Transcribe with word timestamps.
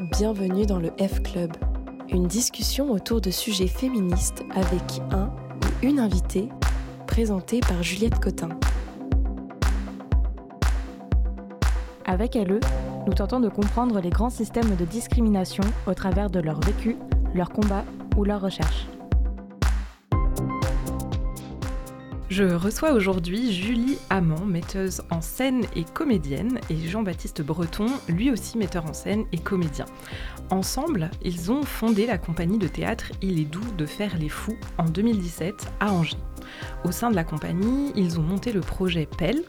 bienvenue 0.00 0.64
dans 0.64 0.78
le 0.78 0.90
F 0.98 1.22
Club, 1.22 1.52
une 2.08 2.26
discussion 2.26 2.90
autour 2.90 3.20
de 3.20 3.30
sujets 3.30 3.66
féministes 3.66 4.42
avec 4.54 5.02
un 5.10 5.26
ou 5.26 5.86
une 5.86 6.00
invitée, 6.00 6.48
présentée 7.06 7.60
par 7.60 7.82
Juliette 7.82 8.18
Cotin. 8.18 8.48
Avec 12.06 12.34
LE, 12.34 12.60
nous 13.06 13.12
tentons 13.12 13.40
de 13.40 13.50
comprendre 13.50 14.00
les 14.00 14.10
grands 14.10 14.30
systèmes 14.30 14.74
de 14.74 14.84
discrimination 14.86 15.64
au 15.86 15.92
travers 15.92 16.30
de 16.30 16.40
leur 16.40 16.60
vécu, 16.60 16.96
leur 17.34 17.50
combat 17.50 17.84
ou 18.16 18.24
leur 18.24 18.40
recherche. 18.40 18.86
Je 22.30 22.44
reçois 22.44 22.92
aujourd'hui 22.92 23.52
Julie 23.52 23.98
Amand, 24.08 24.46
metteuse 24.46 25.02
en 25.10 25.20
scène 25.20 25.64
et 25.74 25.82
comédienne, 25.82 26.60
et 26.70 26.76
Jean-Baptiste 26.76 27.42
Breton, 27.42 27.86
lui 28.08 28.30
aussi 28.30 28.56
metteur 28.56 28.86
en 28.86 28.92
scène 28.92 29.24
et 29.32 29.38
comédien. 29.38 29.84
Ensemble, 30.48 31.10
ils 31.22 31.50
ont 31.50 31.64
fondé 31.64 32.06
la 32.06 32.18
compagnie 32.18 32.58
de 32.58 32.68
théâtre 32.68 33.10
Il 33.20 33.40
est 33.40 33.46
doux 33.46 33.72
de 33.76 33.84
faire 33.84 34.16
les 34.16 34.28
fous 34.28 34.56
en 34.78 34.84
2017 34.84 35.72
à 35.80 35.92
Angers. 35.92 36.18
Au 36.84 36.92
sein 36.92 37.10
de 37.10 37.16
la 37.16 37.24
compagnie, 37.24 37.90
ils 37.96 38.20
ont 38.20 38.22
monté 38.22 38.52
le 38.52 38.60
projet 38.60 39.08
PEL, 39.18 39.42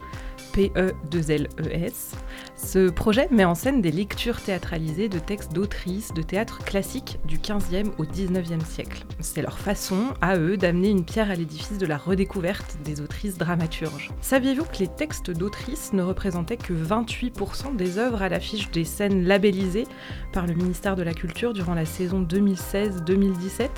P-E-2-L-E-S. 0.53 2.11
Ce 2.55 2.89
projet 2.89 3.27
met 3.31 3.45
en 3.45 3.55
scène 3.55 3.81
des 3.81 3.91
lectures 3.91 4.41
théâtralisées 4.41 5.09
de 5.09 5.19
textes 5.19 5.53
d'autrices 5.53 6.13
de 6.13 6.21
théâtre 6.21 6.59
classique 6.63 7.19
du 7.25 7.37
15e 7.37 7.91
au 7.97 8.05
19e 8.05 8.63
siècle. 8.65 9.03
C'est 9.19 9.41
leur 9.41 9.57
façon, 9.57 10.13
à 10.21 10.37
eux, 10.37 10.57
d'amener 10.57 10.89
une 10.89 11.05
pierre 11.05 11.31
à 11.31 11.35
l'édifice 11.35 11.77
de 11.77 11.85
la 11.85 11.97
redécouverte 11.97 12.77
des 12.83 13.01
autrices 13.01 13.37
dramaturges. 13.37 14.11
Saviez-vous 14.21 14.65
que 14.65 14.79
les 14.79 14.87
textes 14.87 15.31
d'autrices 15.31 15.93
ne 15.93 16.03
représentaient 16.03 16.57
que 16.57 16.73
28% 16.73 17.75
des 17.75 17.97
œuvres 17.97 18.21
à 18.21 18.29
l'affiche 18.29 18.71
des 18.71 18.85
scènes 18.85 19.25
labellisées 19.25 19.87
par 20.31 20.47
le 20.47 20.53
ministère 20.53 20.95
de 20.95 21.03
la 21.03 21.13
Culture 21.13 21.53
durant 21.53 21.73
la 21.73 21.85
saison 21.85 22.21
2016-2017 22.21 23.69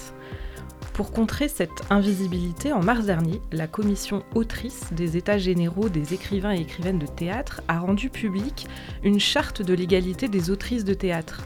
pour 0.94 1.12
contrer 1.12 1.48
cette 1.48 1.84
invisibilité, 1.90 2.72
en 2.72 2.84
mars 2.84 3.06
dernier, 3.06 3.42
la 3.52 3.66
commission 3.66 4.24
autrice 4.36 4.94
des 4.94 5.18
États 5.18 5.40
généraux 5.40 5.90
des 5.90 6.14
écrivains 6.14 6.54
et 6.54 6.62
écrivaines 6.62 7.00
de 7.00 7.08
théâtre 7.08 7.62
a 7.68 7.80
rendu 7.80 8.10
publique 8.10 8.68
une 9.04 9.20
charte 9.20 9.64
de 9.64 9.74
l'égalité 9.74 10.28
des 10.28 10.52
autrices 10.52 10.86
de 10.86 10.94
théâtre. 10.94 11.42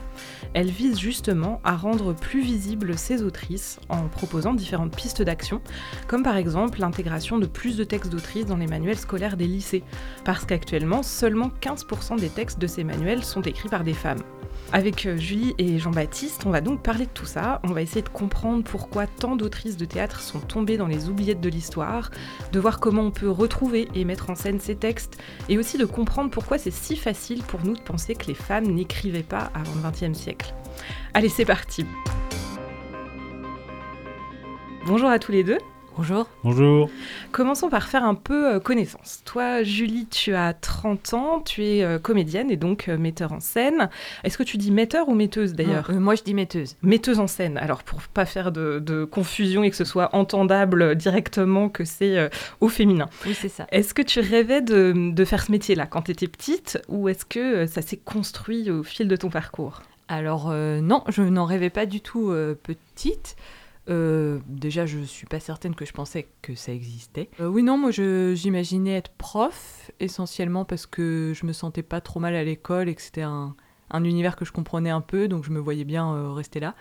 Elle 0.54 0.70
vise 0.70 1.00
justement 1.00 1.62
à 1.64 1.78
rendre 1.78 2.14
plus 2.14 2.42
visibles 2.42 2.98
ces 2.98 3.24
autrices 3.24 3.80
en 3.88 4.10
proposant 4.10 4.54
différentes 4.54 4.96
pistes 4.96 5.22
d'action, 5.22 5.62
comme 6.08 6.24
par 6.24 6.36
exemple 6.36 6.82
l'intégration 6.82 7.40
de 7.40 7.46
plus 7.46 7.78
de 7.78 7.86
textes 7.86 8.12
d'autrices 8.12 8.46
dans 8.46 8.58
les 8.58 8.68
manuels 8.68 8.98
scolaires 8.98 9.38
des 9.38 9.48
lycées, 9.48 9.84
parce 10.26 10.46
qu'actuellement 10.46 11.04
seulement 11.04 11.52
15% 11.62 12.20
des 12.20 12.30
textes 12.30 12.60
de 12.60 12.68
ces 12.68 12.84
manuels 12.84 13.24
sont 13.24 13.42
écrits 13.42 13.70
par 13.70 13.86
des 13.86 13.94
femmes. 13.94 14.24
Avec 14.74 15.06
euh, 15.06 15.16
Julie 15.16 15.56
et 15.58 15.80
Jean-Baptiste, 15.80 16.46
on 16.46 16.50
va 16.50 16.60
donc 16.60 16.84
parler 16.84 17.06
de 17.06 17.12
tout 17.12 17.26
ça. 17.26 17.62
On 17.64 17.72
va 17.72 17.82
essayer 17.82 18.02
de 18.02 18.10
comprendre 18.10 18.64
pourquoi 18.64 19.08
tant 19.08 19.38
d'autrices 19.38 19.78
de 19.78 19.86
théâtre 19.86 20.20
sont 20.20 20.40
tombées 20.40 20.78
dans 20.78 20.88
les 20.88 21.08
oubliettes 21.08 21.40
de 21.40 21.48
l'histoire, 21.48 22.12
de 22.52 22.60
voir 22.60 22.80
comment 22.80 23.04
on 23.04 23.12
peut 23.12 23.30
retrouver 23.30 23.88
et 23.96 24.04
mettre 24.04 24.30
en 24.30 24.36
scène 24.36 24.60
ces 24.60 24.76
textes, 24.76 25.18
et 25.48 25.58
aussi 25.58 25.78
de 25.78 25.86
comprendre 25.86 26.30
pourquoi 26.30 26.58
c'est 26.58 26.72
si 26.72 26.98
facile 26.98 27.44
pour 27.44 27.64
nous 27.64 27.76
de 27.76 27.82
penser 27.82 28.14
que 28.14 28.28
les 28.28 28.34
femmes 28.34 28.66
n'écrivaient 28.66 29.24
pas 29.24 29.52
avant 29.54 29.74
le 29.76 29.90
XXe 29.90 30.18
siècle. 30.18 30.54
Allez, 31.14 31.30
c'est 31.30 31.46
parti 31.46 31.86
Bonjour 34.86 35.10
à 35.10 35.20
tous 35.20 35.32
les 35.32 35.44
deux. 35.44 35.58
Bonjour. 35.98 36.30
Bonjour. 36.44 36.92
Commençons 37.32 37.70
par 37.70 37.88
faire 37.88 38.04
un 38.04 38.14
peu 38.14 38.54
euh, 38.54 38.60
connaissance. 38.60 39.24
Toi, 39.26 39.64
Julie, 39.64 40.06
tu 40.06 40.36
as 40.36 40.54
30 40.54 41.14
ans, 41.16 41.42
tu 41.42 41.66
es 41.66 41.84
euh, 41.84 41.98
comédienne 41.98 42.52
et 42.52 42.56
donc 42.56 42.88
euh, 42.88 43.00
metteur 43.00 43.32
en 43.32 43.40
scène. 43.40 43.90
Est-ce 44.24 44.38
que 44.38 44.44
tu 44.44 44.58
dis 44.58 44.70
metteur 44.70 45.10
ou 45.10 45.16
metteuse 45.16 45.54
d'ailleurs? 45.54 45.92
Moi, 45.92 46.14
je 46.14 46.22
dis 46.22 46.36
metteuse. 46.36 46.76
Metteuse 46.84 47.20
en 47.20 47.26
scène. 47.26 47.58
Alors, 47.58 47.82
pour 47.82 48.00
pas 48.04 48.26
faire 48.26 48.52
de, 48.52 49.06
confusion 49.10 49.64
et 49.64 49.72
que 49.72 49.76
ce 49.76 49.86
soit 49.86 50.14
entendable 50.14 50.96
directement 50.96 51.68
que 51.68 51.84
c'est 51.84 52.30
au 52.62 52.70
féminin. 52.70 53.10
Oui, 53.26 53.34
c'est 53.34 53.50
ça. 53.50 53.66
Est-ce 53.72 53.96
que 53.96 54.04
tu 54.04 54.20
rêvais 54.20 54.62
de, 54.62 55.12
de 55.12 55.26
faire 55.26 55.42
ce 55.42 55.52
métier-là 55.52 55.88
quand 55.88 56.04
tu 56.04 56.12
étais 56.12 56.28
petite 56.28 56.80
ou 56.90 57.10
est-ce 57.10 57.26
que 57.26 57.66
ça 57.66 57.82
s'est 57.82 57.98
construit 57.98 58.70
au 58.70 58.84
fil 58.84 59.08
de 59.08 59.16
ton 59.16 59.30
parcours? 59.30 59.82
Alors, 60.10 60.52
non, 60.52 61.04
je 61.08 61.24
n'en 61.24 61.46
rêvais 61.46 61.72
pas 61.72 61.88
du 61.88 62.02
tout 62.02 62.32
petite. 62.64 63.36
Euh, 63.90 64.40
déjà, 64.48 64.86
je 64.86 65.00
suis 65.00 65.28
pas 65.28 65.40
certaine 65.40 65.76
que 65.76 65.86
je 65.86 65.94
pensais 65.94 66.28
que 66.42 66.56
ça 66.56 66.72
existait. 66.74 67.30
Euh, 67.40 67.48
oui, 67.48 67.64
non, 67.64 67.78
moi, 67.78 67.92
j'imaginais 67.92 68.96
être 68.96 69.12
prof, 69.18 69.92
essentiellement 70.00 70.66
parce 70.66 70.86
que 70.86 71.34
je 71.36 71.46
me 71.46 71.54
sentais 71.54 71.84
pas 71.84 72.02
trop 72.02 72.20
mal 72.20 72.36
à 72.36 72.44
l'école 72.44 72.90
et 72.90 72.96
que 72.96 73.02
c'était 73.02 73.22
un, 73.22 73.56
un, 73.92 74.04
univers 74.04 74.36
que 74.36 74.46
je 74.46 74.52
comprenais 74.52 74.90
un 74.90 75.02
peu, 75.02 75.28
donc 75.28 75.46
je 75.46 75.52
me 75.52 75.60
voyais 75.60 75.86
bien 75.86 76.14
euh, 76.14 76.32
rester 76.32 76.60
là. 76.60 76.76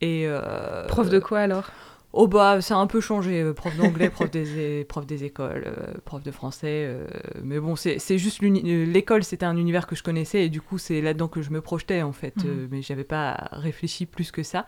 Et 0.00 0.28
prof 0.86 1.08
de 1.08 1.18
quoi 1.18 1.40
alors? 1.40 1.70
Oh 2.14 2.26
bah 2.26 2.62
ça 2.62 2.76
a 2.76 2.78
un 2.78 2.86
peu 2.86 3.00
changé, 3.00 3.52
prof 3.52 3.76
d'anglais, 3.76 4.08
prof 4.10 4.30
des, 4.30 4.84
prof 4.88 5.04
des 5.06 5.24
écoles, 5.24 5.70
prof 6.04 6.22
de 6.22 6.30
français, 6.30 6.96
mais 7.42 7.58
bon 7.58 7.74
c'est 7.74 8.16
juste 8.16 8.40
l'école 8.40 9.24
c'était 9.24 9.44
un 9.44 9.56
univers 9.56 9.88
que 9.88 9.96
je 9.96 10.04
connaissais 10.04 10.44
et 10.44 10.48
du 10.48 10.60
coup 10.60 10.78
c'est 10.78 11.00
là-dedans 11.00 11.26
que 11.26 11.42
je 11.42 11.50
me 11.50 11.60
projetais 11.60 12.02
en 12.02 12.12
fait, 12.12 12.36
mmh. 12.36 12.68
mais 12.70 12.80
j'avais 12.80 13.04
pas 13.04 13.48
réfléchi 13.50 14.06
plus 14.06 14.30
que 14.30 14.44
ça. 14.44 14.66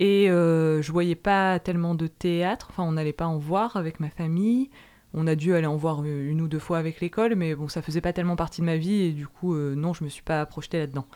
Et 0.00 0.30
euh, 0.30 0.80
je 0.80 0.92
voyais 0.92 1.16
pas 1.16 1.58
tellement 1.58 1.94
de 1.94 2.06
théâtre, 2.06 2.68
enfin 2.70 2.84
on 2.84 2.92
n'allait 2.92 3.12
pas 3.12 3.26
en 3.26 3.38
voir 3.38 3.76
avec 3.76 3.98
ma 4.00 4.10
famille. 4.10 4.70
On 5.14 5.26
a 5.26 5.34
dû 5.34 5.54
aller 5.54 5.66
en 5.66 5.76
voir 5.76 6.04
une 6.04 6.40
ou 6.42 6.48
deux 6.48 6.58
fois 6.58 6.78
avec 6.78 7.00
l'école, 7.00 7.34
mais 7.34 7.54
bon, 7.54 7.68
ça 7.68 7.80
faisait 7.80 8.00
pas 8.00 8.12
tellement 8.12 8.36
partie 8.36 8.60
de 8.60 8.66
ma 8.66 8.76
vie 8.76 9.02
et 9.02 9.12
du 9.12 9.26
coup, 9.26 9.54
euh, 9.54 9.74
non, 9.74 9.94
je 9.94 10.04
me 10.04 10.08
suis 10.08 10.22
pas 10.22 10.44
projetée 10.44 10.78
là-dedans. 10.78 11.06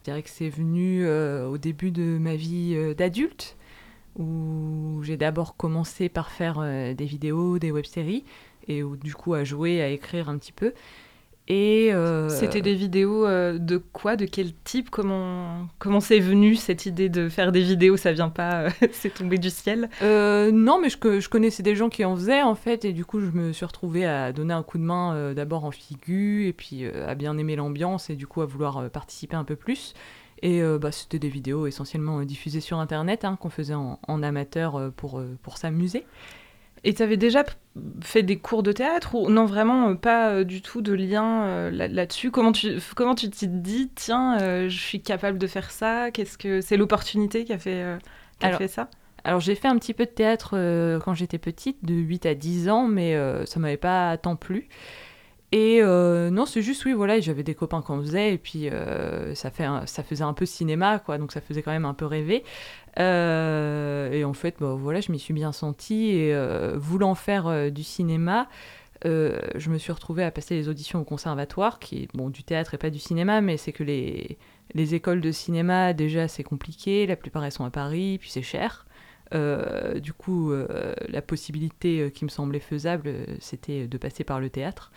Je 0.00 0.04
dirais 0.04 0.22
que 0.22 0.30
c'est 0.30 0.48
venu 0.48 1.04
euh, 1.04 1.48
au 1.48 1.58
début 1.58 1.90
de 1.90 2.18
ma 2.18 2.36
vie 2.36 2.74
euh, 2.76 2.94
d'adulte, 2.94 3.56
où 4.16 5.00
j'ai 5.02 5.16
d'abord 5.16 5.56
commencé 5.56 6.08
par 6.08 6.30
faire 6.30 6.60
des 6.60 7.04
vidéos, 7.06 7.58
des 7.58 7.72
web-séries, 7.72 8.24
et 8.68 8.82
où, 8.82 8.96
du 8.96 9.14
coup 9.14 9.34
à 9.34 9.42
jouer, 9.42 9.80
à 9.82 9.88
écrire 9.88 10.28
un 10.28 10.38
petit 10.38 10.52
peu. 10.52 10.72
Et 11.48 11.92
euh, 11.92 12.28
C'était 12.28 12.60
des 12.60 12.74
vidéos 12.74 13.26
euh, 13.26 13.58
de 13.58 13.76
quoi 13.76 14.14
De 14.14 14.26
quel 14.26 14.52
type 14.64 14.90
Comment 14.90 15.66
comment 15.80 16.00
c'est 16.00 16.20
venu 16.20 16.54
cette 16.54 16.86
idée 16.86 17.08
de 17.08 17.28
faire 17.28 17.50
des 17.50 17.62
vidéos 17.62 17.96
Ça 17.96 18.12
vient 18.12 18.28
pas, 18.28 18.62
euh, 18.62 18.70
c'est 18.92 19.12
tombé 19.12 19.38
du 19.38 19.50
ciel? 19.50 19.90
Non, 20.00 20.80
mais 20.80 20.88
je, 20.88 21.20
je, 21.20 21.28
connaissais 21.28 21.64
des 21.64 21.74
gens 21.74 21.88
qui 21.88 22.04
en 22.04 22.14
faisaient 22.14 22.42
en 22.42 22.54
fait, 22.54 22.84
et 22.84 22.92
du 22.92 23.04
coup 23.04 23.20
je 23.20 23.30
me 23.30 23.52
suis 23.52 23.66
retrouvée 23.66 24.06
à 24.06 24.32
donner 24.32 24.54
un 24.54 24.62
coup 24.62 24.78
de 24.78 24.84
main 24.84 25.32
d'abord 25.34 25.64
en 25.64 25.72
figure, 25.72 26.46
et 26.46 26.52
puis 26.52 26.86
à 26.86 27.14
bien 27.14 27.36
aimer 27.36 27.56
l'ambiance, 27.56 28.08
et 28.08 28.14
du 28.14 28.26
coup 28.26 28.40
à 28.40 28.46
vouloir 28.46 28.88
participer 28.90 29.36
un 29.36 29.44
peu 29.44 29.56
plus. 29.56 29.94
Et 30.42 30.62
bah, 30.80 30.92
c'était 30.92 31.18
des 31.18 31.28
vidéos 31.28 31.66
essentiellement 31.66 32.22
diffusées 32.22 32.60
sur 32.60 32.78
Internet 32.78 33.24
hein, 33.24 33.36
qu'on 33.40 33.50
faisait 33.50 33.74
en, 33.74 33.98
en 34.06 34.22
amateur 34.22 34.92
pour, 34.96 35.22
pour 35.42 35.58
s'amuser. 35.58 36.04
Et 36.84 36.94
tu 36.94 37.02
avais 37.02 37.16
déjà 37.16 37.44
fait 38.00 38.22
des 38.22 38.38
cours 38.38 38.62
de 38.62 38.72
théâtre 38.72 39.14
ou 39.14 39.30
non 39.30 39.46
vraiment 39.46 39.90
euh, 39.90 39.94
pas 39.94 40.30
euh, 40.30 40.44
du 40.44 40.62
tout 40.62 40.82
de 40.82 40.92
lien 40.92 41.44
euh, 41.44 41.70
là-dessus? 41.70 42.30
Comment 42.30 42.52
tu 42.52 42.78
comment 42.96 43.14
tu 43.14 43.30
t'es 43.30 43.46
dit 43.46 43.90
tiens 43.94 44.68
je 44.68 44.76
suis 44.76 45.00
capable 45.00 45.38
de 45.38 45.46
faire 45.46 45.70
ça? 45.70 46.10
Qu'est-ce 46.10 46.36
que 46.36 46.60
c'est 46.60 46.76
l'opportunité 46.76 47.44
qui 47.44 47.52
a 47.52 47.58
fait 47.58 47.98
qui 48.38 48.46
a 48.46 48.56
fait 48.56 48.68
ça? 48.68 48.88
alors 49.24 49.38
j'ai 49.38 49.54
fait 49.54 49.68
un 49.68 49.78
petit 49.78 49.94
peu 49.94 50.04
de 50.04 50.10
théâtre 50.10 50.56
quand 51.04 51.14
j'étais 51.14 51.38
petite, 51.38 51.84
de 51.84 51.94
8 51.94 52.26
à 52.26 52.34
10 52.34 52.68
ans, 52.68 52.88
mais 52.88 53.16
ça 53.46 53.60
m'avait 53.60 53.76
pas 53.76 54.16
tant 54.16 54.34
plu. 54.34 54.68
Et 55.52 55.80
non, 55.80 56.44
c'est 56.44 56.60
juste, 56.60 56.84
oui, 56.86 56.92
voilà, 56.92 57.20
j'avais 57.20 57.44
des 57.44 57.54
copains 57.54 57.82
qui 57.82 57.92
en 57.92 58.00
faisaient, 58.00 58.34
et 58.34 58.38
puis 58.38 58.68
ça, 59.34 59.52
fait 59.52 59.68
ça 59.86 60.02
faisait 60.02 60.24
un 60.24 60.32
peu 60.32 60.44
cinéma, 60.44 60.98
quoi, 60.98 61.18
donc 61.18 61.30
ça 61.30 61.40
faisait 61.40 61.62
quand 61.62 61.70
même 61.70 61.84
un 61.84 61.94
peu 61.94 62.04
rêver. 62.04 62.42
Euh, 62.98 64.12
et 64.12 64.24
en 64.24 64.32
fait, 64.34 64.56
bah, 64.60 64.74
voilà, 64.74 65.00
je 65.00 65.12
m'y 65.12 65.18
suis 65.18 65.34
bien 65.34 65.52
sentie. 65.52 66.10
Et 66.10 66.34
euh, 66.34 66.74
voulant 66.76 67.14
faire 67.14 67.46
euh, 67.46 67.70
du 67.70 67.82
cinéma, 67.82 68.48
je 69.04 69.68
me 69.68 69.78
suis 69.78 69.92
retrouvée 69.92 70.22
à 70.22 70.30
passer 70.30 70.54
les 70.54 70.68
auditions 70.68 71.00
au 71.00 71.04
conservatoire, 71.04 71.80
qui 71.80 72.04
est 72.04 72.08
bon, 72.14 72.30
du 72.30 72.44
théâtre 72.44 72.74
et 72.74 72.78
pas 72.78 72.90
du 72.90 73.00
cinéma, 73.00 73.40
mais 73.40 73.56
c'est 73.56 73.72
que 73.72 73.82
les, 73.82 74.38
les 74.74 74.94
écoles 74.94 75.20
de 75.20 75.32
cinéma, 75.32 75.92
déjà, 75.92 76.28
c'est 76.28 76.44
compliqué. 76.44 77.06
La 77.06 77.16
plupart, 77.16 77.44
elles 77.44 77.50
sont 77.50 77.64
à 77.64 77.70
Paris, 77.70 78.18
puis 78.20 78.30
c'est 78.30 78.42
cher. 78.42 78.86
du 79.32 80.12
coup, 80.12 80.52
la 81.08 81.22
possibilité 81.22 82.12
qui 82.14 82.24
me 82.24 82.30
semblait 82.30 82.60
faisable, 82.60 83.12
c'était 83.40 83.88
de 83.88 83.98
passer 83.98 84.22
par 84.22 84.38
le 84.38 84.50
théâtre. 84.50 84.92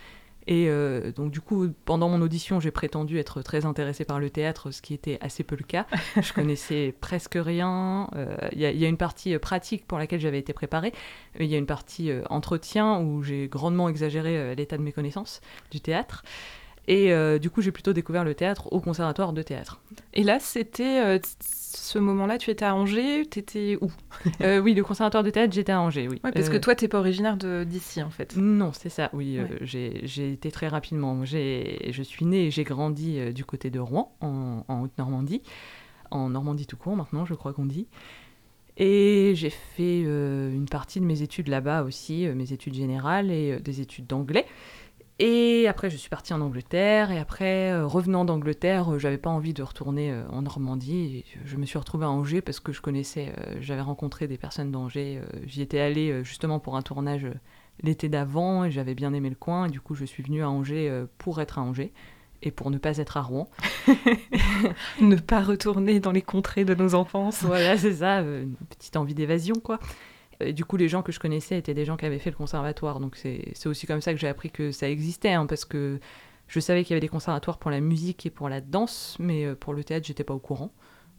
Et 0.48 0.68
euh, 0.70 1.12
donc 1.12 1.32
du 1.32 1.42
coup, 1.42 1.70
pendant 1.86 2.10
mon 2.10 2.22
audition, 2.22 2.60
j'ai 2.60 2.72
prétendu 2.72 3.18
être 3.18 3.42
très 3.42 3.66
intéressée 3.66 4.06
par 4.06 4.20
le 4.20 4.30
théâtre, 4.30 4.72
ce 4.72 4.82
qui 4.82 4.94
était 4.94 5.18
assez 5.22 5.44
peu 5.44 5.56
le 5.56 5.64
cas. 5.64 5.88
Je 6.22 6.34
connaissais 6.34 6.94
presque 7.00 7.38
rien. 7.40 8.10
Euh, 8.16 8.36
il 8.52 8.60
y, 8.60 8.86
a 8.86 8.88
une 8.88 8.98
partie 8.98 9.34
euh, 9.34 9.40
pratique 9.40 9.88
pour 9.88 9.98
laquelle 9.98 10.20
j'avais 10.20 10.40
été 10.40 10.54
préparée. 10.54 10.94
Il 11.40 11.48
y 11.48 11.56
a 11.56 11.58
une 11.58 11.66
partie 11.66 12.12
entretien 12.30 13.00
où 13.00 13.24
j'ai 13.24 13.48
grandement 13.48 13.90
exagéré 13.90 14.56
l'état 14.56 14.78
de 14.78 14.84
mes 14.84 14.92
connaissances 14.92 15.42
du 15.72 15.82
théâtre. 15.82 16.24
Et 16.88 17.40
du 17.40 17.50
coup, 17.50 17.62
j'ai 17.62 17.72
plutôt 17.72 17.94
découvert 17.94 18.24
le 18.24 18.36
théâtre 18.36 18.72
au 18.72 18.80
conservatoire 18.80 19.34
de 19.34 19.42
théâtre. 19.42 19.82
Et 20.14 20.24
là, 20.24 20.40
c'était 20.40 21.20
ce 21.76 22.00
moment-là, 22.00 22.38
tu 22.38 22.50
étais 22.52 22.66
à 22.66 22.76
Angers, 22.76 23.26
tu 23.30 23.40
étais 23.40 23.78
où? 23.82 23.92
Euh, 24.42 24.60
Oui, 24.60 24.74
le 24.74 24.84
conservatoire 24.84 25.24
de 25.24 25.30
théâtre, 25.30 25.54
j'étais 25.54 25.72
à 25.72 25.80
Angers, 25.80 26.08
oui. 26.08 26.20
parce 26.20 26.50
que 26.50 26.56
euh, 26.56 26.60
toi, 26.60 26.76
tu 26.76 26.84
n'es 26.84 26.88
pas 26.88 27.00
originaire 27.00 27.38
d'ici, 27.38 28.02
en 28.02 28.10
fait. 28.10 28.36
Non, 28.36 28.72
c'est 28.74 28.90
ça, 28.90 29.10
oui. 29.14 29.38
Euh, 29.38 29.46
j'ai 29.62 30.32
été 30.32 30.52
très 30.52 30.68
rapidement. 30.68 31.24
Je 31.26 32.02
suis 32.04 32.26
née 32.26 32.48
et 32.48 32.52
j'ai 32.52 32.64
grandi 32.64 33.34
du 33.34 33.46
côté 33.46 33.70
de 33.70 33.80
Rouen, 33.80 34.16
en, 34.22 34.64
Haute-Normandie. 34.68 35.42
En 36.12 36.30
Normandie 36.30 36.66
tout 36.66 36.78
court, 36.78 36.96
maintenant, 36.96 37.26
je 37.26 37.34
crois 37.34 37.54
qu'on 37.54 37.66
dit. 37.66 37.88
Et 38.78 39.34
j'ai 39.36 39.52
fait 39.52 40.02
une 40.02 40.68
partie 40.70 41.00
de 41.00 41.06
mes 41.06 41.22
études 41.22 41.48
là-bas 41.48 41.84
aussi, 41.84 42.28
mes 42.28 42.52
études 42.52 42.74
générales 42.74 43.32
et 43.32 43.60
des 43.60 43.82
études 43.82 44.08
d'anglais. 44.08 44.46
Et 45.18 45.68
après, 45.70 45.90
je 45.90 45.96
suis 45.96 46.10
partie 46.10 46.34
en 46.34 46.42
Angleterre. 46.42 47.12
Et 47.12 47.20
après, 47.20 47.72
euh, 47.72 47.86
revenant 47.86 48.26
d'Angleterre, 48.26 48.94
euh, 48.94 49.00
j'avais 49.00 49.18
pas 49.18 49.30
envie 49.30 49.54
de 49.54 49.64
retourner 49.64 50.12
euh, 50.12 50.24
en 50.30 50.42
Normandie. 50.42 51.24
je 51.46 51.56
me 51.56 51.66
suis 51.66 51.78
retrouvée 51.78 52.06
à 52.06 52.10
Angers 52.10 52.42
parce 52.42 52.60
que 52.60 52.74
je 52.74 52.82
connaissais, 52.82 53.34
j'avais 53.62 53.82
rencontré 53.82 54.28
des 54.28 54.38
personnes 54.38 54.72
d'Angers. 54.72 55.22
J'y 55.46 55.62
étais 55.62 55.80
allée 55.80 56.24
justement 56.24 56.60
pour 56.60 56.76
un 56.76 56.82
tournage 56.82 57.28
l'été 57.82 58.10
d'avant 58.10 58.66
et 58.66 58.72
j'avais 58.72 58.96
bien 58.96 59.14
aimé 59.14 59.30
le 59.30 59.36
coin. 59.36 59.68
Et 59.68 59.70
du 59.70 59.80
coup, 59.80 59.96
je 59.96 60.06
suis 60.06 60.24
venue 60.24 60.44
à 60.44 60.50
Angers 60.50 60.92
pour 61.18 61.40
être 61.40 61.60
à 61.60 61.62
Angers 61.62 61.94
et 62.42 62.52
pour 62.52 62.72
ne 62.72 62.78
pas 62.78 62.98
être 62.98 63.18
à 63.18 63.22
Rouen. 63.22 63.50
ne 65.02 65.16
pas 65.16 65.42
retourner 65.42 66.00
dans 66.00 66.12
les 66.12 66.22
contrées 66.22 66.66
de 66.66 66.76
nos 66.76 66.94
enfances. 66.96 67.44
Voilà, 67.44 67.78
c'est 67.78 67.96
ça, 67.96 68.20
une 68.20 68.56
petite 68.70 68.98
envie 68.98 69.16
d'évasion, 69.16 69.56
quoi. 69.56 69.80
Et 70.40 70.54
du 70.54 70.66
coup, 70.66 70.78
les 70.78 70.90
gens 70.90 71.02
que 71.02 71.12
je 71.12 71.20
connaissais 71.20 71.58
étaient 71.58 71.74
des 71.74 71.86
gens 71.86 71.98
qui 71.98 72.06
avaient 72.06 72.20
fait 72.20 72.30
le 72.30 72.36
conservatoire. 72.36 73.00
Donc 73.00 73.16
c'est 73.16 73.68
aussi 73.68 73.88
comme 73.88 74.02
ça 74.02 74.14
que 74.14 74.20
j'ai 74.20 74.28
appris 74.28 74.52
que 74.52 74.72
ça 74.72 74.90
existait, 74.90 75.34
hein, 75.34 75.46
parce 75.46 75.66
que 75.66 76.00
je 76.48 76.60
savais 76.60 76.84
qu'il 76.84 76.92
y 76.92 76.94
avait 76.94 77.02
des 77.02 77.08
conservatoires 77.08 77.58
pour 77.58 77.72
la 77.72 77.80
musique 77.80 78.26
et 78.26 78.30
pour 78.30 78.50
la 78.50 78.62
danse, 78.62 79.18
mais 79.20 79.46
euh, 79.46 79.56
pour 79.56 79.74
le 79.74 79.84
théâtre, 79.84 80.06
j'étais 80.06 80.24
pas 80.24 80.34
au 80.34 80.40
courant. 80.40 80.72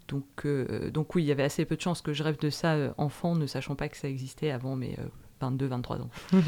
Donc, 0.08 0.24
euh, 0.44 0.90
donc 0.90 1.14
oui, 1.14 1.24
il 1.24 1.26
y 1.26 1.32
avait 1.32 1.42
assez 1.42 1.64
peu 1.64 1.76
de 1.76 1.80
chances 1.80 2.00
que 2.00 2.12
je 2.12 2.22
rêve 2.22 2.38
de 2.38 2.50
ça 2.50 2.74
euh, 2.74 2.92
enfant, 2.96 3.34
ne 3.34 3.46
sachant 3.46 3.74
pas 3.74 3.88
que 3.88 3.96
ça 3.96 4.08
existait 4.08 4.52
avant 4.52 4.76
mes 4.76 4.96
22-23 5.42 6.02
ans. 6.02 6.10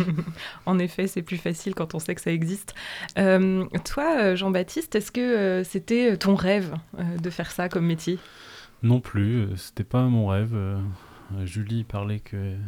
en 0.66 0.78
effet, 0.78 1.08
c'est 1.08 1.22
plus 1.22 1.38
facile 1.38 1.74
quand 1.74 1.94
on 1.94 1.98
sait 1.98 2.14
que 2.14 2.20
ça 2.20 2.30
existe. 2.30 2.74
toi, 3.16 4.34
Jean-Baptiste, 4.36 4.94
est-ce 4.94 5.10
que 5.10 5.62
c'était 5.64 6.16
ton 6.16 6.36
rêve 6.36 6.76
de 7.20 7.30
faire 7.30 7.50
ça 7.50 7.68
comme 7.68 7.84
métier? 7.84 8.18
Non 8.84 9.00
plus, 9.00 9.48
c'était 9.56 9.82
pas 9.82 10.04
mon 10.04 10.28
rêve. 10.28 10.56
Julie 11.44 11.84
parlait 11.84 12.20
qu'elle 12.20 12.58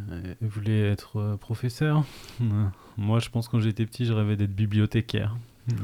voulait 0.41 0.89
être 0.91 1.19
euh, 1.19 1.37
professeur. 1.37 2.05
Moi, 2.97 3.19
je 3.19 3.31
pense 3.31 3.47
que 3.47 3.53
quand 3.53 3.61
j'étais 3.61 3.87
petit, 3.87 4.05
je 4.05 4.13
rêvais 4.13 4.37
d'être 4.37 4.55
bibliothécaire. 4.55 5.37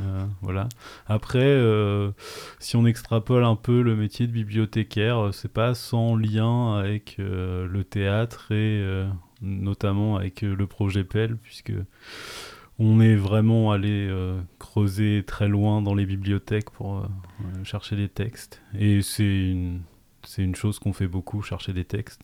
Euh, 0.02 0.26
voilà. 0.42 0.68
Après, 1.06 1.38
euh, 1.44 2.10
si 2.58 2.76
on 2.76 2.86
extrapole 2.86 3.44
un 3.44 3.56
peu 3.56 3.82
le 3.82 3.96
métier 3.96 4.26
de 4.26 4.32
bibliothécaire, 4.32 5.30
c'est 5.32 5.52
pas 5.52 5.74
sans 5.74 6.16
lien 6.16 6.76
avec 6.76 7.16
le 7.18 7.82
théâtre 7.82 8.52
et 8.52 8.84
notamment 9.42 10.16
avec 10.16 10.42
le 10.42 10.66
projet 10.66 11.04
PEL, 11.04 11.36
puisque 11.36 11.72
on 12.78 13.00
est 13.00 13.14
vraiment 13.14 13.70
allé 13.70 14.10
creuser 14.58 15.22
très 15.26 15.46
loin 15.46 15.82
dans 15.82 15.94
les 15.94 16.06
bibliothèques 16.06 16.70
pour 16.70 17.06
chercher 17.62 17.96
des 17.96 18.08
textes. 18.08 18.60
Et 18.76 19.02
c'est 19.02 19.50
une, 19.50 19.82
c'est 20.24 20.42
une 20.42 20.56
chose 20.56 20.78
qu'on 20.78 20.92
fait 20.92 21.06
beaucoup, 21.06 21.42
chercher 21.42 21.72
des 21.72 21.84
textes. 21.84 22.22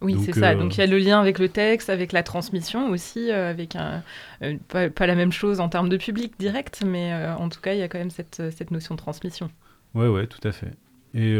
Oui, 0.00 0.16
c'est 0.24 0.34
ça. 0.34 0.54
Donc 0.54 0.76
il 0.76 0.80
y 0.80 0.82
a 0.82 0.86
le 0.86 0.98
lien 0.98 1.20
avec 1.20 1.38
le 1.38 1.48
texte, 1.48 1.90
avec 1.90 2.12
la 2.12 2.22
transmission 2.22 2.90
aussi, 2.90 3.30
euh, 3.30 3.50
avec 3.50 3.76
un, 3.76 4.02
euh, 4.42 4.56
pas, 4.68 5.06
la 5.06 5.14
même 5.14 5.32
chose 5.32 5.60
en 5.60 5.68
termes 5.68 5.88
de 5.88 5.96
public 5.96 6.34
direct, 6.38 6.82
mais 6.86 7.12
euh, 7.12 7.34
en 7.34 7.48
tout 7.48 7.60
cas, 7.60 7.72
il 7.72 7.78
y 7.78 7.82
a 7.82 7.88
quand 7.88 7.98
même 7.98 8.10
cette, 8.10 8.42
cette 8.50 8.70
notion 8.70 8.94
de 8.94 9.00
transmission. 9.00 9.50
Ouais, 9.94 10.08
ouais, 10.08 10.26
tout 10.26 10.46
à 10.46 10.52
fait. 10.52 10.72
Et 11.16 11.36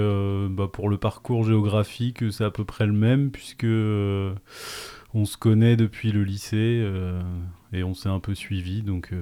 bah, 0.50 0.69
pour 0.72 0.88
le 0.88 0.99
parcours 0.99 1.44
géographique, 1.44 2.22
c'est 2.31 2.44
à 2.44 2.52
peu 2.52 2.64
près 2.64 2.87
le 2.87 2.93
même, 2.93 3.32
puisque 3.32 3.66
on 3.66 5.25
se 5.25 5.37
connaît 5.37 5.75
depuis 5.75 6.12
le 6.12 6.22
lycée 6.22 6.88
et 7.75 7.85
on 7.85 7.94
s'est 7.94 8.09
un 8.09 8.21
peu 8.21 8.35
suivi. 8.35 8.82
Donc 8.82 9.12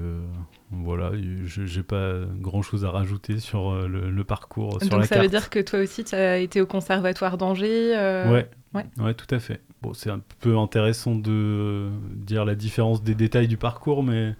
voilà, 0.70 1.12
je 1.44 1.62
n'ai 1.62 1.82
pas 1.82 2.20
grand-chose 2.38 2.84
à 2.84 2.90
rajouter 2.90 3.40
sur 3.40 3.72
le, 3.88 4.24
parcours. 4.24 4.80
Sur 4.80 4.90
donc 4.90 5.06
ça 5.06 5.20
veut 5.20 5.28
dire 5.28 5.50
que 5.50 5.58
toi 5.58 5.80
aussi, 5.80 6.04
tu 6.04 6.14
as 6.14 6.38
été 6.38 6.60
au 6.60 6.66
conservatoire 6.66 7.38
d'Angers 7.38 7.92
Ouais, 7.94 8.48
Ouais. 8.74 9.14
tout 9.14 9.32
à 9.34 9.38
fait. 9.38 9.60
Bon, 9.82 9.92
c'est 9.94 10.10
un 10.10 10.20
peu 10.40 10.56
intéressant 10.56 11.14
de 11.14 11.90
dire 12.14 12.44
la 12.44 12.54
différence 12.54 13.02
des 13.02 13.14
détails 13.14 13.48
du 13.48 13.56
parcours, 13.56 14.02
mais, 14.02 14.34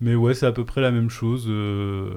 mais 0.00 0.14
ouais, 0.14 0.34
c'est 0.34 0.46
à 0.46 0.52
peu 0.52 0.64
près 0.64 0.80
la 0.80 0.90
même 0.90 1.10
chose. 1.10 1.46
Euh, 1.48 2.14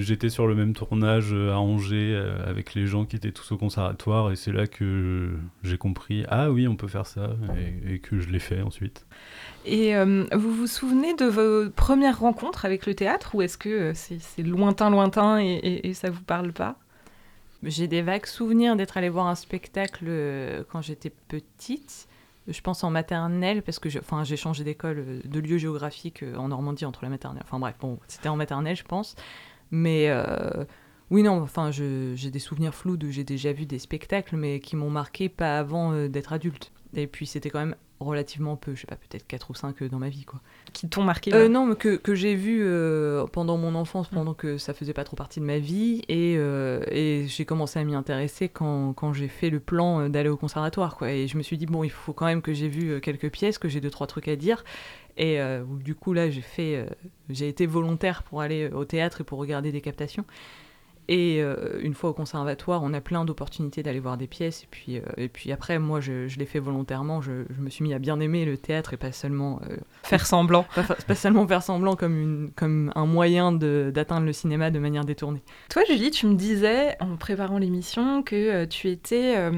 j'étais 0.00 0.28
sur 0.28 0.46
le 0.46 0.54
même 0.54 0.72
tournage 0.74 1.32
à 1.32 1.58
Angers 1.58 2.14
euh, 2.14 2.48
avec 2.48 2.74
les 2.74 2.86
gens 2.86 3.04
qui 3.04 3.16
étaient 3.16 3.32
tous 3.32 3.52
au 3.52 3.56
conservatoire, 3.56 4.30
et 4.30 4.36
c'est 4.36 4.52
là 4.52 4.66
que 4.66 5.36
j'ai 5.62 5.78
compris 5.78 6.24
ah 6.28 6.50
oui, 6.50 6.68
on 6.68 6.76
peut 6.76 6.88
faire 6.88 7.06
ça, 7.06 7.30
et, 7.86 7.98
que 7.98 8.18
je 8.20 8.28
l'ai 8.28 8.38
fait 8.38 8.62
ensuite. 8.62 9.06
Et 9.64 9.96
euh, 9.96 10.24
vous 10.34 10.52
vous 10.54 10.66
souvenez 10.66 11.14
de 11.14 11.26
vos 11.26 11.70
premières 11.70 12.20
rencontres 12.20 12.64
avec 12.64 12.86
le 12.86 12.94
théâtre, 12.94 13.34
ou 13.34 13.42
est-ce 13.42 13.58
que 13.58 13.92
c'est 13.94 14.42
lointain, 14.42 14.90
lointain 14.90 15.40
et, 15.40 15.54
et, 15.54 15.88
et 15.88 15.94
ça 15.94 16.10
vous 16.10 16.22
parle 16.22 16.52
pas? 16.52 16.78
J'ai 17.62 17.88
des 17.88 18.02
vagues 18.02 18.26
souvenirs 18.26 18.76
d'être 18.76 18.96
allée 18.96 19.08
voir 19.08 19.26
un 19.26 19.34
spectacle 19.34 20.04
euh, 20.06 20.62
quand 20.70 20.80
j'étais 20.80 21.10
petite. 21.10 22.06
Je 22.46 22.60
pense 22.60 22.82
en 22.82 22.90
maternelle, 22.90 23.62
parce 23.62 23.78
que 23.78 23.88
j'ai 23.90 24.36
changé 24.36 24.64
d'école, 24.64 24.98
euh, 24.98 25.20
de 25.24 25.40
lieu 25.40 25.58
géographique 25.58 26.22
euh, 26.22 26.36
en 26.36 26.48
Normandie 26.48 26.84
entre 26.84 27.02
la 27.02 27.08
maternelle. 27.08 27.42
Enfin 27.44 27.58
bref, 27.58 27.74
bon, 27.80 27.98
c'était 28.06 28.28
en 28.28 28.36
maternelle, 28.36 28.76
je 28.76 28.84
pense. 28.84 29.16
Mais 29.70 30.12
oui, 31.10 31.22
non, 31.22 31.40
enfin, 31.42 31.70
j'ai 31.70 32.30
des 32.30 32.38
souvenirs 32.38 32.74
flous 32.74 32.96
de 32.96 33.10
j'ai 33.10 33.24
déjà 33.24 33.52
vu 33.52 33.66
des 33.66 33.78
spectacles, 33.78 34.36
mais 34.36 34.60
qui 34.60 34.76
m'ont 34.76 34.90
marqué 34.90 35.28
pas 35.28 35.58
avant 35.58 36.08
d'être 36.08 36.32
adulte. 36.32 36.72
Et 36.94 37.06
puis 37.06 37.26
c'était 37.26 37.50
quand 37.50 37.60
même 37.60 37.76
relativement 38.00 38.56
peu, 38.56 38.74
je 38.74 38.82
sais 38.82 38.86
pas, 38.86 38.96
peut-être 38.96 39.26
4 39.26 39.50
ou 39.50 39.54
5 39.54 39.84
dans 39.84 39.98
ma 39.98 40.08
vie, 40.08 40.24
quoi. 40.24 40.40
Qui 40.72 40.88
t'ont 40.88 41.02
marqué 41.02 41.34
euh, 41.34 41.48
Non, 41.48 41.66
mais 41.66 41.74
que, 41.74 41.96
que 41.96 42.14
j'ai 42.14 42.34
vu 42.34 42.60
euh, 42.62 43.26
pendant 43.26 43.56
mon 43.56 43.74
enfance, 43.74 44.08
pendant 44.08 44.34
que 44.34 44.58
ça 44.58 44.74
faisait 44.74 44.92
pas 44.92 45.04
trop 45.04 45.16
partie 45.16 45.40
de 45.40 45.44
ma 45.44 45.58
vie, 45.58 46.02
et, 46.08 46.36
euh, 46.38 46.82
et 46.90 47.26
j'ai 47.26 47.44
commencé 47.44 47.78
à 47.78 47.84
m'y 47.84 47.94
intéresser 47.94 48.48
quand, 48.48 48.92
quand 48.92 49.12
j'ai 49.12 49.28
fait 49.28 49.50
le 49.50 49.60
plan 49.60 50.08
d'aller 50.08 50.28
au 50.28 50.36
conservatoire, 50.36 50.96
quoi. 50.96 51.10
Et 51.10 51.26
je 51.26 51.36
me 51.36 51.42
suis 51.42 51.58
dit, 51.58 51.66
bon, 51.66 51.82
il 51.82 51.90
faut 51.90 52.12
quand 52.12 52.26
même 52.26 52.42
que 52.42 52.52
j'ai 52.52 52.68
vu 52.68 53.00
quelques 53.00 53.30
pièces, 53.30 53.58
que 53.58 53.68
j'ai 53.68 53.80
deux, 53.80 53.90
trois 53.90 54.06
trucs 54.06 54.28
à 54.28 54.36
dire, 54.36 54.64
et 55.16 55.40
du 55.84 55.96
coup, 55.96 56.12
là, 56.12 56.30
j'ai 56.30 56.40
fait... 56.40 56.86
j'ai 57.28 57.48
été 57.48 57.66
volontaire 57.66 58.22
pour 58.22 58.40
aller 58.40 58.70
au 58.70 58.84
théâtre 58.84 59.22
et 59.22 59.24
pour 59.24 59.40
regarder 59.40 59.72
des 59.72 59.80
captations. 59.80 60.24
Et 61.08 61.38
euh, 61.40 61.80
une 61.80 61.94
fois 61.94 62.10
au 62.10 62.12
conservatoire, 62.12 62.82
on 62.84 62.92
a 62.92 63.00
plein 63.00 63.24
d'opportunités 63.24 63.82
d'aller 63.82 63.98
voir 63.98 64.18
des 64.18 64.26
pièces. 64.26 64.64
Et 64.64 64.66
puis, 64.70 64.98
euh, 64.98 65.02
et 65.16 65.28
puis 65.28 65.52
après, 65.52 65.78
moi, 65.78 66.00
je, 66.00 66.28
je 66.28 66.38
l'ai 66.38 66.44
fait 66.44 66.58
volontairement. 66.58 67.22
Je, 67.22 67.44
je, 67.48 67.60
me 67.62 67.70
suis 67.70 67.82
mis 67.82 67.94
à 67.94 67.98
bien 67.98 68.20
aimer 68.20 68.44
le 68.44 68.58
théâtre 68.58 68.92
et 68.92 68.98
pas 68.98 69.10
seulement... 69.10 69.58
Euh, 69.70 69.76
faire 70.02 70.26
semblant. 70.26 70.66
Pas, 71.06 71.14
seulement 71.14 71.46
faire 71.48 71.62
semblant 71.62 71.96
comme, 71.96 72.20
une, 72.20 72.50
comme 72.54 72.92
un 72.94 73.06
moyen 73.06 73.52
d'atteindre 73.52 74.26
le 74.26 74.34
cinéma 74.34 74.70
de 74.70 74.78
manière 74.78 75.06
détournée. 75.06 75.42
Toi, 75.70 75.82
Julie, 75.88 76.10
tu 76.10 76.26
me 76.26 76.34
disais, 76.34 76.96
en 77.00 77.16
préparant 77.16 77.56
l'émission, 77.56 78.22
que 78.22 78.66
tu 78.66 78.88
étais... 78.88 79.50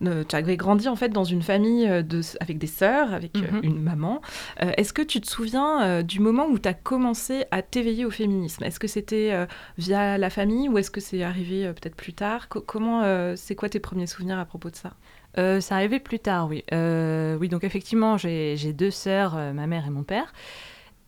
tu 0.00 0.36
avais 0.36 0.56
grandi, 0.56 0.88
en 0.88 0.96
fait, 0.96 1.10
dans 1.10 1.24
une 1.24 1.42
famille 1.42 1.86
de, 2.02 2.20
avec 2.40 2.58
des 2.58 2.66
sœurs, 2.66 3.14
avec 3.14 3.36
mhm. 3.36 3.60
une 3.62 3.80
maman. 3.80 4.20
Est-ce 4.58 4.92
que 4.92 5.02
tu 5.02 5.20
te 5.20 5.28
souviens 5.28 6.02
du 6.02 6.18
moment 6.18 6.46
où 6.46 6.58
tu 6.58 6.68
as 6.68 6.74
commencé 6.74 7.44
à 7.52 7.62
t'éveiller 7.62 8.04
au 8.04 8.10
féminisme? 8.10 8.64
Est-ce 8.64 8.80
que 8.80 8.88
c'était 8.88 9.46
via 9.78 10.18
la 10.18 10.30
famille 10.30 10.68
ou 10.68 10.78
est-ce 10.78 10.90
c'est 11.00 11.22
arrivé 11.22 11.66
euh, 11.66 11.72
peut-être 11.72 11.96
plus 11.96 12.12
tard 12.12 12.48
Comment, 12.48 13.02
euh, 13.02 13.34
c'est 13.36 13.54
quoi 13.54 13.68
tes 13.68 13.80
premiers 13.80 14.06
souvenirs 14.06 14.38
à 14.38 14.44
propos 14.44 14.70
de 14.70 14.76
ça? 14.76 14.92
Euh, 15.38 15.60
C'est 15.60 15.74
arrivé 15.74 16.00
plus 16.00 16.18
tard, 16.18 16.48
oui. 16.48 16.64
oui, 16.72 17.48
donc 17.48 17.64
effectivement, 17.64 18.16
j'ai 18.16 18.72
deux 18.72 18.90
sœurs, 18.90 19.34
ma 19.54 19.66
mère 19.66 19.86
et 19.86 19.90
mon 19.90 20.02
père. 20.02 20.32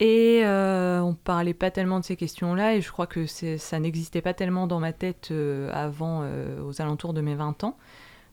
Et 0.00 0.42
on 0.45 1.14
parlait 1.14 1.54
pas 1.54 1.71
tellement 1.71 1.99
de 2.00 2.04
ces 2.04 2.16
questions-là, 2.16 2.75
et 2.75 2.80
je 2.80 2.90
crois 2.92 3.07
que 3.07 3.26
ça 3.26 3.80
n'existait 3.80 4.23
pas 4.23 4.35
tellement 4.35 4.66
dans 4.66 4.80
ma 4.80 4.92
tête 4.92 5.33
avant, 5.73 6.25
aux 6.62 6.83
alentours 6.83 7.14
de 7.14 7.21
mes 7.21 7.35
20 7.35 7.64
ans. 7.64 7.76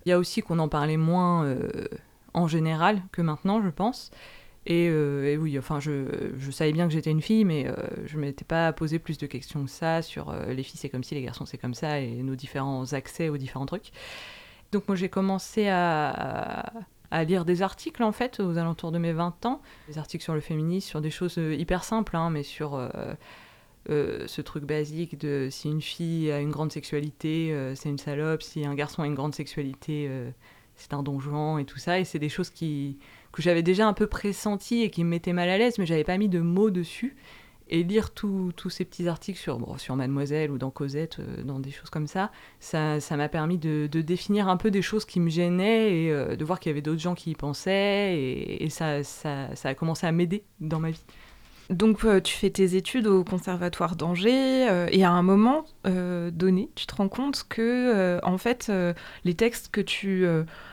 Il 0.05 0.09
y 0.09 0.11
a 0.11 0.19
aussi 0.19 0.41
qu'on 0.41 0.59
en 0.59 0.67
parlait 0.67 0.97
moins 0.97 1.55
en 2.33 2.47
général 2.47 3.01
que 3.11 3.21
maintenant, 3.21 3.61
je 3.63 3.69
pense. 3.69 4.11
Euh, 4.69 5.25
et, 5.25 5.37
oui, 5.37 5.57
enfin, 5.59 5.79
je, 5.79 6.05
savais 6.51 6.71
bien 6.71 6.87
que 6.87 6.93
j'étais 6.93 7.11
une 7.11 7.21
fille, 7.21 7.45
mais 7.45 7.67
euh, 7.67 7.75
je 8.05 8.15
ne 8.17 8.21
m'étais 8.21 8.45
pas 8.45 8.73
posé 8.73 8.99
plus 8.99 9.17
de 9.17 9.27
questions 9.27 9.63
que 9.63 9.69
ça 9.69 10.01
sur 10.01 10.29
euh, 10.29 10.53
les 10.53 10.63
filles 10.63 10.79
c'est 10.79 10.89
comme 10.89 11.03
ci, 11.03 11.15
les 11.15 11.21
garçons 11.21 11.45
c'est 11.45 11.57
comme 11.57 11.73
ça, 11.73 11.99
et 11.99 12.23
nos 12.23 12.35
différents 12.35 12.93
accès 12.93 13.29
aux 13.29 13.37
différents 13.37 13.65
trucs. 13.65 13.91
Donc 14.71 14.87
moi 14.87 14.95
j'ai 14.95 15.09
commencé 15.09 15.67
à, 15.67 16.73
à, 17.11 17.23
lire 17.23 17.45
des 17.45 17.61
articles 17.61 18.03
en 18.03 18.11
fait 18.11 18.39
aux 18.39 18.57
alentours 18.57 18.91
de 18.91 18.97
mes 18.97 19.13
20 19.13 19.45
ans, 19.45 19.61
des 19.87 19.99
articles 19.99 20.23
sur 20.23 20.33
le 20.33 20.41
féminisme, 20.41 20.87
sur 20.87 21.01
des 21.01 21.11
choses 21.11 21.37
hyper 21.37 21.83
simples, 21.83 22.15
hein, 22.15 22.31
mais 22.31 22.43
sur 22.43 22.79
ce 23.87 24.41
truc 24.41 24.63
basique 24.65 25.17
de 25.19 25.47
si 25.51 25.69
une 25.69 25.81
fille 25.81 26.31
a 26.31 26.39
une 26.39 26.49
grande 26.49 26.71
sexualité, 26.71 27.55
c'est 27.75 27.89
une 27.89 27.99
salope, 27.99 28.41
si 28.41 28.65
un 28.65 28.73
garçon 28.73 29.03
a 29.03 29.05
une 29.05 29.13
grande 29.13 29.35
sexualité, 29.35 30.09
c'est 30.75 30.93
un 30.93 31.03
donjon 31.03 31.59
et 31.59 31.65
tout 31.65 31.77
ça, 31.77 31.99
et 31.99 32.03
c'est 32.03 32.19
des 32.19 32.29
choses 32.29 32.49
qui 32.49 32.97
que 33.35 33.41
j'avais 33.41 33.63
déjà 33.63 33.87
un 33.87 33.93
peu 33.93 34.07
pressenti 34.07 34.81
et 34.81 34.89
qui 34.89 35.03
me 35.03 35.09
mettait 35.09 35.33
mal 35.33 35.49
à 35.49 35.57
l'aise, 35.57 35.77
mais 35.77 35.85
j'avais 35.85 36.03
pas 36.03 36.17
mis 36.17 36.29
de 36.29 36.39
mots 36.39 36.71
dessus. 36.71 37.15
Et 37.67 37.83
lire 37.83 38.11
tous 38.11 38.53
ces 38.69 38.85
petits 38.85 39.07
articles 39.07 39.39
sur, 39.39 39.59
sur 39.79 39.95
Mademoiselle 39.95 40.51
ou 40.51 40.59
dans 40.59 40.69
Cosette, 40.69 41.17
euh, 41.19 41.41
dans 41.43 41.59
des 41.59 41.71
choses 41.71 41.89
comme 41.89 42.05
ça, 42.05 42.31
ça 42.59 42.99
m'a 43.11 43.27
permis 43.27 43.57
de, 43.57 43.87
définir 43.87 44.49
un 44.49 44.57
peu 44.57 44.69
des 44.69 44.83
choses 44.83 45.03
qui 45.03 45.19
me 45.19 45.29
gênaient 45.29 46.03
et 46.03 46.11
euh, 46.11 46.35
de 46.35 46.45
voir 46.45 46.59
qu'il 46.59 46.69
y 46.69 46.73
avait 46.73 46.83
d'autres 46.83 47.01
gens 47.01 47.15
qui 47.15 47.31
y 47.31 47.35
pensaient. 47.35 48.15
Et, 48.19 48.69
ça, 48.69 49.03
ça, 49.03 49.49
a 49.63 49.73
commencé 49.73 50.05
à 50.05 50.11
m'aider 50.11 50.43
dans 50.59 50.79
ma 50.79 50.91
vie. 50.91 51.03
Donc 51.69 52.05
euh, 52.05 52.21
tu 52.21 52.35
fais 52.35 52.49
tes 52.49 52.75
études 52.75 53.07
au 53.07 53.23
conservatoire 53.23 53.95
d'Angers 53.95 54.67
et 54.91 55.03
à 55.03 55.11
un 55.11 55.23
moment 55.23 55.65
donné, 55.83 56.69
tu 56.75 56.85
te 56.85 56.95
rends 56.95 57.09
compte 57.09 57.45
que 57.47 58.19
en 58.23 58.37
fait 58.37 58.71
les 59.23 59.33
textes 59.33 59.69
que 59.69 59.81
tu 59.81 60.25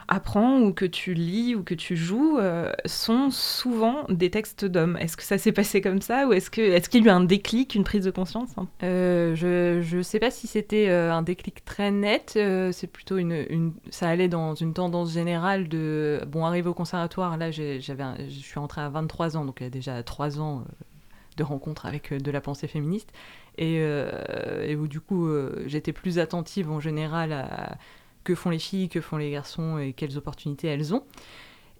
apprends 0.07 0.59
ou 0.59 0.73
que 0.73 0.85
tu 0.85 1.13
lis 1.13 1.55
ou 1.55 1.63
que 1.63 1.73
tu 1.73 1.95
joues 1.95 2.37
euh, 2.37 2.71
sont 2.85 3.29
souvent 3.29 4.03
des 4.09 4.29
textes 4.29 4.65
d'hommes. 4.65 4.97
Est-ce 4.97 5.17
que 5.17 5.23
ça 5.23 5.37
s'est 5.37 5.51
passé 5.51 5.81
comme 5.81 6.01
ça 6.01 6.27
ou 6.27 6.33
est-ce 6.33 6.49
qu'il 6.49 6.63
est 6.63 6.93
y 6.93 6.97
a 6.97 7.01
eu 7.01 7.09
un 7.09 7.23
déclic, 7.23 7.75
une 7.75 7.83
prise 7.83 8.05
de 8.05 8.11
conscience 8.11 8.49
hein? 8.57 8.67
Euh, 8.83 9.35
Je 9.35 9.95
ne 9.95 10.03
sais 10.03 10.19
pas 10.19 10.31
si 10.31 10.47
c'était 10.47 10.89
euh, 10.89 11.11
un 11.11 11.21
déclic 11.21 11.65
très 11.65 11.91
net. 11.91 12.31
c'est 12.71 12.87
plutôt 12.87 13.17
une, 13.17 13.45
une, 13.49 13.73
Ça 13.89 14.09
allait 14.09 14.27
dans 14.27 14.55
une 14.55 14.73
tendance 14.73 15.11
générale 15.11 15.67
de... 15.67 16.21
Bon, 16.27 16.45
arrivé 16.45 16.69
au 16.69 16.73
conservatoire, 16.73 17.37
là, 17.37 17.51
j'avais 17.51 18.03
je 18.27 18.39
suis 18.39 18.59
entrée 18.59 18.81
à 18.81 18.89
23 18.89 19.37
ans, 19.37 19.45
donc 19.45 19.57
il 19.61 19.63
y 19.63 19.67
a 19.67 19.69
déjà 19.69 20.01
3 20.03 20.39
ans 20.39 20.63
de 21.35 21.43
rencontres 21.43 21.85
avec 21.85 22.13
de 22.13 22.31
la 22.31 22.41
pensée 22.41 22.67
féministe. 22.67 23.11
Et, 23.57 23.75
et 23.75 24.75
où 24.75 24.87
du 24.87 24.99
coup, 24.99 25.29
j'étais 25.67 25.93
plus 25.93 26.17
attentive 26.17 26.71
en 26.71 26.79
général 26.79 27.31
à 27.31 27.77
que 28.23 28.35
font 28.35 28.49
les 28.49 28.59
filles, 28.59 28.89
que 28.89 29.01
font 29.01 29.17
les 29.17 29.31
garçons 29.31 29.77
et 29.77 29.93
quelles 29.93 30.17
opportunités 30.17 30.67
elles 30.67 30.93
ont. 30.93 31.03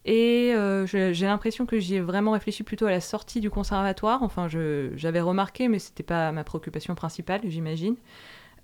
Et 0.05 0.51
euh, 0.53 0.85
j'ai 0.85 1.25
l'impression 1.25 1.65
que 1.65 1.79
j'y 1.79 1.95
ai 1.95 2.01
vraiment 2.01 2.31
réfléchi 2.31 2.63
plutôt 2.63 2.85
à 2.85 2.91
la 2.91 2.99
sortie 2.99 3.39
du 3.39 3.49
conservatoire. 3.49 4.21
Enfin, 4.21 4.47
j'avais 4.49 5.21
remarqué, 5.21 5.69
mais 5.69 5.79
c'était 5.79 6.03
pas 6.03 6.31
ma 6.31 6.43
préoccupation 6.43 6.93
principale, 6.93 7.41
j'imagine. 7.45 7.95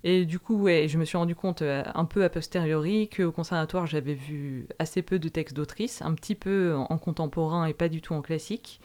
Et 0.04 0.24
du 0.24 0.38
coup, 0.38 0.56
ouais, 0.56 0.86
je 0.88 0.98
me 0.98 1.04
suis 1.04 1.18
rendu 1.18 1.34
compte 1.34 1.60
euh, 1.60 1.82
un 1.94 2.06
peu 2.06 2.24
a 2.24 2.30
posteriori 2.30 3.08
qu'au 3.14 3.32
conservatoire, 3.32 3.86
j'avais 3.86 4.14
vu 4.14 4.66
assez 4.78 5.02
peu 5.02 5.18
de 5.18 5.28
textes 5.28 5.54
d'autrices, 5.54 6.00
un 6.00 6.14
petit 6.14 6.34
peu 6.34 6.74
en 6.74 6.96
contemporain 6.96 7.66
et 7.66 7.74
pas 7.74 7.90
du 7.90 8.00
tout 8.00 8.14
en 8.14 8.22
classique. 8.22 8.80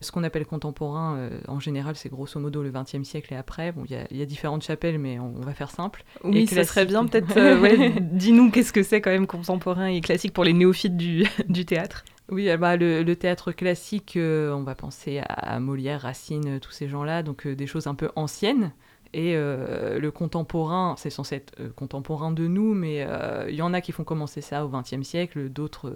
Ce 0.00 0.12
qu'on 0.12 0.22
appelle 0.22 0.46
contemporain, 0.46 1.16
euh, 1.16 1.40
en 1.48 1.58
général, 1.58 1.96
c'est 1.96 2.08
grosso 2.08 2.38
modo 2.38 2.62
le 2.62 2.70
XXe 2.70 3.02
siècle 3.02 3.34
et 3.34 3.36
après. 3.36 3.72
Bon, 3.72 3.82
il 3.88 4.16
y, 4.16 4.22
a 4.22 4.26
différentes 4.26 4.62
chapelles, 4.62 4.98
mais 4.98 5.18
on, 5.18 5.40
va 5.40 5.54
faire 5.54 5.70
simple. 5.70 6.04
Oui, 6.22 6.46
ça 6.46 6.62
serait 6.64 6.86
bien 6.86 7.06
peut-être. 7.06 7.28
Euh, 7.38 7.90
dis-nous 8.00 8.50
qu'est-ce 8.50 8.72
que 8.72 8.82
c'est 8.82 9.00
quand 9.00 9.10
même 9.10 9.26
contemporain 9.26 9.86
et 9.86 10.00
classique 10.00 10.32
pour 10.32 10.44
les 10.44 10.52
néophytes 10.52 10.96
du, 10.96 11.24
du 11.48 11.64
théâtre. 11.64 12.04
Oui, 12.30 12.48
bah, 12.56 12.76
le, 12.76 13.14
théâtre 13.14 13.52
classique, 13.52 14.16
euh, 14.16 14.52
on 14.52 14.62
va 14.62 14.74
penser 14.74 15.20
à, 15.26 15.58
Molière, 15.60 16.02
Racine, 16.02 16.60
tous 16.60 16.72
ces 16.72 16.88
gens-là, 16.88 17.22
donc 17.22 17.46
des 17.46 17.66
choses 17.66 17.86
un 17.86 17.94
peu 17.94 18.10
anciennes. 18.16 18.72
Et 19.14 19.34
le 19.34 20.10
contemporain, 20.10 20.94
c'est 20.98 21.10
censé 21.10 21.36
être 21.36 21.72
contemporain 21.74 22.30
de 22.30 22.46
nous, 22.46 22.74
mais 22.74 23.06
il 23.48 23.54
y 23.54 23.62
en 23.62 23.72
a 23.72 23.80
qui 23.80 23.92
font 23.92 24.04
commencer 24.04 24.42
ça 24.42 24.66
au 24.66 24.68
XXe 24.68 25.02
siècle, 25.02 25.48
d'autres 25.48 25.90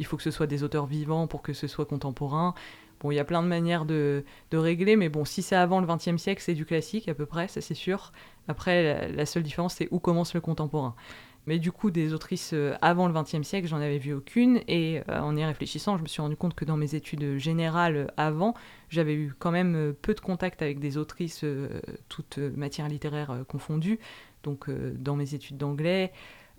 il 0.00 0.06
faut 0.06 0.16
que 0.16 0.22
ce 0.22 0.30
soit 0.30 0.46
des 0.46 0.64
auteurs 0.64 0.86
vivants 0.86 1.26
pour 1.26 1.42
que 1.42 1.52
ce 1.52 1.66
soit 1.66 1.84
contemporain. 1.84 2.54
Bon, 3.00 3.10
il 3.10 3.14
y 3.14 3.18
a 3.18 3.24
plein 3.24 3.42
de 3.42 3.48
manières 3.48 3.86
de, 3.86 4.24
régler, 4.52 4.96
mais 4.96 5.08
bon, 5.08 5.24
si 5.24 5.42
c'est 5.42 5.56
avant 5.56 5.80
le 5.80 5.86
XXe 5.86 6.16
siècle, 6.16 6.42
c'est 6.44 6.54
du 6.54 6.66
classique 6.66 7.08
à 7.08 7.14
peu 7.14 7.26
près, 7.26 7.48
ça 7.48 7.60
c'est 7.60 7.74
sûr. 7.74 8.12
Après, 8.46 9.10
la, 9.10 9.26
seule 9.26 9.42
différence, 9.42 9.74
c'est 9.74 9.88
où 9.90 9.98
commence 9.98 10.34
le 10.34 10.40
contemporain. 10.40 10.94
Mais 11.46 11.58
du 11.58 11.72
coup, 11.72 11.90
des 11.90 12.12
autrices 12.12 12.52
euh, 12.52 12.74
avant 12.82 13.08
le 13.08 13.14
XXe 13.14 13.42
siècle, 13.42 13.66
j'en 13.66 13.78
avais 13.78 13.98
vu 13.98 14.12
aucune. 14.12 14.60
Et 14.68 15.00
euh, 15.08 15.20
en 15.20 15.34
y 15.36 15.44
réfléchissant, 15.44 15.96
je 15.96 16.02
me 16.02 16.08
suis 16.08 16.20
rendu 16.20 16.36
compte 16.36 16.54
que 16.54 16.66
dans 16.66 16.76
mes 16.76 16.94
études 16.94 17.38
générales 17.38 17.96
euh, 17.96 18.06
avant, 18.18 18.54
j'avais 18.90 19.14
eu 19.14 19.32
quand 19.38 19.50
même 19.50 19.94
peu 20.02 20.12
de 20.12 20.20
contact 20.20 20.60
avec 20.60 20.80
des 20.80 20.98
autrices, 20.98 21.44
toutes 22.08 22.38
matières 22.38 22.88
littéraires 22.88 23.44
confondues. 23.48 23.98
Donc, 24.42 24.68
dans 24.70 25.16
mes 25.16 25.34
études 25.34 25.58
d'anglais, 25.58 26.12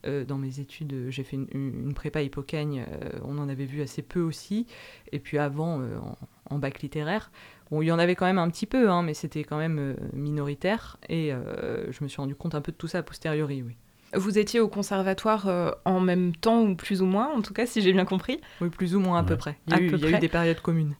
euh, 0.05 0.25
dans 0.25 0.37
mes 0.37 0.59
études, 0.59 1.07
j'ai 1.09 1.23
fait 1.23 1.37
une, 1.51 1.93
prépa 1.93 2.21
Hippocagne, 2.21 2.85
euh, 2.87 3.19
on 3.23 3.37
en 3.37 3.49
avait 3.49 3.65
vu 3.65 3.81
assez 3.81 4.01
peu 4.01 4.21
aussi. 4.21 4.65
Et 5.11 5.19
puis 5.19 5.37
avant, 5.37 5.79
euh, 5.79 5.97
en, 6.49 6.57
bac 6.57 6.81
littéraire, 6.81 7.31
bon, 7.69 7.81
il 7.81 7.85
y 7.85 7.91
en 7.91 7.99
avait 7.99 8.15
quand 8.15 8.25
même 8.25 8.39
un 8.39 8.49
petit 8.49 8.65
peu, 8.65 8.89
hein, 8.89 9.03
mais 9.03 9.13
c'était 9.13 9.43
quand 9.43 9.57
même 9.57 9.95
minoritaire. 10.13 10.97
Et 11.09 11.31
je 11.89 12.03
me 12.03 12.07
suis 12.07 12.17
rendu 12.17 12.35
compte 12.35 12.55
un 12.55 12.61
peu 12.61 12.71
de 12.71 12.77
tout 12.77 12.87
ça 12.87 12.99
a 12.99 13.03
posteriori, 13.03 13.63
oui. 13.63 13.75
Vous 14.13 14.37
étiez 14.37 14.59
au 14.59 14.67
conservatoire 14.67 15.77
en 15.85 16.01
même 16.01 16.35
temps 16.35 16.63
ou 16.63 16.75
plus 16.75 17.01
ou 17.01 17.05
moins, 17.05 17.29
en 17.33 17.41
tout 17.41 17.53
cas, 17.53 17.65
si 17.65 17.81
j'ai 17.81 17.93
bien 17.93 18.03
compris? 18.03 18.41
Oui, 18.59 18.69
plus 18.69 18.95
ou 18.95 18.99
moins 18.99 19.19
à 19.19 19.23
peu 19.23 19.37
près. 19.37 19.57
Il 19.67 19.73
y 19.73 19.75
a, 19.77 19.81
eu, 19.81 20.19
des 20.19 20.27
périodes 20.27 20.59
communes. 20.59 20.95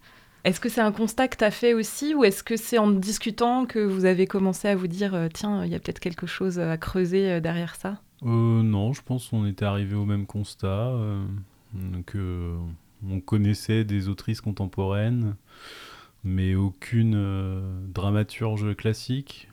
Est-ce 0.46 0.62
que 0.62 0.70
c'est 0.70 0.82
un 0.82 0.94
constat 0.94 1.28
que 1.28 1.36
tu 1.36 1.44
as 1.44 1.52
fait 1.52 1.74
aussi 1.74 2.16
ou 2.16 2.24
est-ce 2.24 2.42
que 2.42 2.56
c'est 2.56 2.78
en 2.78 2.90
discutant 2.90 3.66
que 3.66 3.80
vous 3.80 4.06
avez 4.06 4.26
commencé 4.28 4.70
à 4.70 4.76
vous 4.76 4.88
dire 4.88 5.28
tiens, 5.34 5.66
il 5.66 5.72
y 5.72 5.76
a 5.76 5.80
peut-être 5.80 6.00
quelque 6.00 6.26
chose 6.26 6.58
à 6.58 6.78
creuser 6.78 7.42
derrière 7.42 7.76
ça? 7.76 8.00
Euh, 8.24 8.62
non, 8.64 8.94
je 8.94 9.02
pense 9.02 9.30
qu'on 9.30 9.46
était 9.46 9.66
arrivé 9.66 9.96
au 9.96 10.06
même 10.06 10.26
constat, 10.26 10.68
euh, 10.68 11.26
que 12.06 12.56
on 13.08 13.20
connaissait 13.20 13.84
des 13.84 14.10
autrices 14.10 14.42
contemporaines, 14.42 15.36
mais 16.24 16.56
aucune 16.56 17.16
euh, 17.16 17.62
dramaturge 17.88 18.76
classique. 18.76 19.50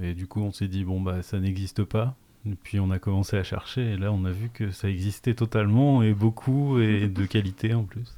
Et 0.00 0.14
du 0.14 0.26
coup, 0.26 0.40
on 0.40 0.52
s'est 0.52 0.68
dit, 0.68 0.84
bon, 0.84 1.00
bah, 1.00 1.22
ça 1.22 1.38
n'existe 1.40 1.84
pas. 1.84 2.16
Et 2.46 2.54
puis, 2.56 2.80
on 2.80 2.90
a 2.90 2.98
commencé 2.98 3.36
à 3.36 3.44
chercher, 3.44 3.92
et 3.92 3.96
là, 3.96 4.12
on 4.12 4.24
a 4.24 4.32
vu 4.32 4.50
que 4.50 4.70
ça 4.70 4.88
existait 4.88 5.34
totalement, 5.34 6.02
et 6.02 6.14
beaucoup, 6.14 6.80
et 6.80 7.08
de 7.08 7.26
qualité 7.26 7.74
en 7.74 7.84
plus. 7.84 8.17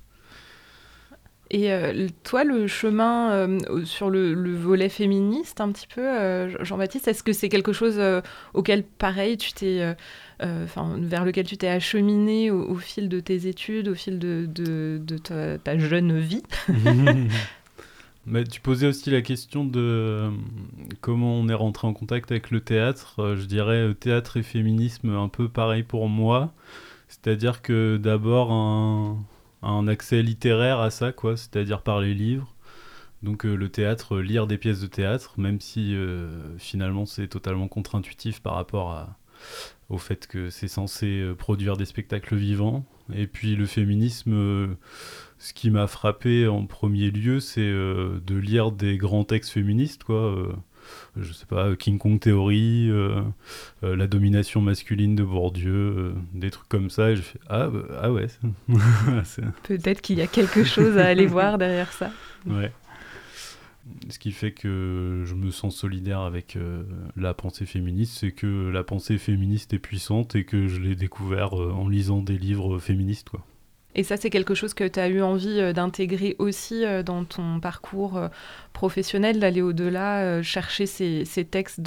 Et 1.52 1.72
euh, 1.72 2.06
toi, 2.22 2.44
le 2.44 2.68
chemin 2.68 3.32
euh, 3.32 3.84
sur 3.84 4.08
le, 4.08 4.54
volet 4.54 4.88
féministe, 4.88 5.60
un 5.60 5.72
petit 5.72 5.88
peu, 5.88 6.00
euh, 6.00 6.64
Jean-Baptiste, 6.64 7.08
est-ce 7.08 7.24
que 7.24 7.32
c'est 7.32 7.48
quelque 7.48 7.72
chose 7.72 8.00
auquel, 8.54 8.84
pareil, 8.84 9.36
tu 9.36 9.52
t'es, 9.52 9.96
vers 10.38 11.24
lequel 11.24 11.46
tu 11.46 11.56
t'es 11.56 11.68
acheminé 11.68 12.52
au, 12.52 12.76
fil 12.76 13.08
de 13.08 13.18
tes 13.18 13.48
études, 13.48 13.88
au 13.88 13.94
fil 13.94 14.18
de, 14.20 15.18
ta, 15.18 15.78
jeune 15.78 16.18
vie? 16.20 16.42
Mais 18.26 18.44
tu 18.44 18.60
posais 18.60 18.86
aussi 18.86 19.10
la 19.10 19.22
question 19.22 19.64
de 19.64 20.30
comment 21.00 21.34
on 21.34 21.48
est 21.48 21.54
rentré 21.54 21.88
en 21.88 21.94
contact 21.94 22.30
avec 22.30 22.50
le 22.50 22.60
théâtre. 22.60 23.34
je 23.36 23.46
dirais 23.46 23.92
théâtre 23.98 24.36
et 24.36 24.42
féminisme 24.42 25.16
un 25.16 25.28
peu 25.28 25.48
pareil 25.48 25.82
pour 25.82 26.08
moi. 26.08 26.52
C'est-à-dire 27.08 27.60
que 27.60 27.96
d'abord 27.96 28.52
un 28.52 29.16
un 29.62 29.88
accès 29.88 30.22
littéraire 30.22 30.80
à 30.80 30.90
ça, 30.90 31.12
quoi, 31.12 31.36
c'est-à-dire 31.36 31.82
par 31.82 32.00
les 32.00 32.14
livres. 32.14 32.54
Donc 33.22 33.44
euh, 33.44 33.54
le 33.54 33.68
théâtre, 33.68 34.16
euh, 34.16 34.22
lire 34.22 34.46
des 34.46 34.58
pièces 34.58 34.80
de 34.80 34.86
théâtre, 34.86 35.34
même 35.38 35.60
si 35.60 35.94
euh, 35.94 36.56
finalement 36.58 37.04
c'est 37.04 37.28
totalement 37.28 37.68
contre-intuitif 37.68 38.40
par 38.40 38.54
rapport 38.54 39.08
au 39.88 39.98
fait 39.98 40.26
que 40.26 40.50
c'est 40.50 40.68
censé 40.68 41.32
produire 41.38 41.76
des 41.76 41.84
spectacles 41.84 42.36
vivants. 42.36 42.84
Et 43.14 43.26
puis 43.26 43.56
le 43.56 43.66
féminisme, 43.66 44.76
ce 45.38 45.52
qui 45.52 45.70
m'a 45.70 45.86
frappé 45.86 46.46
en 46.46 46.66
premier 46.66 47.10
lieu, 47.10 47.40
c'est 47.40 47.60
de 47.60 48.36
lire 48.36 48.70
des 48.70 48.98
grands 48.98 49.24
textes 49.24 49.50
féministes, 49.50 50.04
quoi 50.04 50.54
je 51.16 51.32
sais 51.32 51.46
pas, 51.46 51.74
King 51.76 51.98
Kong 51.98 52.20
Theory, 52.20 52.88
euh, 52.88 53.22
euh, 53.82 53.96
la 53.96 54.06
domination 54.06 54.60
masculine 54.60 55.16
de 55.16 55.24
Bourdieu, 55.24 55.72
euh, 55.72 56.12
des 56.34 56.50
trucs 56.50 56.68
comme 56.68 56.90
ça. 56.90 57.10
Et 57.10 57.16
je 57.16 57.22
fais 57.22 57.40
ah, 57.48 57.68
bah, 57.68 57.82
ah 58.00 58.12
ouais. 58.12 58.28
Peut-être 59.64 60.00
qu'il 60.00 60.18
y 60.18 60.22
a 60.22 60.26
quelque 60.26 60.64
chose 60.64 60.98
à 60.98 61.06
aller 61.06 61.26
voir 61.26 61.58
derrière 61.58 61.92
ça. 61.92 62.10
Ouais. 62.46 62.72
Ce 64.08 64.18
qui 64.18 64.30
fait 64.30 64.52
que 64.52 65.24
je 65.26 65.34
me 65.34 65.50
sens 65.50 65.76
solidaire 65.76 66.20
avec 66.20 66.56
la 67.16 67.34
pensée 67.34 67.66
féministe, 67.66 68.18
c'est 68.20 68.30
que 68.30 68.68
la 68.68 68.84
pensée 68.84 69.18
féministe 69.18 69.72
est 69.72 69.80
puissante 69.80 70.36
et 70.36 70.44
que 70.44 70.68
je 70.68 70.78
l'ai 70.78 70.94
découvert 70.94 71.54
en 71.54 71.88
lisant 71.88 72.22
des 72.22 72.38
livres 72.38 72.78
féministes. 72.78 73.30
Quoi. 73.30 73.44
Et 73.94 74.02
ça, 74.02 74.16
c'est 74.16 74.30
quelque 74.30 74.54
chose 74.54 74.74
que 74.74 74.86
tu 74.86 75.00
as 75.00 75.08
eu 75.08 75.20
envie 75.20 75.60
euh, 75.60 75.72
d'intégrer 75.72 76.36
aussi 76.38 76.84
euh, 76.84 77.02
dans 77.02 77.24
ton 77.24 77.58
parcours 77.60 78.16
euh, 78.16 78.28
professionnel, 78.72 79.40
d'aller 79.40 79.62
au-delà, 79.62 80.42
chercher 80.42 80.86
ces, 80.86 81.24
textes 81.50 81.80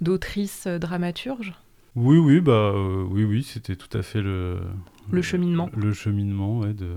d'autrices 0.00 0.66
dramaturges? 0.66 1.52
Oui, 1.94 2.18
oui, 2.18 2.40
bah, 2.40 2.74
oui, 3.10 3.24
oui, 3.24 3.42
c'était 3.42 3.76
tout 3.76 3.96
à 3.96 4.02
fait 4.02 4.20
le, 4.20 4.58
le 5.10 5.22
cheminement. 5.22 5.70
Le 5.76 5.92
cheminement, 5.92 6.58
ouais. 6.58 6.74
De... 6.74 6.94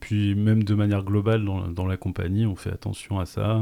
puis 0.00 0.34
même 0.34 0.64
de 0.64 0.74
manière 0.74 1.02
globale 1.02 1.44
dans, 1.44 1.68
dans, 1.68 1.86
la 1.86 1.96
compagnie, 1.96 2.46
on 2.46 2.56
fait 2.56 2.70
attention 2.70 3.18
à 3.18 3.26
ça, 3.26 3.60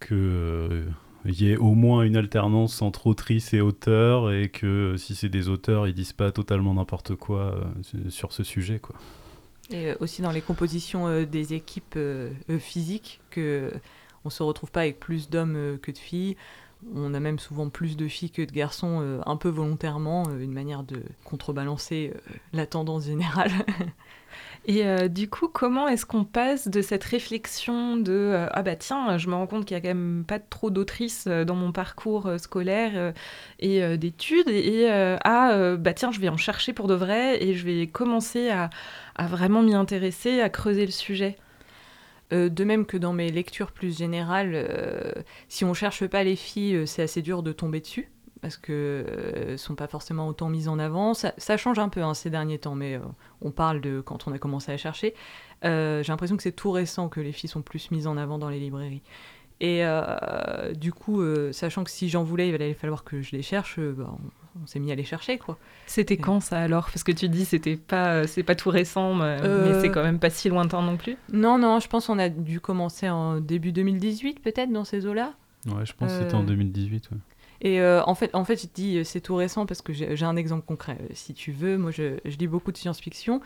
que 0.00 0.84
il 1.24 1.40
y 1.40 1.52
ait 1.52 1.56
au 1.56 1.74
moins 1.74 2.02
une 2.02 2.16
alternance 2.16 2.82
entre 2.82 3.06
autrice 3.06 3.54
et 3.54 3.60
auteur 3.60 4.32
et 4.32 4.48
que 4.48 4.96
si 4.96 5.14
c'est 5.14 5.28
des 5.28 5.48
auteurs, 5.48 5.86
ils 5.86 5.94
disent 5.94 6.12
pas 6.12 6.32
totalement 6.32 6.74
n'importe 6.74 7.14
quoi 7.14 7.54
euh, 7.54 8.10
sur 8.10 8.32
ce 8.32 8.42
sujet. 8.42 8.78
Quoi. 8.80 8.96
Et 9.70 9.90
euh, 9.90 9.94
aussi 10.00 10.22
dans 10.22 10.32
les 10.32 10.40
compositions 10.40 11.06
euh, 11.06 11.24
des 11.24 11.54
équipes 11.54 11.98
physiques, 12.58 13.20
que 13.30 13.72
on 14.24 14.30
se 14.30 14.42
retrouve 14.42 14.70
pas 14.70 14.80
avec 14.80 15.00
plus 15.00 15.30
d'hommes 15.30 15.78
que 15.82 15.90
de 15.90 15.98
filles. 15.98 16.36
on 16.94 17.12
a 17.12 17.20
même 17.20 17.40
souvent 17.40 17.68
plus 17.70 17.96
de 17.96 18.06
filles 18.06 18.30
que 18.30 18.42
de 18.42 18.52
garçons, 18.52 19.20
un 19.26 19.36
peu 19.36 19.48
volontairement, 19.48 20.24
une 20.38 20.52
manière 20.52 20.84
de 20.84 21.02
contrebalancer 21.24 22.12
la 22.52 22.66
tendance 22.66 23.06
générale. 23.06 23.50
Et 24.64 24.86
euh, 24.86 25.08
du 25.08 25.28
coup, 25.28 25.48
comment 25.48 25.88
est-ce 25.88 26.06
qu'on 26.06 26.24
passe 26.24 26.68
de 26.68 26.82
cette 26.82 27.02
réflexion 27.02 27.96
de 27.96 28.12
euh, 28.12 28.46
ah 28.52 28.62
bah 28.62 28.76
tiens, 28.76 29.18
je 29.18 29.28
me 29.28 29.34
rends 29.34 29.48
compte 29.48 29.64
qu'il 29.64 29.74
y 29.74 29.78
a 29.78 29.80
quand 29.80 29.88
même 29.88 30.24
pas 30.26 30.38
trop 30.38 30.70
d'autrices 30.70 31.24
euh, 31.26 31.44
dans 31.44 31.56
mon 31.56 31.72
parcours 31.72 32.30
scolaire 32.38 33.12
et 33.58 33.96
d'études 33.98 34.48
et, 34.48 34.88
à 34.88 35.76
bah 35.76 35.94
tiens, 35.94 36.12
je 36.12 36.20
vais 36.20 36.28
en 36.28 36.36
chercher 36.36 36.72
pour 36.72 36.86
de 36.86 36.94
vrai 36.94 37.42
et 37.42 37.54
je 37.54 37.64
vais 37.64 37.86
commencer 37.86 38.50
à, 38.50 38.70
à 39.16 39.26
vraiment 39.26 39.62
m'y 39.62 39.74
intéresser, 39.74 40.40
à 40.40 40.48
creuser 40.48 40.86
le 40.86 40.92
sujet? 40.92 41.36
de 42.30 42.64
même 42.64 42.86
que 42.86 42.96
dans 42.96 43.12
mes 43.12 43.30
lectures 43.30 43.72
plus 43.72 43.98
générales, 43.98 44.66
si 45.48 45.66
on 45.66 45.74
cherche 45.74 46.06
pas 46.06 46.24
les 46.24 46.36
filles, 46.36 46.86
c'est 46.86 47.02
assez 47.02 47.20
dur 47.20 47.42
de 47.42 47.52
tomber 47.52 47.80
dessus 47.80 48.08
parce 48.42 48.58
que 48.58 49.06
ne 49.52 49.56
sont 49.56 49.74
pas 49.74 49.86
forcément 49.86 50.28
autant 50.28 50.50
mises 50.50 50.68
en 50.68 50.78
avant. 50.78 51.14
Ça, 51.14 51.56
change 51.56 51.78
un 51.78 51.88
peu 51.88 52.02
hein, 52.02 52.12
ces 52.12 52.28
derniers 52.28 52.58
temps, 52.58 52.74
mais 52.74 53.00
on 53.40 53.50
parle 53.50 53.80
de 53.80 54.02
quand 54.02 54.28
on 54.28 54.32
a 54.32 54.38
commencé 54.38 54.70
à 54.72 54.76
chercher. 54.76 55.14
Euh, 55.64 56.02
j'ai 56.02 56.12
l'impression 56.12 56.36
que 56.36 56.42
c'est 56.42 56.52
tout 56.52 56.70
récent 56.70 57.08
que 57.08 57.20
les 57.20 57.32
filles 57.32 57.50
sont 57.50 57.62
plus 57.62 57.90
mises 57.90 58.06
en 58.06 58.16
avant 58.16 58.38
dans 58.38 58.48
les 58.48 58.58
librairies. 58.58 59.02
Et 59.60 59.80
euh, 59.84 60.72
du 60.74 60.92
coup, 60.92 61.20
euh, 61.20 61.52
sachant 61.52 61.84
que 61.84 61.90
si 61.90 62.08
j'en 62.08 62.24
voulais, 62.24 62.48
il 62.48 62.54
allait 62.54 62.74
falloir 62.74 63.04
que 63.04 63.22
je 63.22 63.30
les 63.30 63.42
cherche, 63.42 63.78
bah, 63.78 64.10
on, 64.60 64.66
s'est 64.66 64.80
mis 64.80 64.90
à 64.90 64.96
les 64.96 65.04
chercher, 65.04 65.38
quoi. 65.38 65.56
C'était 65.86 66.16
quand 66.16 66.40
ça 66.40 66.58
alors? 66.58 66.86
Parce 66.86 67.04
que 67.04 67.12
tu 67.12 67.28
dis 67.28 67.44
c'était 67.44 67.76
pas 67.76 68.26
c'est 68.26 68.42
pas 68.42 68.56
tout 68.56 68.70
récent, 68.70 69.14
mais, 69.14 69.38
c'est 69.80 69.90
quand 69.90 70.02
même 70.02 70.18
pas 70.18 70.30
si 70.30 70.48
lointain 70.48 70.82
non 70.82 70.96
plus? 70.96 71.16
Non, 71.32 71.58
non, 71.58 71.78
je 71.78 71.86
pense 71.86 72.08
qu'on 72.08 72.18
a 72.18 72.28
dû 72.28 72.58
commencer 72.58 73.08
en 73.08 73.40
début 73.40 73.70
2018 73.70 74.40
peut-être 74.40 74.72
dans 74.72 74.84
ces 74.84 75.06
eaux-là? 75.06 75.34
Ouais, 75.66 75.86
je 75.86 75.92
pense 75.92 76.10
que 76.10 76.18
c'était 76.18 76.34
en 76.34 76.42
2018. 76.42 77.10
Ouais. 77.12 77.18
Et 77.64 77.80
euh, 77.80 78.02
en 78.06 78.16
fait, 78.16 78.34
en 78.34 78.44
fait, 78.44 78.60
je 78.60 78.66
dis 78.66 78.98
euh, 78.98 79.04
c'est 79.04 79.20
tout 79.20 79.36
récent 79.36 79.66
parce 79.66 79.82
que 79.82 79.92
j'ai 79.92 80.24
un 80.24 80.34
exemple 80.34 80.66
concret. 80.66 80.98
Euh, 81.00 81.06
si 81.12 81.32
tu 81.32 81.52
veux, 81.52 81.78
moi, 81.78 81.92
je, 81.92 82.18
lis 82.24 82.48
beaucoup 82.48 82.72
de 82.72 82.76
science-fiction 82.76 83.40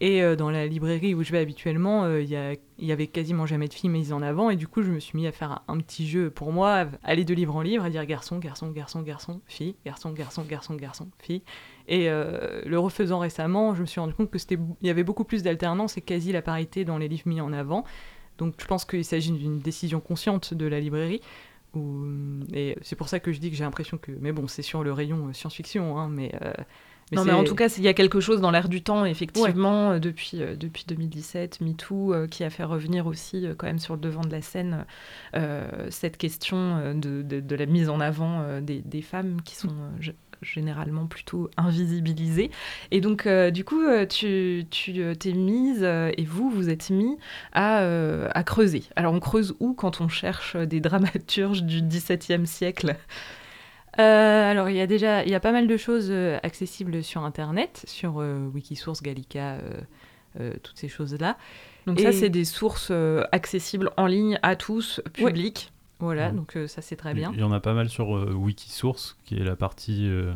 et 0.00 0.22
dans 0.34 0.50
la 0.50 0.66
librairie 0.66 1.14
où 1.14 1.22
je 1.22 1.30
vais 1.30 1.38
habituellement, 1.38 2.12
il 2.16 2.28
y, 2.28 2.92
avait 2.92 3.06
quasiment 3.06 3.46
jamais 3.46 3.68
de 3.68 3.72
filles 3.72 3.88
mises 3.88 4.12
en 4.12 4.20
avant 4.20 4.50
et 4.50 4.56
du 4.56 4.66
coup, 4.66 4.82
je 4.82 4.90
me 4.90 4.98
suis 4.98 5.16
mis 5.16 5.28
à 5.28 5.32
faire 5.32 5.62
un, 5.68 5.78
petit 5.78 6.08
jeu 6.08 6.28
pour 6.28 6.50
moi, 6.50 6.86
aller 7.04 7.24
de 7.24 7.32
livre 7.32 7.54
en 7.54 7.60
livre, 7.60 7.84
à 7.84 7.90
dire 7.90 8.04
garçon, 8.04 8.38
garçon, 8.40 8.72
garçon, 8.72 9.02
garçon, 9.02 9.40
fille, 9.46 9.76
garçon, 9.86 10.10
garçon, 10.10 10.42
garçon, 10.42 10.74
garçon, 10.74 11.08
fille. 11.20 11.42
Et 11.86 12.08
le 12.08 12.76
refaisant 12.78 13.20
récemment, 13.20 13.76
je 13.76 13.82
me 13.82 13.86
suis 13.86 14.00
rendu 14.00 14.12
compte 14.12 14.28
que 14.28 14.38
c'était, 14.38 14.58
il 14.80 14.88
y 14.88 14.90
avait 14.90 15.04
beaucoup 15.04 15.22
plus 15.22 15.44
d'alternance 15.44 15.96
et 15.96 16.00
quasi 16.00 16.32
la 16.32 16.42
parité 16.42 16.84
dans 16.84 16.98
les 16.98 17.06
livres 17.06 17.28
mis 17.28 17.40
en 17.40 17.52
avant. 17.52 17.84
Donc, 18.38 18.54
je 18.58 18.66
pense 18.66 18.84
qu'il 18.84 19.04
s'agit 19.04 19.30
d'une 19.30 19.60
décision 19.60 20.00
consciente 20.00 20.52
de 20.52 20.66
la 20.66 20.80
librairie. 20.80 21.20
Et 22.52 22.76
c'est 22.82 22.96
pour 22.96 23.08
ça 23.08 23.20
que 23.20 23.32
je 23.32 23.38
dis 23.38 23.50
que 23.50 23.56
j'ai 23.56 23.64
l'impression 23.64 23.98
que. 23.98 24.12
Mais 24.20 24.32
bon, 24.32 24.48
c'est 24.48 24.62
sur 24.62 24.84
le 24.84 24.92
rayon 24.92 25.28
euh, 25.28 25.32
science-fiction, 25.32 25.98
hein, 25.98 26.08
mais. 26.10 26.32
Euh, 26.42 26.52
non, 27.12 27.24
mais 27.24 27.32
en 27.32 27.44
tout 27.44 27.54
cas, 27.54 27.68
il 27.76 27.82
y 27.82 27.88
a 27.88 27.92
quelque 27.92 28.20
chose 28.20 28.40
dans 28.40 28.50
l'air 28.50 28.70
du 28.70 28.82
temps, 28.82 29.04
effectivement, 29.04 29.90
euh, 29.90 29.98
depuis, 29.98 30.38
depuis 30.58 30.84
2017, 30.88 31.60
MeToo, 31.60 32.26
qui 32.30 32.42
a 32.42 32.48
fait 32.48 32.64
revenir 32.64 33.06
aussi, 33.06 33.46
quand 33.58 33.66
même, 33.66 33.78
sur 33.78 33.94
le 33.94 34.00
devant 34.00 34.22
de 34.22 34.30
la 34.30 34.40
scène, 34.40 34.86
cette 35.90 36.16
question 36.16 36.94
de, 36.94 37.20
de, 37.20 37.54
la 37.54 37.66
mise 37.66 37.90
en 37.90 38.00
avant 38.00 38.60
des, 38.62 38.80
des, 38.80 39.02
femmes 39.02 39.42
qui 39.42 39.56
sont 39.56 39.74
généralement 40.42 41.06
plutôt 41.06 41.50
invisibilisé. 41.56 42.50
Et 42.90 43.00
donc, 43.00 43.26
euh, 43.26 43.50
du 43.50 43.64
coup, 43.64 43.80
euh, 43.80 44.06
tu, 44.06 44.66
tu 44.70 45.00
euh, 45.00 45.14
t'es 45.14 45.32
mise, 45.32 45.82
et 45.82 46.24
vous, 46.24 46.50
vous 46.50 46.68
êtes 46.68 46.90
mis 46.90 47.16
à, 47.52 47.78
à, 48.30 48.42
creuser. 48.42 48.84
Alors, 48.96 49.14
on 49.14 49.20
creuse 49.20 49.54
où 49.60 49.74
quand 49.74 50.00
on 50.00 50.08
cherche 50.08 50.56
des 50.56 50.80
dramaturges 50.80 51.62
du 51.62 51.82
XVIIe 51.82 52.46
siècle? 52.46 52.96
Alors, 53.94 54.70
il 54.70 54.76
y 54.76 54.80
a 54.80 54.86
déjà 54.86 55.22
il 55.22 55.30
y 55.30 55.34
a 55.34 55.40
pas 55.40 55.52
mal 55.52 55.66
de 55.66 55.76
choses 55.76 56.10
accessibles 56.42 57.02
sur 57.04 57.24
Internet, 57.24 57.84
sur 57.86 58.16
Wikisource, 58.54 59.02
Gallica, 59.02 59.58
toutes 60.62 60.78
ces 60.78 60.88
choses-là. 60.88 61.36
Donc 61.86 62.00
ça, 62.00 62.12
c'est 62.12 62.30
des 62.30 62.44
sources 62.44 62.90
accessibles 63.32 63.90
en 63.98 64.06
ligne 64.06 64.38
à 64.42 64.56
tous, 64.56 65.02
publiques. 65.12 65.72
Voilà, 66.02 66.32
donc 66.32 66.56
euh, 66.56 66.66
ça 66.66 66.82
c'est 66.82 66.96
très 66.96 67.14
bien. 67.14 67.30
Il 67.32 67.38
y 67.38 67.44
en 67.44 67.52
a 67.52 67.60
pas 67.60 67.74
mal 67.74 67.88
sur 67.88 68.16
euh, 68.16 68.32
Wikisource, 68.32 69.16
qui 69.24 69.36
est 69.36 69.44
la 69.44 69.54
partie 69.54 70.08
euh, 70.08 70.32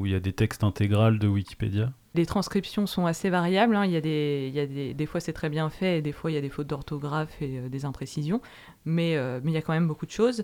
où 0.00 0.06
il 0.06 0.10
y 0.10 0.16
a 0.16 0.20
des 0.20 0.32
textes 0.32 0.64
intégrales 0.64 1.20
de 1.20 1.28
Wikipédia. 1.28 1.92
Les 2.14 2.26
transcriptions 2.26 2.88
sont 2.88 3.06
assez 3.06 3.30
variables. 3.30 3.76
Hein. 3.76 3.84
Il 3.84 3.92
y 3.92 3.96
a 3.96 4.00
des, 4.00 4.46
il 4.48 4.54
y 4.54 4.58
a 4.58 4.66
des, 4.66 4.92
des 4.92 5.06
fois 5.06 5.20
c'est 5.20 5.32
très 5.32 5.48
bien 5.48 5.70
fait, 5.70 5.98
et 5.98 6.02
des 6.02 6.10
fois 6.10 6.32
il 6.32 6.34
y 6.34 6.38
a 6.38 6.40
des 6.40 6.48
fautes 6.48 6.66
d'orthographe 6.66 7.40
et 7.40 7.68
des 7.68 7.84
imprécisions, 7.84 8.42
mais, 8.84 9.16
mais 9.44 9.52
il 9.52 9.54
y 9.54 9.58
a 9.58 9.62
quand 9.62 9.72
même 9.72 9.86
beaucoup 9.86 10.06
de 10.06 10.10
choses. 10.10 10.42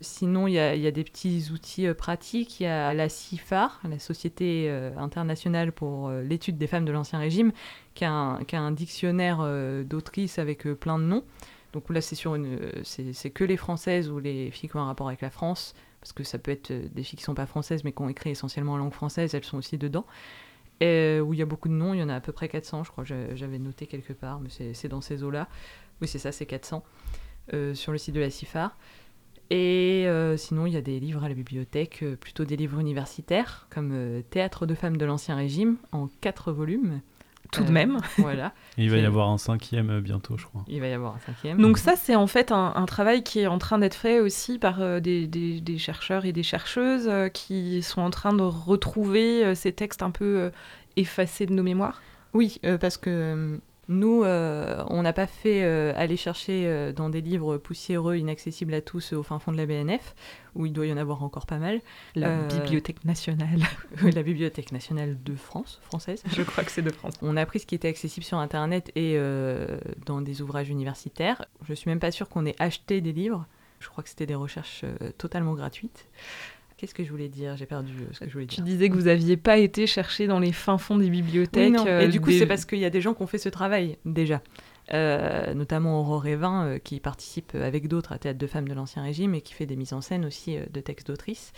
Sinon, 0.00 0.46
il 0.46 0.52
y 0.52 0.58
a, 0.60 0.76
il 0.76 0.80
y 0.80 0.86
a 0.86 0.92
des 0.92 1.04
petits 1.04 1.48
outils 1.52 1.92
pratiques. 1.92 2.60
Il 2.60 2.62
y 2.62 2.66
a 2.66 2.94
la 2.94 3.08
CIFAR, 3.08 3.80
la 3.86 3.98
Société 3.98 4.70
internationale 4.96 5.72
pour 5.72 6.10
l'étude 6.10 6.58
des 6.58 6.68
femmes 6.68 6.84
de 6.84 6.92
l'Ancien 6.92 7.18
Régime, 7.18 7.50
qui 7.94 8.04
a 8.04 8.12
un, 8.12 8.44
qui 8.44 8.54
a 8.54 8.60
un 8.60 8.70
dictionnaire 8.70 9.44
d'autrices 9.84 10.38
avec 10.38 10.62
plein 10.74 10.98
de 10.98 11.04
noms. 11.04 11.24
Donc 11.72 11.88
là, 11.90 12.00
c'est 12.00 12.16
sur 12.16 12.34
une, 12.34 12.58
c'est 12.82 13.30
que 13.30 13.44
les 13.44 13.56
françaises 13.56 14.10
ou 14.10 14.18
les 14.18 14.50
filles 14.50 14.68
qui 14.68 14.76
ont 14.76 14.80
un 14.80 14.86
rapport 14.86 15.08
avec 15.08 15.20
la 15.20 15.30
France, 15.30 15.74
parce 16.00 16.12
que 16.12 16.24
ça 16.24 16.38
peut 16.38 16.50
être 16.50 16.70
euh, 16.70 16.88
des 16.92 17.02
filles 17.02 17.18
qui 17.18 17.24
sont 17.24 17.34
pas 17.34 17.46
françaises 17.46 17.84
mais 17.84 17.92
qui 17.92 18.02
ont 18.02 18.08
écrit 18.08 18.30
essentiellement 18.30 18.72
en 18.72 18.78
langue 18.78 18.92
française, 18.92 19.34
elles 19.34 19.44
sont 19.44 19.58
aussi 19.58 19.78
dedans. 19.78 20.06
Euh, 20.82 21.20
où 21.20 21.34
il 21.34 21.38
y 21.38 21.42
a 21.42 21.46
beaucoup 21.46 21.68
de 21.68 21.74
noms, 21.74 21.92
il 21.92 22.00
y 22.00 22.02
en 22.02 22.08
a 22.08 22.14
à 22.14 22.20
peu 22.20 22.32
près 22.32 22.48
400, 22.48 22.84
je 22.84 22.90
crois, 22.90 23.04
j'avais 23.04 23.58
noté 23.58 23.86
quelque 23.86 24.14
part, 24.14 24.40
mais 24.40 24.48
c'est 24.72 24.88
dans 24.88 25.02
ces 25.02 25.22
eaux-là. 25.22 25.46
Oui, 26.00 26.08
c'est 26.08 26.18
ça, 26.18 26.32
c'est 26.32 26.46
400 26.46 26.82
euh, 27.52 27.74
sur 27.74 27.92
le 27.92 27.98
site 27.98 28.14
de 28.14 28.20
la 28.20 28.30
CIFAR. 28.30 28.76
Et 29.50 30.06
sinon, 30.36 30.66
il 30.66 30.72
y 30.72 30.76
a 30.76 30.80
des 30.80 31.00
livres 31.00 31.24
à 31.24 31.28
la 31.28 31.34
bibliothèque, 31.34 32.04
plutôt 32.20 32.44
des 32.44 32.56
livres 32.56 32.78
universitaires, 32.78 33.66
comme 33.68 34.22
Théâtre 34.30 34.64
de 34.64 34.76
femmes 34.76 34.96
de 34.96 35.04
l'Ancien 35.04 35.34
Régime, 35.34 35.76
en 35.90 36.08
quatre 36.20 36.52
volumes, 36.52 37.00
tout 37.50 37.64
de 37.64 37.70
même. 37.70 37.98
Voilà. 38.18 38.52
il 38.76 38.90
va 38.90 38.98
y 38.98 39.04
avoir 39.04 39.30
un 39.30 39.38
cinquième 39.38 39.90
euh, 39.90 40.00
bientôt, 40.00 40.36
je 40.36 40.44
crois. 40.44 40.64
Il 40.68 40.80
va 40.80 40.88
y 40.88 40.92
avoir 40.92 41.14
un 41.14 41.18
cinquième. 41.18 41.60
Donc 41.60 41.78
ça, 41.78 41.94
c'est 41.96 42.14
en 42.14 42.26
fait 42.26 42.52
un, 42.52 42.86
travail 42.86 43.22
qui 43.22 43.40
est 43.40 43.46
en 43.46 43.58
train 43.58 43.78
d'être 43.78 43.94
fait 43.94 44.20
aussi 44.20 44.58
par 44.58 44.80
euh, 44.80 45.00
des, 45.00 45.26
des, 45.26 45.78
chercheurs 45.78 46.24
et 46.24 46.32
des 46.32 46.42
chercheuses 46.42 47.08
euh, 47.08 47.28
qui 47.28 47.82
sont 47.82 48.02
en 48.02 48.10
train 48.10 48.32
de 48.32 48.42
retrouver 48.42 49.54
ces 49.54 49.72
textes 49.72 50.02
un 50.02 50.10
peu 50.10 50.50
effacés 50.96 51.46
de 51.46 51.52
nos 51.52 51.62
mémoires. 51.62 52.02
Oui, 52.32 52.60
parce 52.80 52.96
que 52.96 53.58
nous, 53.90 54.22
euh, 54.22 54.84
on 54.88 55.02
n'a 55.02 55.12
pas 55.12 55.26
fait 55.26 55.64
euh, 55.64 55.92
aller 55.96 56.16
chercher 56.16 56.68
euh, 56.68 56.92
dans 56.92 57.10
des 57.10 57.20
livres 57.20 57.56
poussiéreux, 57.56 58.16
inaccessibles 58.16 58.72
à 58.72 58.80
tous, 58.80 59.12
au 59.12 59.24
fin 59.24 59.40
fond 59.40 59.50
de 59.50 59.56
la 59.56 59.66
BNF, 59.66 60.14
où 60.54 60.64
il 60.64 60.72
doit 60.72 60.86
y 60.86 60.92
en 60.92 60.96
avoir 60.96 61.24
encore 61.24 61.44
pas 61.44 61.58
mal. 61.58 61.80
La 62.14 62.38
Bibliothèque 62.44 63.04
nationale. 63.04 63.58
la 64.02 64.22
Bibliothèque 64.22 64.70
nationale 64.70 65.18
de 65.20 65.34
France, 65.34 65.80
française. 65.82 66.22
Je 66.32 66.42
crois 66.42 66.62
que 66.62 66.70
c'est 66.70 66.82
de 66.82 66.92
France. 66.92 67.14
On 67.20 67.36
a 67.36 67.44
pris 67.44 67.58
ce 67.58 67.66
qui 67.66 67.74
était 67.74 67.88
accessible 67.88 68.24
sur 68.24 68.38
Internet 68.38 68.92
et 68.94 69.18
dans 70.06 70.20
des 70.20 70.40
ouvrages 70.40 70.68
universitaires. 70.68 71.44
Je 71.68 71.74
suis 71.74 71.90
même 71.90 72.00
pas 72.00 72.12
sûre 72.12 72.28
qu'on 72.28 72.46
ait 72.46 72.56
acheté 72.60 73.00
des 73.00 73.12
livres. 73.12 73.44
Je 73.80 73.88
crois 73.88 74.04
que 74.04 74.10
c'était 74.10 74.26
des 74.26 74.36
recherches 74.36 74.84
totalement 75.18 75.54
gratuites. 75.54 76.06
Qu'est-ce 76.80 76.94
que 76.94 77.04
je 77.04 77.10
voulais 77.10 77.28
dire? 77.28 77.58
J'ai 77.58 77.66
perdu 77.66 77.92
euh, 77.92 78.06
ce 78.12 78.20
que 78.20 78.26
je 78.26 78.32
voulais 78.32 78.46
dire. 78.46 78.56
Tu 78.56 78.62
disais 78.62 78.88
que 78.88 78.94
vous 78.94 79.02
n'aviez 79.02 79.36
pas 79.36 79.58
été 79.58 79.86
chercher 79.86 80.26
dans 80.26 80.38
les 80.38 80.50
fins 80.50 80.78
fonds 80.78 80.96
des 80.96 81.10
bibliothèques. 81.10 81.74
non. 81.74 81.84
Et 81.86 82.08
du 82.08 82.22
coup, 82.22 82.30
c'est 82.30 82.46
parce 82.46 82.64
qu'il 82.64 82.78
y 82.78 82.86
a 82.86 82.90
des 82.90 83.02
gens 83.02 83.12
qui 83.12 83.20
ont 83.20 83.26
fait 83.26 83.36
ce 83.36 83.50
travail 83.50 83.98
déjà. 84.06 84.40
Euh, 84.94 85.52
notamment 85.52 86.00
Aurore 86.00 86.26
Evin, 86.26 86.64
euh, 86.64 86.78
qui 86.78 86.98
participe 86.98 87.54
avec 87.54 87.86
d'autres 87.86 88.12
à 88.12 88.18
Théâtre 88.18 88.38
de 88.38 88.46
femmes 88.46 88.66
de 88.66 88.72
l'Ancien 88.72 89.02
Régime 89.02 89.34
et 89.34 89.42
qui 89.42 89.52
fait 89.52 89.66
des 89.66 89.76
mises 89.76 89.92
en 89.92 90.00
scène 90.00 90.24
aussi 90.24 90.56
de 90.72 90.80
textes 90.80 91.08
d'autrices. 91.08 91.52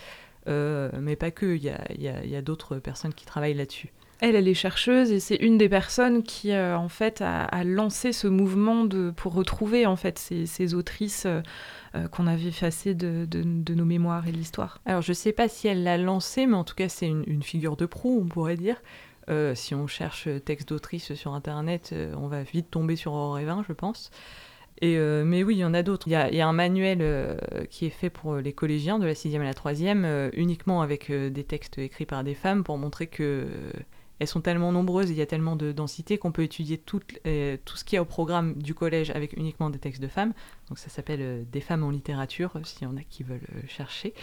mais 0.48 1.14
pas 1.14 1.30
que, 1.30 1.54
il 1.54 1.62
y 1.62 1.68
a, 1.68 2.24
y 2.24 2.36
a 2.36 2.42
d'autres 2.42 2.80
personnes 2.80 3.14
qui 3.14 3.24
travaillent 3.24 3.54
là-dessus. 3.54 3.92
Elle, 4.22 4.36
elle 4.36 4.48
est 4.48 4.54
chercheuse 4.54 5.10
et 5.10 5.20
c'est 5.20 5.36
une 5.36 5.58
des 5.58 5.68
personnes 5.68 6.22
qui, 6.22 6.56
en 6.56 6.88
fait, 6.88 7.22
a, 7.22 7.64
lancé 7.64 8.12
ce 8.12 8.28
mouvement 8.28 8.84
de, 8.84 9.10
pour 9.10 9.34
retrouver, 9.34 9.84
en 9.84 9.96
fait, 9.96 10.18
ces, 10.18 10.46
ces 10.46 10.74
autrices 10.74 11.26
euh, 11.94 12.08
qu'on 12.08 12.26
avait 12.26 12.48
effacé 12.48 12.94
de, 12.94 13.26
de, 13.26 13.74
nos 13.74 13.84
mémoires 13.84 14.26
et 14.26 14.32
de 14.32 14.36
l'histoire. 14.38 14.80
Alors 14.86 15.02
je 15.02 15.10
ne 15.10 15.14
sais 15.14 15.32
pas 15.32 15.46
si 15.46 15.68
elle 15.68 15.82
l'a 15.82 15.98
lancé, 15.98 16.46
mais 16.46 16.56
en 16.56 16.64
tout 16.64 16.74
cas 16.74 16.88
c'est 16.88 17.06
une, 17.06 17.42
figure 17.42 17.76
de 17.76 17.84
proue, 17.84 18.22
on 18.22 18.28
pourrait 18.28 18.56
dire. 18.56 18.80
Euh, 19.28 19.54
si 19.54 19.74
on 19.74 19.86
cherche 19.86 20.26
texte 20.46 20.70
d'autrice 20.70 21.12
sur 21.12 21.34
Internet, 21.34 21.90
euh, 21.92 22.14
on 22.16 22.28
va 22.28 22.44
vite 22.44 22.70
tomber 22.70 22.96
sur 22.96 23.12
Aurore 23.12 23.40
Evin, 23.40 23.62
je 23.68 23.74
pense. 23.74 24.10
Et, 24.80 24.96
mais 24.96 25.44
oui, 25.44 25.56
il 25.56 25.58
y 25.58 25.64
en 25.64 25.74
a 25.74 25.84
d'autres. 25.84 26.08
Il 26.08 26.12
y, 26.12 26.40
a 26.40 26.48
un 26.48 26.52
manuel 26.52 27.38
qui 27.70 27.86
est 27.86 27.90
fait 27.90 28.10
pour 28.10 28.34
les 28.36 28.52
collégiens 28.52 28.98
de 28.98 29.06
la 29.06 29.12
6e 29.12 29.40
à 29.40 29.44
la 29.44 29.52
3e, 29.52 30.30
uniquement 30.32 30.82
avec 30.82 31.12
des 31.12 31.44
textes 31.44 31.78
écrits 31.78 32.06
par 32.06 32.24
des 32.24 32.34
femmes 32.34 32.64
pour 32.64 32.78
montrer 32.78 33.06
que 33.06 33.46
elles 34.18 34.26
sont 34.26 34.40
tellement 34.40 34.72
nombreuses 34.72 35.10
il 35.10 35.16
y 35.16 35.22
a 35.22 35.26
tellement 35.26 35.56
de 35.56 35.72
densité 35.72 36.18
qu'on 36.18 36.32
peut 36.32 36.42
étudier 36.42 36.78
tout, 36.78 37.00
euh, 37.26 37.56
tout 37.64 37.76
ce 37.76 37.84
qu'il 37.84 37.96
y 37.96 37.98
a 37.98 38.02
au 38.02 38.06
programme 38.06 38.54
du 38.54 38.74
collège 38.74 39.10
avec 39.10 39.36
uniquement 39.36 39.70
des 39.70 39.78
textes 39.78 40.02
de 40.02 40.08
femmes. 40.08 40.32
Donc 40.68 40.78
ça 40.78 40.88
s'appelle 40.88 41.20
euh, 41.22 41.42
Des 41.50 41.60
femmes 41.60 41.82
en 41.82 41.90
littérature, 41.90 42.52
s'il 42.64 42.82
y 42.82 42.86
en 42.86 42.96
a 42.96 43.02
qui 43.02 43.22
veulent 43.22 43.40
euh, 43.56 43.60
chercher. 43.68 44.14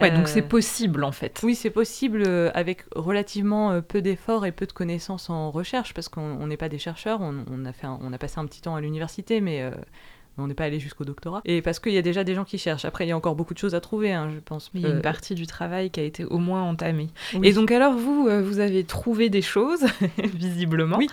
Ouais, 0.00 0.12
donc 0.12 0.28
c'est 0.28 0.42
possible 0.42 1.02
en 1.02 1.10
fait. 1.10 1.40
Oui, 1.42 1.56
c'est 1.56 1.70
possible 1.70 2.24
avec 2.54 2.84
relativement 2.94 3.82
peu 3.82 4.00
d'efforts 4.00 4.46
et 4.46 4.52
peu 4.52 4.64
de 4.64 4.72
connaissances 4.72 5.28
en 5.28 5.50
recherche, 5.50 5.92
parce 5.92 6.08
qu'on 6.08 6.46
n'est 6.46 6.56
pas 6.56 6.68
des 6.68 6.78
chercheurs, 6.78 7.20
on, 7.20 7.64
a 7.64 7.72
fait 7.72 7.88
on 7.88 8.12
a 8.12 8.18
passé 8.18 8.38
un 8.38 8.46
petit 8.46 8.60
temps 8.60 8.76
à 8.76 8.80
l'université, 8.80 9.40
mais 9.40 9.68
on 10.38 10.46
n'est 10.46 10.54
pas 10.54 10.64
allé 10.64 10.80
jusqu'au 10.80 11.04
doctorat. 11.04 11.42
Et 11.44 11.62
parce 11.62 11.78
qu'il 11.78 11.92
y 11.92 11.98
a 11.98 12.02
déjà 12.02 12.24
des 12.24 12.34
gens 12.34 12.44
qui 12.44 12.58
cherchent. 12.58 12.84
Après, 12.84 13.06
il 13.06 13.08
y 13.08 13.12
a 13.12 13.16
encore 13.16 13.34
beaucoup 13.34 13.54
de 13.54 13.58
choses 13.58 13.74
à 13.74 13.80
trouver, 13.80 14.12
hein, 14.12 14.30
je 14.34 14.40
pense. 14.40 14.70
Mais 14.74 14.80
il 14.80 14.86
y 14.86 14.90
a 14.90 14.94
une 14.94 15.02
partie 15.02 15.34
du 15.34 15.46
travail 15.46 15.90
qui 15.90 16.00
a 16.00 16.04
été 16.04 16.24
au 16.24 16.38
moins 16.38 16.62
entamée. 16.62 17.08
Et 17.42 17.52
donc 17.52 17.70
alors, 17.70 17.94
vous, 17.94 18.28
vous 18.42 18.58
avez 18.60 18.84
trouvé 18.84 19.28
des 19.30 19.42
choses, 19.42 19.84
visiblement. 20.18 20.98
Oui. 20.98 21.08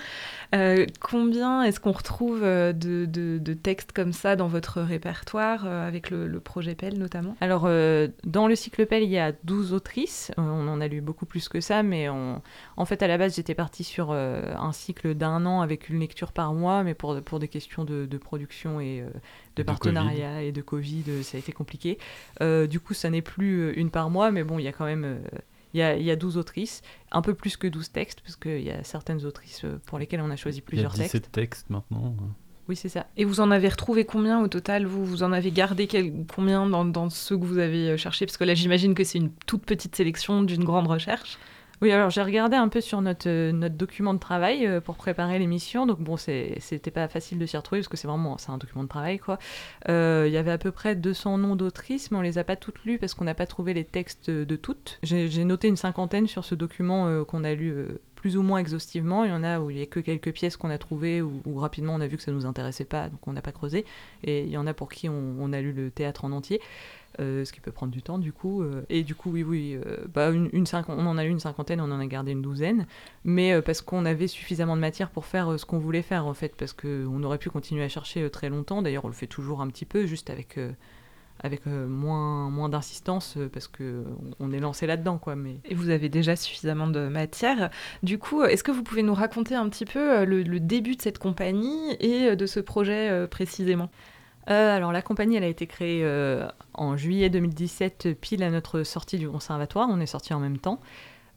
Euh, 0.53 0.86
combien 0.99 1.63
est-ce 1.63 1.79
qu'on 1.79 1.91
retrouve 1.91 2.41
euh, 2.43 2.73
de, 2.73 3.53
textes 3.53 3.91
comme 3.91 4.13
ça 4.13 4.36
dans 4.36 4.47
votre 4.47 4.81
répertoire, 4.81 5.63
euh, 5.65 5.88
avec 5.88 6.10
le, 6.10 6.39
projet 6.39 6.75
PEL 6.75 6.97
notamment? 6.97 7.36
Alors, 7.41 7.63
dans 8.23 8.47
le 8.47 8.55
cycle 8.55 8.86
PEL, 8.86 9.03
il 9.03 9.10
y 9.10 9.17
a 9.17 9.31
12 9.43 9.73
autrices. 9.73 10.31
on 10.38 10.67
en 10.67 10.81
a 10.81 10.88
lu 10.88 11.01
beaucoup 11.01 11.25
plus 11.25 11.49
que 11.49 11.62
ça, 11.62 11.84
mais 11.84 12.10
en 12.10 12.86
fait, 12.86 13.01
à 13.01 13.08
la 13.08 13.17
base, 13.17 13.36
j'étais 13.36 13.55
partie 13.55 13.84
sur 13.84 14.12
un 14.12 14.71
cycle 14.71 15.15
d'un 15.15 15.45
an 15.45 15.62
avec 15.62 15.89
une 15.89 15.99
lecture 15.99 16.31
par 16.31 16.53
mois, 16.53 16.84
mais 16.84 16.93
pour, 16.93 17.19
pour 17.21 17.39
des 17.39 17.47
questions 17.47 17.84
de, 17.84 18.17
production 18.17 18.79
et 18.79 19.03
de, 19.55 19.63
partenariat 19.63 20.43
et 20.43 20.51
de 20.51 20.62
Covid, 20.62 21.23
ça 21.23 21.38
a 21.38 21.39
été 21.39 21.51
compliqué. 21.51 21.97
du 22.41 22.79
coup, 22.79 22.93
ça 22.93 23.10
n'est 23.10 23.21
plus 23.21 23.73
une 23.73 23.89
par 23.89 24.10
mois, 24.10 24.31
mais 24.31 24.43
bon, 24.43 24.60
il 24.60 24.63
y 24.63 24.67
a 24.67 24.73
quand 24.73 24.86
même 24.86 25.19
il 25.75 26.03
y, 26.03 26.11
a, 26.11 26.15
12 26.15 26.38
autrices, 26.38 26.81
un 27.11 27.21
peu 27.21 27.33
plus 27.33 27.57
que 27.57 27.67
12 27.67 27.91
textes, 27.91 28.21
parce 28.21 28.38
qu'il 28.38 28.61
y 28.61 28.71
a 28.71 28.83
certaines 28.83 29.25
autrices 29.25 29.65
euh, 29.65 29.79
pour 29.85 29.99
lesquelles 29.99 30.21
on 30.21 30.29
a 30.29 30.38
choisi 30.38 30.61
plusieurs 30.61 30.93
textes. 30.93 31.13
Il 31.13 31.17
y 31.17 31.17
a 31.17 31.19
17 31.19 31.31
textes 31.31 31.69
maintenant. 31.69 32.15
Oui, 32.69 32.75
c'est 32.75 32.89
ça. 32.89 33.07
Et 33.17 33.25
vous 33.25 33.41
en 33.41 33.51
avez 33.51 33.67
retrouvé 33.67 34.05
combien 34.05 34.41
au 34.41 34.47
total? 34.47 34.85
Vous, 34.85 35.05
vous 35.05 35.21
en 35.21 35.31
avez 35.31 35.51
gardé 35.51 35.88
combien 36.33 36.65
dans, 36.65 36.85
dans, 36.85 37.09
ceux 37.09 37.38
que 37.38 37.43
vous 37.43 37.57
avez 37.57 37.89
euh, 37.89 37.97
cherchés? 37.97 38.25
Parce 38.25 38.38
que 38.38 38.43
là, 38.45 38.55
j'imagine 38.55 38.95
que 38.95 39.03
c'est 39.03 39.19
une 39.19 39.31
toute 39.45 39.65
petite 39.65 39.95
sélection 39.95 40.43
d'une 40.43 40.63
grande 40.63 40.88
recherche. 40.88 41.38
Oui, 41.81 41.91
alors 41.91 42.09
j'ai 42.09 42.21
regardé 42.21 42.55
un 42.55 42.69
peu 42.69 42.79
sur 42.79 43.01
notre, 43.01 43.27
euh, 43.27 43.69
document 43.69 44.13
de 44.13 44.19
travail 44.19 44.65
euh, 44.65 44.79
pour 44.79 44.95
préparer 44.95 45.39
l'émission. 45.39 45.85
Donc 45.85 45.99
bon, 45.99 46.15
c'était 46.17 46.91
pas 46.91 47.07
facile 47.07 47.38
de 47.38 47.45
s'y 47.45 47.57
retrouver 47.57 47.81
parce 47.81 47.89
que 47.89 47.97
c'est 47.97 48.07
vraiment 48.07 48.38
un 48.47 48.57
document 48.57 48.83
de 48.83 48.89
travail 48.89 49.19
quoi. 49.19 49.39
Euh, 49.89 50.23
il 50.27 50.33
y 50.33 50.38
avait 50.38 50.51
à 50.51 50.57
peu 50.57 50.71
près 50.71 50.95
200 50.95 51.39
noms 51.39 51.55
d'autrices, 51.55 52.11
mais 52.11 52.17
on 52.17 52.21
les 52.21 52.38
a 52.38 52.43
pas 52.43 52.55
toutes 52.55 52.83
lues 52.85 52.97
parce 52.97 53.13
qu'on 53.13 53.25
n'a 53.25 53.35
pas 53.35 53.45
trouvé 53.45 53.73
les 53.73 53.83
textes 53.83 54.29
de 54.29 54.55
toutes. 54.55 54.99
J'ai 55.03 55.43
noté 55.43 55.67
une 55.67 55.77
cinquantaine 55.77 56.27
sur 56.27 56.45
ce 56.45 56.55
document 56.55 57.23
qu'on 57.25 57.43
a 57.43 57.53
lu 57.53 57.73
plus 58.15 58.38
ou 58.38 58.41
moins 58.41 58.59
exhaustivement. 58.59 59.23
Il 59.25 59.29
y 59.29 59.33
en 59.33 59.43
a 59.43 59.59
où 59.59 59.69
il 59.69 59.77
y 59.77 59.81
a 59.81 59.85
que 59.85 59.99
quelques 59.99 60.31
pièces 60.31 60.57
qu'on 60.57 60.69
a 60.69 60.77
trouvées 60.77 61.21
ou 61.21 61.41
rapidement 61.55 61.93
on 61.93 62.01
a 62.01 62.07
vu 62.07 62.17
que 62.17 62.23
ça 62.23 62.31
nous 62.31 62.45
intéressait 62.45 62.85
pas, 62.85 63.09
donc 63.09 63.27
on 63.27 63.33
n'a 63.33 63.41
pas 63.41 63.51
creusé. 63.51 63.85
Et 64.23 64.43
il 64.43 64.49
y 64.49 64.57
en 64.57 64.67
a 64.67 64.73
pour 64.73 64.89
qui 64.89 65.09
on 65.09 65.53
a 65.53 65.61
lu 65.61 65.73
le 65.73 65.91
théâtre 65.91 66.25
en 66.25 66.31
entier. 66.31 66.61
Euh, 67.21 67.45
ce 67.45 67.54
qui 67.54 67.62
peut 67.62 67.71
prendre 67.71 67.93
du 67.93 68.01
temps 68.01 68.17
du 68.17 68.34
coup. 68.34 68.62
Euh, 68.62 68.84
et 68.89 69.04
du 69.04 69.15
coup, 69.15 69.32
oui, 69.32 69.43
oui, 69.43 69.75
euh, 69.86 69.97
bah, 70.13 70.32
une, 70.32 70.49
on 70.88 71.06
en 71.06 71.17
a 71.17 71.23
eu 71.23 71.30
une 71.30 71.39
cinquantaine, 71.39 71.80
on 71.80 71.91
en 71.91 71.99
a 71.99 72.06
gardé 72.08 72.32
une 72.32 72.41
douzaine, 72.41 72.88
mais 73.23 73.62
parce 73.62 73.82
qu'on 73.82 74.06
avait 74.06 74.28
suffisamment 74.28 74.75
de 74.75 74.82
matière 74.82 75.10
pour 75.10 75.25
faire 75.25 75.58
ce 75.60 75.65
qu'on 75.65 75.80
voulait 75.80 76.01
faire 76.01 76.25
en 76.25 76.34
fait, 76.34 76.56
parce 76.58 76.73
qu'on 76.73 77.23
aurait 77.23 77.38
pu 77.38 77.49
continuer 77.49 77.84
à 77.84 77.89
chercher 77.89 78.30
très 78.30 78.49
longtemps. 78.49 78.82
D'ailleurs, 78.82 79.06
on 79.06 79.10
le 79.10 79.13
fait 79.13 79.28
toujours 79.28 79.62
un 79.62 79.67
petit 79.67 79.86
peu, 79.86 80.06
juste 80.06 80.30
avec 80.30 80.60
avec 81.43 81.65
moins, 81.65 82.49
moins 82.49 82.69
d'insistance 82.69 83.38
parce 83.51 83.67
que 83.67 84.06
on 84.39 84.54
est 84.54 84.60
lancé 84.60 84.88
là-dedans 84.88 85.17
quoi 85.17 85.36
mais 85.36 85.58
et 85.65 85.75
vous 85.75 85.89
avez 85.89 86.08
déjà 86.08 86.38
suffisamment 86.38 86.88
de 86.88 87.10
matière 87.10 87.71
du 88.04 88.17
coup 88.17 88.45
est-ce 88.45 88.63
que 88.63 88.71
vous 88.71 88.84
pouvez 88.84 89.04
nous 89.04 89.13
raconter 89.13 89.54
un 89.54 89.67
petit 89.67 89.84
peu 89.84 90.23
le 90.23 90.60
début 90.62 90.95
de 90.95 91.01
cette 91.01 91.19
compagnie 91.19 91.91
et 91.99 92.38
de 92.38 92.45
ce 92.45 92.62
projet 92.62 93.28
précisément? 93.28 93.89
Euh, 94.49 94.75
alors 94.75 94.91
la 94.91 95.01
compagnie, 95.01 95.36
elle 95.36 95.43
a 95.43 95.47
été 95.47 95.67
créée 95.67 96.01
euh, 96.03 96.47
en 96.73 96.97
juillet 96.97 97.29
2017, 97.29 98.19
pile 98.19 98.43
à 98.43 98.51
notre 98.51 98.84
sortie 98.84 99.17
du 99.17 99.29
conservatoire. 99.29 99.88
On 99.89 99.99
est 99.99 100.05
sortis 100.05 100.34
en 100.34 100.39
même 100.39 100.60
temps 100.60 100.79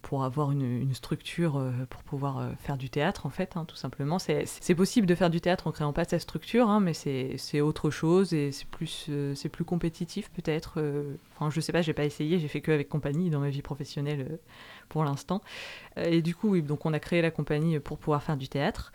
pour 0.02 0.22
avoir 0.22 0.52
une, 0.52 0.94
structure 0.94 1.56
euh, 1.56 1.72
pour 1.90 2.02
pouvoir 2.04 2.50
faire 2.60 2.76
du 2.76 2.88
théâtre 2.88 3.26
en 3.26 3.30
fait, 3.30 3.56
hein, 3.56 3.64
tout 3.64 3.76
simplement. 3.76 4.18
C'est 4.18 4.74
possible 4.74 5.06
de 5.06 5.14
faire 5.14 5.30
du 5.30 5.40
théâtre 5.40 5.66
en 5.66 5.72
créant 5.72 5.92
pas 5.92 6.04
sa 6.04 6.18
structure, 6.18 6.68
hein, 6.68 6.80
mais 6.80 6.92
c'est 6.92 7.60
autre 7.60 7.90
chose 7.90 8.32
et 8.32 8.52
c'est 8.52 8.68
plus, 8.68 9.10
plus 9.50 9.64
compétitif 9.64 10.30
peut-être. 10.30 10.80
enfin, 11.34 11.50
je 11.50 11.60
sais 11.60 11.72
pas, 11.72 11.82
j'ai 11.82 11.94
pas 11.94 12.04
essayé, 12.04 12.38
j'ai 12.38 12.48
fait 12.48 12.60
que 12.60 12.70
avec 12.70 12.88
compagnie 12.88 13.30
dans 13.30 13.40
ma 13.40 13.50
vie 13.50 13.62
professionnelle 13.62 14.38
pour 14.88 15.02
l'instant. 15.04 15.40
et 15.96 16.22
du 16.22 16.34
coup, 16.34 16.50
oui, 16.50 16.62
donc 16.62 16.86
on 16.86 16.92
a 16.92 17.00
créé 17.00 17.20
la 17.20 17.30
compagnie 17.30 17.80
pour 17.80 17.98
pouvoir 17.98 18.22
faire 18.22 18.36
du 18.36 18.48
théâtre. 18.48 18.92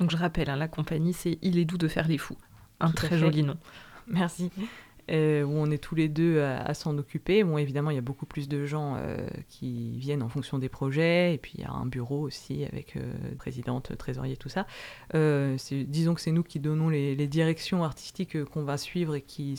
Donc 0.00 0.10
je 0.10 0.16
rappelle, 0.16 0.50
hein, 0.50 0.56
la 0.56 0.68
compagnie, 0.68 1.12
c'est 1.12 1.38
Il 1.42 1.58
est 1.58 1.64
doux 1.64 1.78
de 1.78 1.88
faire 1.88 2.08
les 2.08 2.18
fous. 2.18 2.36
Un 2.82 2.90
très 2.90 3.18
joli 3.18 3.42
nom. 3.42 3.56
Merci. 4.06 4.50
Euh, 5.10 5.42
où 5.42 5.50
on 5.56 5.68
est 5.72 5.78
tous 5.78 5.96
les 5.96 6.08
deux 6.08 6.40
à, 6.40 6.72
s'en 6.74 6.96
occuper. 6.96 7.42
Bon, 7.42 7.58
évidemment, 7.58 7.90
il 7.90 7.96
y 7.96 7.98
a 7.98 8.02
beaucoup 8.02 8.24
plus 8.24 8.48
de 8.48 8.64
gens 8.64 8.94
euh, 8.96 9.16
qui 9.48 9.98
viennent 9.98 10.22
en 10.22 10.28
fonction 10.28 10.58
des 10.58 10.68
projets, 10.68 11.34
et 11.34 11.38
puis 11.38 11.54
il 11.56 11.62
y 11.62 11.64
a 11.64 11.72
un 11.72 11.86
bureau 11.86 12.20
aussi 12.20 12.64
avec 12.64 12.96
euh, 12.96 13.12
présidente, 13.36 13.96
trésorier, 13.98 14.36
tout 14.36 14.48
ça. 14.48 14.66
disons 15.12 16.14
que 16.14 16.20
c'est 16.20 16.30
nous 16.30 16.44
qui 16.44 16.60
donnons 16.60 16.88
les, 16.88 17.16
directions 17.26 17.82
artistiques 17.82 18.44
qu'on 18.44 18.62
va 18.62 18.76
suivre 18.76 19.14
et 19.16 19.22
qu'il 19.22 19.56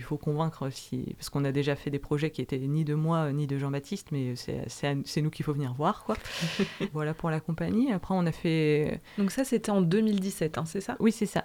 faut 0.00 0.16
convaincre, 0.16 0.68
si, 0.70 1.14
parce 1.16 1.28
qu'on 1.30 1.44
a 1.44 1.52
déjà 1.52 1.74
fait 1.74 1.90
des 1.90 1.98
projets 1.98 2.30
qui 2.30 2.40
étaient 2.40 2.58
ni 2.58 2.84
de 2.84 2.94
moi 2.94 3.32
ni 3.32 3.46
de 3.46 3.58
Jean-Baptiste, 3.58 4.08
mais 4.12 4.34
c'est 4.36 5.22
nous 5.22 5.30
qu'il 5.30 5.44
faut 5.44 5.52
venir 5.52 5.74
voir. 5.74 6.04
Quoi. 6.04 6.16
voilà 6.92 7.14
pour 7.14 7.30
la 7.30 7.40
compagnie. 7.40 7.92
Après, 7.92 8.14
on 8.14 8.26
a 8.26 8.32
fait... 8.32 9.00
Donc 9.16 9.32
ça, 9.32 9.44
c'était 9.44 9.70
en 9.70 9.80
2017, 9.80 10.58
hein, 10.58 10.64
c'est 10.66 10.80
ça? 10.80 10.96
Oui, 11.00 11.12
c'est 11.12 11.26
ça. 11.26 11.44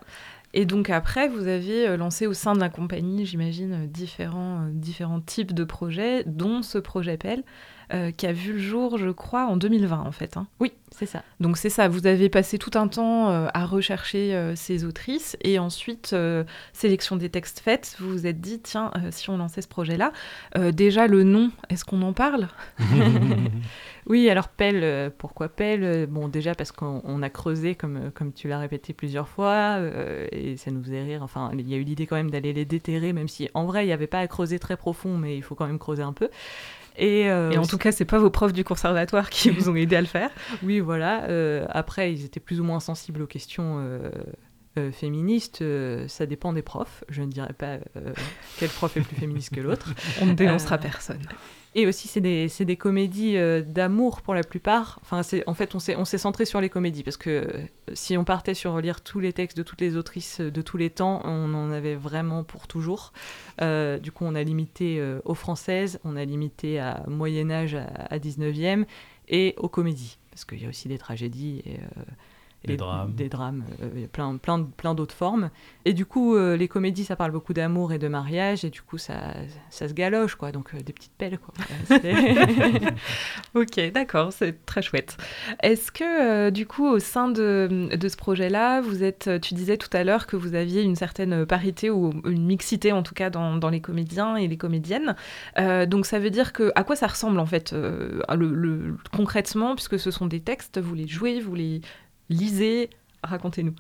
Et 0.54 0.66
donc 0.66 0.90
après, 0.90 1.28
vous 1.28 1.48
avez 1.48 1.88
euh, 1.88 1.98
lancé 1.98 2.28
au 2.28 2.34
sein 2.34 2.54
de 2.54 2.60
la 2.60 2.70
compagnie, 2.70 3.26
j'imagine, 3.26 3.74
euh, 3.74 3.88
différents, 3.88 4.62
euh, 4.62 4.70
différents 4.72 5.22
types 5.22 5.54
de 5.54 5.64
projets, 5.64 6.24
dont 6.26 6.62
ce 6.62 6.78
projet 6.78 7.18
PEL, 7.18 7.44
qui 8.18 8.28
a 8.28 8.34
vu 8.34 8.54
le 8.54 8.60
jour, 8.60 8.98
je 8.98 9.10
crois, 9.10 9.46
en 9.46 9.58
2020 9.58 10.00
en 10.00 10.12
fait. 10.12 10.38
Hein. 10.38 10.48
Oui, 10.60 10.74
c'est 10.92 11.06
ça. 11.06 11.24
Donc 11.40 11.58
c'est 11.58 11.70
ça, 11.70 11.88
vous 11.88 12.08
avez 12.08 12.30
passé 12.30 12.58
tout 12.58 12.72
un 12.76 12.88
temps 12.88 13.30
à 13.30 13.66
rechercher 13.66 14.54
ces 14.56 14.86
autrices, 14.86 15.38
et 15.42 15.60
ensuite, 15.60 16.16
sélection 16.74 17.16
des 17.16 17.30
textes 17.30 17.60
faits, 17.60 17.96
vous 18.00 18.10
vous 18.10 18.28
êtes 18.28 18.42
dit, 18.42 18.60
tiens, 18.60 18.92
si 19.12 19.30
on 19.30 19.38
lançait 19.38 19.62
ce 19.62 19.68
projet-là, 19.68 20.12
déjà 20.72 21.08
le 21.08 21.24
nom, 21.24 21.52
est-ce 21.70 21.86
qu'on 21.86 22.02
en 22.02 22.14
parle? 22.14 22.48
Oui, 24.06 24.30
alors 24.30 24.50
pelle, 24.50 24.84
euh, 24.84 25.10
pourquoi 25.16 25.48
pelle? 25.48 25.84
Euh, 25.84 26.06
Bon, 26.08 26.28
déjà 26.28 26.54
parce 26.56 26.72
qu'on 26.72 27.22
a 27.22 27.30
creusé, 27.30 27.76
comme, 27.76 27.98
euh, 27.98 28.10
comme 28.14 28.34
tu 28.34 28.48
l'as 28.48 28.60
répété 28.60 28.94
plusieurs 28.94 29.28
fois, 29.28 29.80
et 30.32 30.58
ça 30.58 30.72
nous 30.72 30.84
faisait 30.84 31.04
rire. 31.04 31.24
Enfin, 31.24 31.52
il 31.58 31.68
y 31.70 31.74
a 31.74 31.78
eu 31.78 31.84
l'idée 31.84 32.06
quand 32.06 32.16
même 32.16 32.30
d'aller 32.30 32.54
les 32.54 32.66
déterrer, 32.66 33.14
même 33.14 33.28
si 33.28 33.50
en 33.54 33.66
vrai, 33.66 33.84
il 33.84 33.88
n'y 33.88 33.94
avait 33.94 34.08
pas 34.08 34.20
à 34.20 34.28
creuser 34.28 34.60
très 34.60 34.78
profond, 34.78 35.18
mais 35.18 35.38
il 35.38 35.42
faut 35.42 35.56
quand 35.56 35.68
même 35.68 35.80
creuser 35.80 36.04
un 36.04 36.14
peu. 36.14 36.30
Et, 36.98 37.32
en 37.32 37.66
tout 37.66 37.78
cas, 37.78 37.92
c'est 37.92 38.06
pas 38.06 38.20
vos 38.20 38.30
profs 38.30 38.54
du 38.54 38.64
conservatoire 38.64 39.30
qui 39.30 39.50
vous 39.52 39.70
ont 39.70 39.76
aidé 39.76 39.96
à 39.96 40.02
le 40.02 40.08
faire. 40.08 40.30
Oui, 40.64 40.80
voilà. 40.80 41.28
après, 41.70 42.14
ils 42.14 42.26
étaient 42.26 42.40
plus 42.40 42.60
ou 42.60 42.64
moins 42.64 42.80
sensibles 42.80 43.22
aux 43.22 43.28
questions. 43.28 44.00
Féministes, 44.92 45.64
ça 46.08 46.26
dépend 46.26 46.54
des 46.54 46.62
profs. 46.62 47.04
Je 47.10 47.22
ne 47.22 47.28
dirais 47.28 47.54
pas 47.54 47.78
quel 48.58 48.70
prof 48.70 48.96
est 48.98 49.02
plus 49.02 49.16
féministe 49.16 49.54
que 49.54 49.62
l'autre. 49.62 49.94
On 50.22 50.26
ne 50.26 50.34
dénoncera 50.34 50.78
personne. 50.78 51.22
Et 51.76 51.88
aussi, 51.88 52.08
c'est 52.08 52.22
des, 52.22 52.48
des, 52.60 52.78
comédies 52.78 53.36
euh, 53.36 53.64
d'amour 53.64 54.22
pour 54.22 54.36
la 54.36 54.44
plupart. 54.44 55.00
Enfin, 55.02 55.22
en 55.48 55.54
fait, 55.56 55.74
on 55.74 55.80
s'est 55.80 56.18
centré 56.20 56.46
sur 56.46 56.62
les 56.62 56.70
comédies 56.70 57.02
parce 57.02 57.18
que 57.18 57.30
euh, 57.30 57.66
si 57.94 58.16
on 58.16 58.24
partait 58.24 58.54
sur 58.54 58.80
lire 58.80 59.02
tous 59.02 59.20
les 59.20 59.34
textes 59.34 59.58
de 59.58 59.64
toutes 59.64 59.82
les 59.82 59.98
autrices 59.98 60.40
de 60.40 60.62
tous 60.62 60.78
les 60.78 60.92
temps, 60.92 61.22
on 61.24 61.54
en 61.56 61.72
avait 61.72 61.96
vraiment 61.96 62.44
pour 62.44 62.68
toujours. 62.68 63.12
Euh, 63.62 63.98
du 63.98 64.12
coup, 64.12 64.24
on 64.26 64.36
a 64.36 64.44
limité 64.44 65.04
aux 65.26 65.34
françaises, 65.34 66.00
on 66.04 66.16
a 66.16 66.26
limité 66.26 66.80
à 66.80 67.04
Moyen-Âge, 67.08 67.76
à, 67.76 67.86
à, 67.86 68.20
19e 68.20 68.86
et 69.30 69.56
aux 69.58 69.70
comédies 69.70 70.20
parce 70.30 70.46
qu'il 70.46 70.62
y 70.62 70.66
a 70.66 70.70
aussi 70.70 70.88
des 70.88 70.98
tragédies. 70.98 71.64
Et, 71.66 71.80
des 72.66 72.78
drames. 72.78 73.12
Des 73.14 73.28
drames, 73.28 73.64
euh, 73.82 74.08
plein, 74.12 74.38
plein, 74.38 74.64
plein 74.64 74.96
d'autres 74.96 75.16
formes. 75.16 75.50
Et 75.84 75.94
du 75.94 76.06
coup, 76.06 76.36
euh, 76.36 76.56
les 76.56 76.70
comédies, 76.70 77.04
ça 77.04 77.18
parle 77.18 77.32
beaucoup 77.32 77.54
d'amour 77.54 77.92
et 77.92 78.00
de 78.00 78.08
mariage, 78.08 78.64
et 78.64 78.70
du 78.70 78.82
coup, 78.82 78.98
ça, 78.98 79.34
ça 79.70 79.90
se 79.90 79.94
galoche, 79.94 80.36
quoi. 80.36 80.54
Donc, 80.54 80.74
euh, 80.74 80.80
des 80.80 80.94
petites 80.94 81.12
pelles, 81.18 81.40
quoi. 81.40 81.54
ok, 83.54 83.92
d'accord, 83.92 84.32
c'est 84.32 84.66
très 84.66 84.82
chouette. 84.82 85.18
Est-ce 85.62 85.92
que, 85.92 86.52
du 86.52 86.66
coup, 86.66 86.88
au 86.88 87.00
sein 87.00 87.28
de, 87.28 87.90
de 87.94 88.08
ce 88.08 88.16
projet-là, 88.16 88.80
vous 88.80 89.04
êtes, 89.04 89.30
tu 89.42 89.56
disais 89.56 89.76
tout 89.76 89.90
à 89.92 90.06
l'heure 90.06 90.26
que 90.26 90.38
vous 90.38 90.56
aviez 90.56 90.84
une 90.84 90.96
certaine 90.96 91.46
parité 91.46 91.90
ou 91.90 92.14
une 92.26 92.46
mixité, 92.46 92.94
en 92.94 93.04
tout 93.04 93.14
cas, 93.14 93.30
dans, 93.30 93.58
dans 93.58 93.70
les 93.70 93.82
comédiens 93.82 94.38
et 94.38 94.48
les 94.48 94.58
comédiennes. 94.58 95.16
donc, 95.58 96.06
ça 96.06 96.20
veut 96.20 96.30
dire 96.30 96.54
que, 96.54 96.72
à 96.76 96.86
quoi 96.86 96.96
ça 96.96 97.08
ressemble, 97.08 97.40
en 97.40 97.46
fait, 97.46 97.74
le, 97.74 98.96
concrètement, 99.14 99.76
puisque 99.76 100.00
ce 100.00 100.12
sont 100.12 100.28
des 100.28 100.40
textes, 100.40 100.80
vous 100.80 100.96
les 100.96 101.08
jouez, 101.08 101.42
vous 101.42 101.56
les 101.56 101.82
lisez, 102.30 102.90
racontez-nous. 103.24 103.76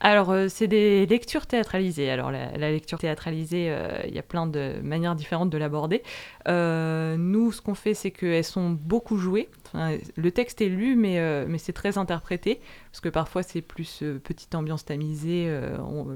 Alors, 0.00 0.30
euh, 0.30 0.46
c'est 0.48 0.68
des 0.68 1.06
lectures 1.06 1.46
théâtralisées. 1.46 2.10
Alors, 2.10 2.30
la, 2.30 2.70
lecture 2.70 2.98
théâtralisée, 2.98 3.66
euh, 3.70 3.98
il 4.06 4.14
y 4.14 4.18
a 4.18 4.22
plein 4.22 4.46
de 4.46 4.74
manières 4.82 5.16
différentes 5.16 5.50
de 5.50 5.58
l'aborder. 5.58 6.02
Euh, 6.46 7.16
nous, 7.16 7.50
ce 7.50 7.60
qu'on 7.60 7.74
fait, 7.74 7.94
c'est 7.94 8.12
qu'elles 8.12 8.44
sont 8.44 8.70
beaucoup 8.70 9.16
jouées. 9.16 9.48
le 9.74 10.30
texte 10.30 10.60
est 10.60 10.68
lu, 10.68 10.94
mais, 10.94 11.46
mais 11.46 11.58
c'est 11.58 11.72
très 11.72 11.98
interprété, 11.98 12.60
parce 12.90 13.00
que 13.00 13.08
parfois, 13.08 13.42
c'est 13.42 13.60
plus 13.60 14.02
petite 14.24 14.54
ambiance 14.54 14.84
tamisée, 14.84 15.52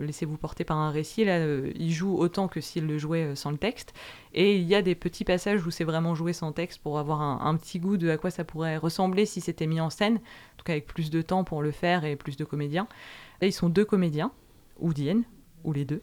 laissez-vous 0.00 0.36
porter 0.36 0.64
par 0.64 0.78
un 0.78 0.90
récit. 0.90 1.24
Là, 1.24 1.44
il 1.74 1.92
joue 1.92 2.16
autant 2.16 2.48
que 2.48 2.60
s'il 2.60 2.86
le 2.86 2.98
jouait 2.98 3.34
sans 3.34 3.50
le 3.50 3.58
texte. 3.58 3.92
Et 4.34 4.56
il 4.56 4.66
y 4.66 4.74
a 4.74 4.80
des 4.80 4.94
petits 4.94 5.24
passages 5.24 5.66
où 5.66 5.70
c'est 5.70 5.84
vraiment 5.84 6.14
joué 6.14 6.32
sans 6.32 6.52
texte 6.52 6.80
pour 6.82 6.98
avoir 6.98 7.20
un, 7.20 7.40
un, 7.44 7.54
petit 7.56 7.78
goût 7.78 7.98
de 7.98 8.08
à 8.08 8.16
quoi 8.16 8.30
ça 8.30 8.44
pourrait 8.44 8.78
ressembler 8.78 9.26
si 9.26 9.42
c'était 9.42 9.66
mis 9.66 9.80
en 9.80 9.90
scène, 9.90 10.14
en 10.14 10.56
tout 10.56 10.64
cas 10.64 10.72
avec 10.72 10.86
plus 10.86 11.10
de 11.10 11.20
temps 11.20 11.44
pour 11.44 11.60
le 11.60 11.70
faire 11.70 12.06
et 12.06 12.16
plus 12.16 12.38
de 12.38 12.44
comédiens. 12.44 12.88
Là, 13.40 13.46
ils 13.46 13.52
sont 13.52 13.68
deux 13.68 13.84
comédiens, 13.84 14.32
oudiennes, 14.78 15.24
ou 15.64 15.72
les 15.72 15.84
deux. 15.84 16.02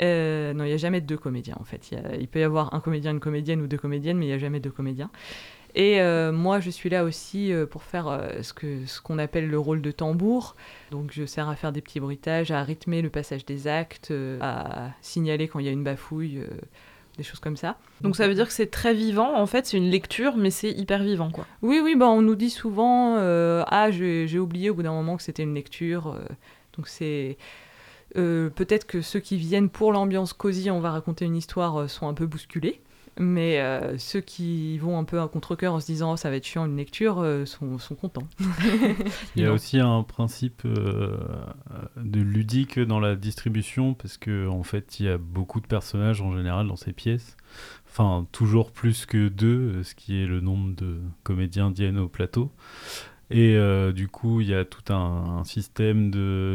non, 0.00 0.64
il 0.64 0.68
n'y 0.68 0.72
a 0.72 0.76
jamais 0.76 1.00
deux 1.00 1.16
comédiens 1.16 1.56
en 1.60 1.64
fait. 1.64 1.90
Il, 2.18 2.28
peut 2.28 2.40
y 2.40 2.44
avoir 2.44 2.74
un 2.74 2.80
comédien, 2.80 3.10
une 3.12 3.20
comédienne 3.20 3.60
ou 3.60 3.66
deux 3.66 3.78
comédiennes, 3.78 4.18
mais 4.18 4.26
il 4.26 4.28
n'y 4.28 4.34
a 4.34 4.38
jamais 4.38 4.60
deux 4.60 4.70
comédiens. 4.70 5.10
Et 5.74 6.00
moi, 6.32 6.60
je 6.60 6.70
suis 6.70 6.90
là 6.90 7.02
aussi 7.02 7.52
pour 7.70 7.82
faire 7.82 8.30
ce 8.42 8.52
qu'on 8.52 8.86
ce 8.86 9.00
qu'on 9.00 9.18
appelle 9.18 9.48
le 9.48 9.58
rôle 9.58 9.82
de 9.82 9.90
tambour. 9.90 10.54
Donc, 10.90 11.10
je 11.12 11.24
sers 11.24 11.48
à 11.48 11.56
faire 11.56 11.72
des 11.72 11.80
petits 11.80 11.98
bruitages, 11.98 12.50
à 12.50 12.62
rythmer 12.62 13.02
le 13.02 13.10
passage 13.10 13.44
des 13.44 13.66
actes, 13.66 14.12
à 14.40 14.90
signaler 15.00 15.48
quand 15.48 15.58
il 15.58 15.66
y 15.66 15.68
a 15.68 15.72
une 15.72 15.84
bafouille 15.84 16.42
des 17.16 17.22
choses 17.22 17.40
comme 17.40 17.56
ça. 17.56 17.76
Donc 18.00 18.16
ça 18.16 18.26
veut 18.26 18.34
dire 18.34 18.46
que 18.46 18.52
c'est 18.52 18.70
très 18.70 18.94
vivant, 18.94 19.36
en 19.36 19.46
fait, 19.46 19.66
c'est 19.66 19.76
une 19.76 19.90
lecture, 19.90 20.36
mais 20.36 20.50
c'est 20.50 20.70
hyper 20.70 21.02
vivant, 21.02 21.30
quoi. 21.30 21.46
Oui, 21.60 21.80
oui, 21.82 21.94
bah, 21.94 22.08
on 22.08 22.22
nous 22.22 22.34
dit 22.34 22.50
souvent, 22.50 23.16
euh, 23.18 23.62
ah, 23.66 23.90
j'ai 23.90 24.38
oublié 24.38 24.70
au 24.70 24.74
bout 24.74 24.82
d'un 24.82 24.92
moment 24.92 25.16
que 25.16 25.22
c'était 25.22 25.42
une 25.42 25.54
lecture. 25.54 26.18
Euh, 26.72 26.76
donc 26.76 26.88
c'est... 26.88 27.36
Euh, 28.18 28.50
peut-être 28.50 28.86
que 28.86 29.00
ceux 29.00 29.20
qui 29.20 29.38
viennent 29.38 29.70
pour 29.70 29.90
l'ambiance 29.90 30.34
cosy, 30.34 30.70
on 30.70 30.80
va 30.80 30.90
raconter 30.90 31.24
une 31.24 31.36
histoire, 31.36 31.88
sont 31.88 32.08
un 32.08 32.14
peu 32.14 32.26
bousculés. 32.26 32.82
Mais 33.18 33.60
euh, 33.60 33.98
ceux 33.98 34.22
qui 34.22 34.78
vont 34.78 34.98
un 34.98 35.04
peu 35.04 35.20
à 35.20 35.28
contre-coeur 35.28 35.74
en 35.74 35.80
se 35.80 35.86
disant 35.86 36.12
oh, 36.12 36.16
ça 36.16 36.30
va 36.30 36.36
être 36.36 36.46
chiant 36.46 36.64
une 36.64 36.78
lecture 36.78 37.20
euh, 37.20 37.44
sont, 37.44 37.78
sont, 37.78 37.94
contents. 37.94 38.26
Il 39.36 39.42
y 39.42 39.44
a 39.44 39.52
aussi 39.52 39.78
un 39.78 40.02
principe 40.02 40.62
euh, 40.64 41.18
de 41.96 42.20
ludique 42.20 42.80
dans 42.80 43.00
la 43.00 43.14
distribution 43.14 43.92
parce 43.92 44.16
qu'en 44.16 44.48
en 44.48 44.62
fait 44.62 44.98
il 44.98 45.06
y 45.06 45.08
a 45.10 45.18
beaucoup 45.18 45.60
de 45.60 45.66
personnages 45.66 46.22
en 46.22 46.34
général 46.34 46.66
dans 46.68 46.76
ces 46.76 46.92
pièces. 46.92 47.36
Enfin, 47.86 48.26
toujours 48.32 48.72
plus 48.72 49.04
que 49.04 49.28
deux, 49.28 49.82
ce 49.82 49.94
qui 49.94 50.22
est 50.22 50.26
le 50.26 50.40
nombre 50.40 50.74
de 50.74 50.98
comédiens 51.22 51.70
diènes 51.70 51.98
au 51.98 52.08
plateau. 52.08 52.50
Et 53.32 53.56
euh, 53.56 53.92
du 53.92 54.08
coup, 54.08 54.40
il 54.40 54.48
y 54.48 54.54
a 54.54 54.64
tout 54.64 54.92
un, 54.92 55.42
système 55.44 56.10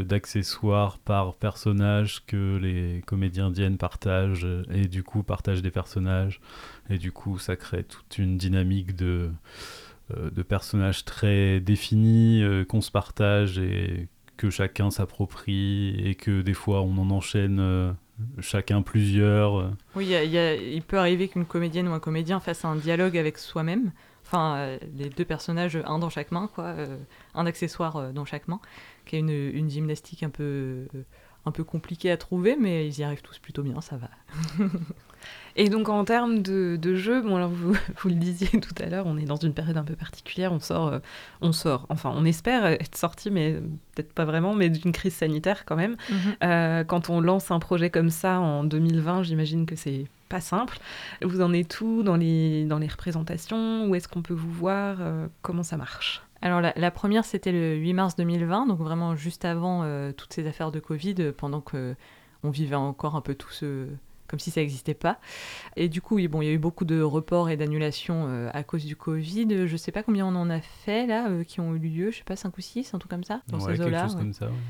d'accessoires 0.06 1.00
par 1.00 1.34
personnage 1.34 2.24
que 2.26 2.58
les 2.58 3.02
comédiens 3.06 3.48
indiennes 3.48 3.78
partagent 3.78 4.48
et 4.72 4.88
du 4.88 5.04
coup 5.04 5.24
partagent 5.24 5.62
des 5.62 5.72
personnages. 5.72 6.40
Et 6.90 6.98
du 6.98 7.12
coup, 7.12 7.40
ça 7.40 7.56
crée 7.56 7.84
toute 7.84 8.18
une 8.18 8.38
dynamique 8.38 8.96
de, 8.96 9.30
euh, 10.16 10.30
de 10.30 10.44
personnages 10.44 11.04
très 11.04 11.60
définis 11.60 12.44
euh, 12.44 12.64
qu'on 12.64 12.82
se 12.82 12.92
partage 12.92 13.58
et 13.58 14.08
que 14.38 14.50
chacun 14.52 14.92
s'approprie 14.92 16.00
et 16.00 16.14
que 16.14 16.42
des 16.42 16.54
fois 16.54 16.84
on 16.84 16.96
en 17.00 17.10
enchaîne 17.10 17.96
chacun 18.40 18.84
plusieurs. 18.84 19.72
Oui, 19.96 20.12
il 20.12 20.82
peut 20.84 21.00
arriver 21.00 21.28
qu'une 21.28 21.46
comédienne 21.46 21.88
ou 21.88 21.94
un 21.94 22.00
comédien 22.00 22.40
fasse 22.40 22.64
un 22.64 22.76
dialogue 22.76 23.18
avec 23.18 23.40
soi-même 23.40 23.92
Enfin, 24.28 24.58
euh, 24.58 24.78
les 24.98 25.10
deux 25.10 25.24
personnages, 25.24 25.80
un 25.86 26.00
dans 26.00 26.10
chaque 26.10 26.32
main, 26.32 26.50
quoi, 26.54 26.66
euh, 26.66 26.98
un 27.34 27.46
accessoire 27.46 27.96
euh, 27.96 28.12
dans 28.12 28.26
chaque 28.26 28.50
main, 28.50 28.60
qui 29.06 29.16
est 29.16 29.20
une, 29.20 29.30
une 29.30 29.70
gymnastique 29.70 30.22
un 30.22 30.30
peu, 30.30 30.86
un 31.46 31.52
peu 31.52 31.64
compliquée 31.64 32.12
à 32.12 32.18
trouver, 32.18 32.58
mais 32.60 32.88
ils 32.88 33.00
y 33.00 33.04
arrivent 33.04 33.22
tous 33.22 33.40
plutôt 33.40 33.64
bien, 33.64 33.80
ça 33.80 33.96
va. 33.96 34.10
Et 35.56 35.70
donc 35.70 35.90
en 35.90 36.04
termes 36.04 36.42
de, 36.42 36.78
de 36.80 36.96
jeu, 36.96 37.22
bon 37.22 37.38
alors 37.38 37.50
vous, 37.50 37.74
vous, 37.98 38.10
le 38.10 38.16
disiez 38.16 38.48
tout 38.60 38.76
à 38.84 38.88
l'heure, 38.88 39.08
on 39.08 39.18
est 39.18 39.26
dans 39.26 39.38
une 39.38 39.54
période 39.54 39.78
un 39.78 39.84
peu 39.84 39.96
particulière, 39.96 40.52
on 40.52 40.60
sort, 40.60 41.00
on 41.40 41.54
sort, 41.54 41.86
enfin 41.88 42.12
on 42.14 42.26
espère 42.26 42.66
être 42.66 42.98
sorti, 42.98 43.32
mais 43.32 43.54
peut-être 43.96 44.12
pas 44.12 44.26
vraiment, 44.26 44.54
mais 44.54 44.70
d'une 44.70 44.92
crise 44.92 45.16
sanitaire 45.16 45.64
quand 45.66 45.78
même. 45.78 45.96
Mhm. 46.10 46.86
quand 46.86 47.10
on 47.10 47.22
lance 47.22 47.50
un 47.50 47.60
projet 47.60 47.90
comme 47.90 48.10
ça 48.10 48.42
en 48.42 48.66
2020, 48.66 49.24
j'imagine 49.24 49.66
que 49.66 49.78
c'est 49.78 50.06
pas 50.28 50.42
simple. 50.42 50.80
Vous 51.22 51.42
en 51.42 51.54
êtes 51.54 51.70
tout 51.70 52.04
dans 52.04 52.16
les, 52.16 52.66
dans 52.66 52.80
les 52.80 52.88
représentations? 52.88 53.88
Où 53.88 53.96
est-ce 53.96 54.08
qu'on 54.08 54.22
peut 54.22 54.34
vous 54.34 54.52
voir? 54.52 54.98
Euh, 55.00 55.28
Comment 55.42 55.64
ça 55.64 55.78
marche? 55.78 56.22
Alors 56.42 56.62
la, 56.62 56.92
première 56.92 57.26
c'était 57.26 57.52
le 57.52 57.76
8 57.76 57.94
mars 57.94 58.16
2020, 58.16 58.68
donc 58.68 58.80
vraiment 58.80 59.16
juste 59.16 59.44
avant 59.44 59.82
euh, 59.84 60.12
toutes 60.12 60.34
ces 60.34 60.46
affaires 60.46 60.72
de 60.72 60.80
Covid, 60.80 61.16
euh, 61.20 61.32
pendant 61.36 61.62
que 61.62 61.96
on 62.44 62.52
vivait 62.52 62.76
encore 62.76 63.16
un 63.16 63.22
peu 63.22 63.34
tout 63.34 63.50
ce, 63.50 63.88
comme 64.28 64.40
si 64.40 64.52
ça 64.52 64.62
n'existait 64.62 64.94
pas. 64.94 65.20
Et 65.76 65.90
du 65.90 66.02
coup, 66.02 66.20
bon, 66.28 66.42
il 66.42 66.48
y 66.48 66.50
a 66.50 66.54
eu 66.54 66.58
beaucoup 66.58 66.86
de 66.86 67.02
reports 67.02 67.50
et 67.50 67.58
d'annulations 67.58 68.28
euh, 68.28 68.50
à 68.54 68.64
cause 68.64 68.86
du 68.86 68.96
Covid. 68.96 69.68
Je 69.68 69.72
ne 69.72 69.78
sais 69.78 69.92
pas 69.92 70.04
combien 70.04 70.26
on 70.26 70.36
en 70.36 70.50
a 70.50 70.60
fait 70.60 71.08
là, 71.08 71.30
euh, 71.30 71.44
qui 71.44 71.60
ont 71.60 71.74
eu 71.76 71.80
lieu, 71.80 72.12
je 72.12 72.18
sais 72.18 72.24
pas, 72.24 72.36
5 72.36 72.58
ou 72.58 72.62
6, 72.62 72.94
un 72.94 73.00
truc 73.00 73.10
comme 73.10 73.24
ça, 73.24 73.42
dans 73.48 73.60
ces 73.60 73.82
eaux-là. 73.82 74.08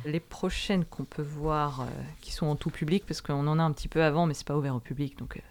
Les 0.06 0.20
prochaines 0.20 0.86
qu'on 0.86 1.06
peut 1.06 1.24
voir, 1.24 1.82
euh, 1.82 1.86
qui 2.22 2.32
sont 2.32 2.48
en 2.48 2.56
tout 2.56 2.70
public, 2.70 3.04
parce 3.08 3.22
qu'on 3.22 3.48
en 3.48 3.60
a 3.60 3.64
un 3.64 3.72
petit 3.72 3.88
peu 3.88 4.04
avant, 4.04 4.26
mais 4.26 4.34
c'est 4.34 4.48
pas 4.48 4.58
ouvert 4.58 4.76
au 4.76 4.80
public, 4.80 5.18
donc... 5.18 5.42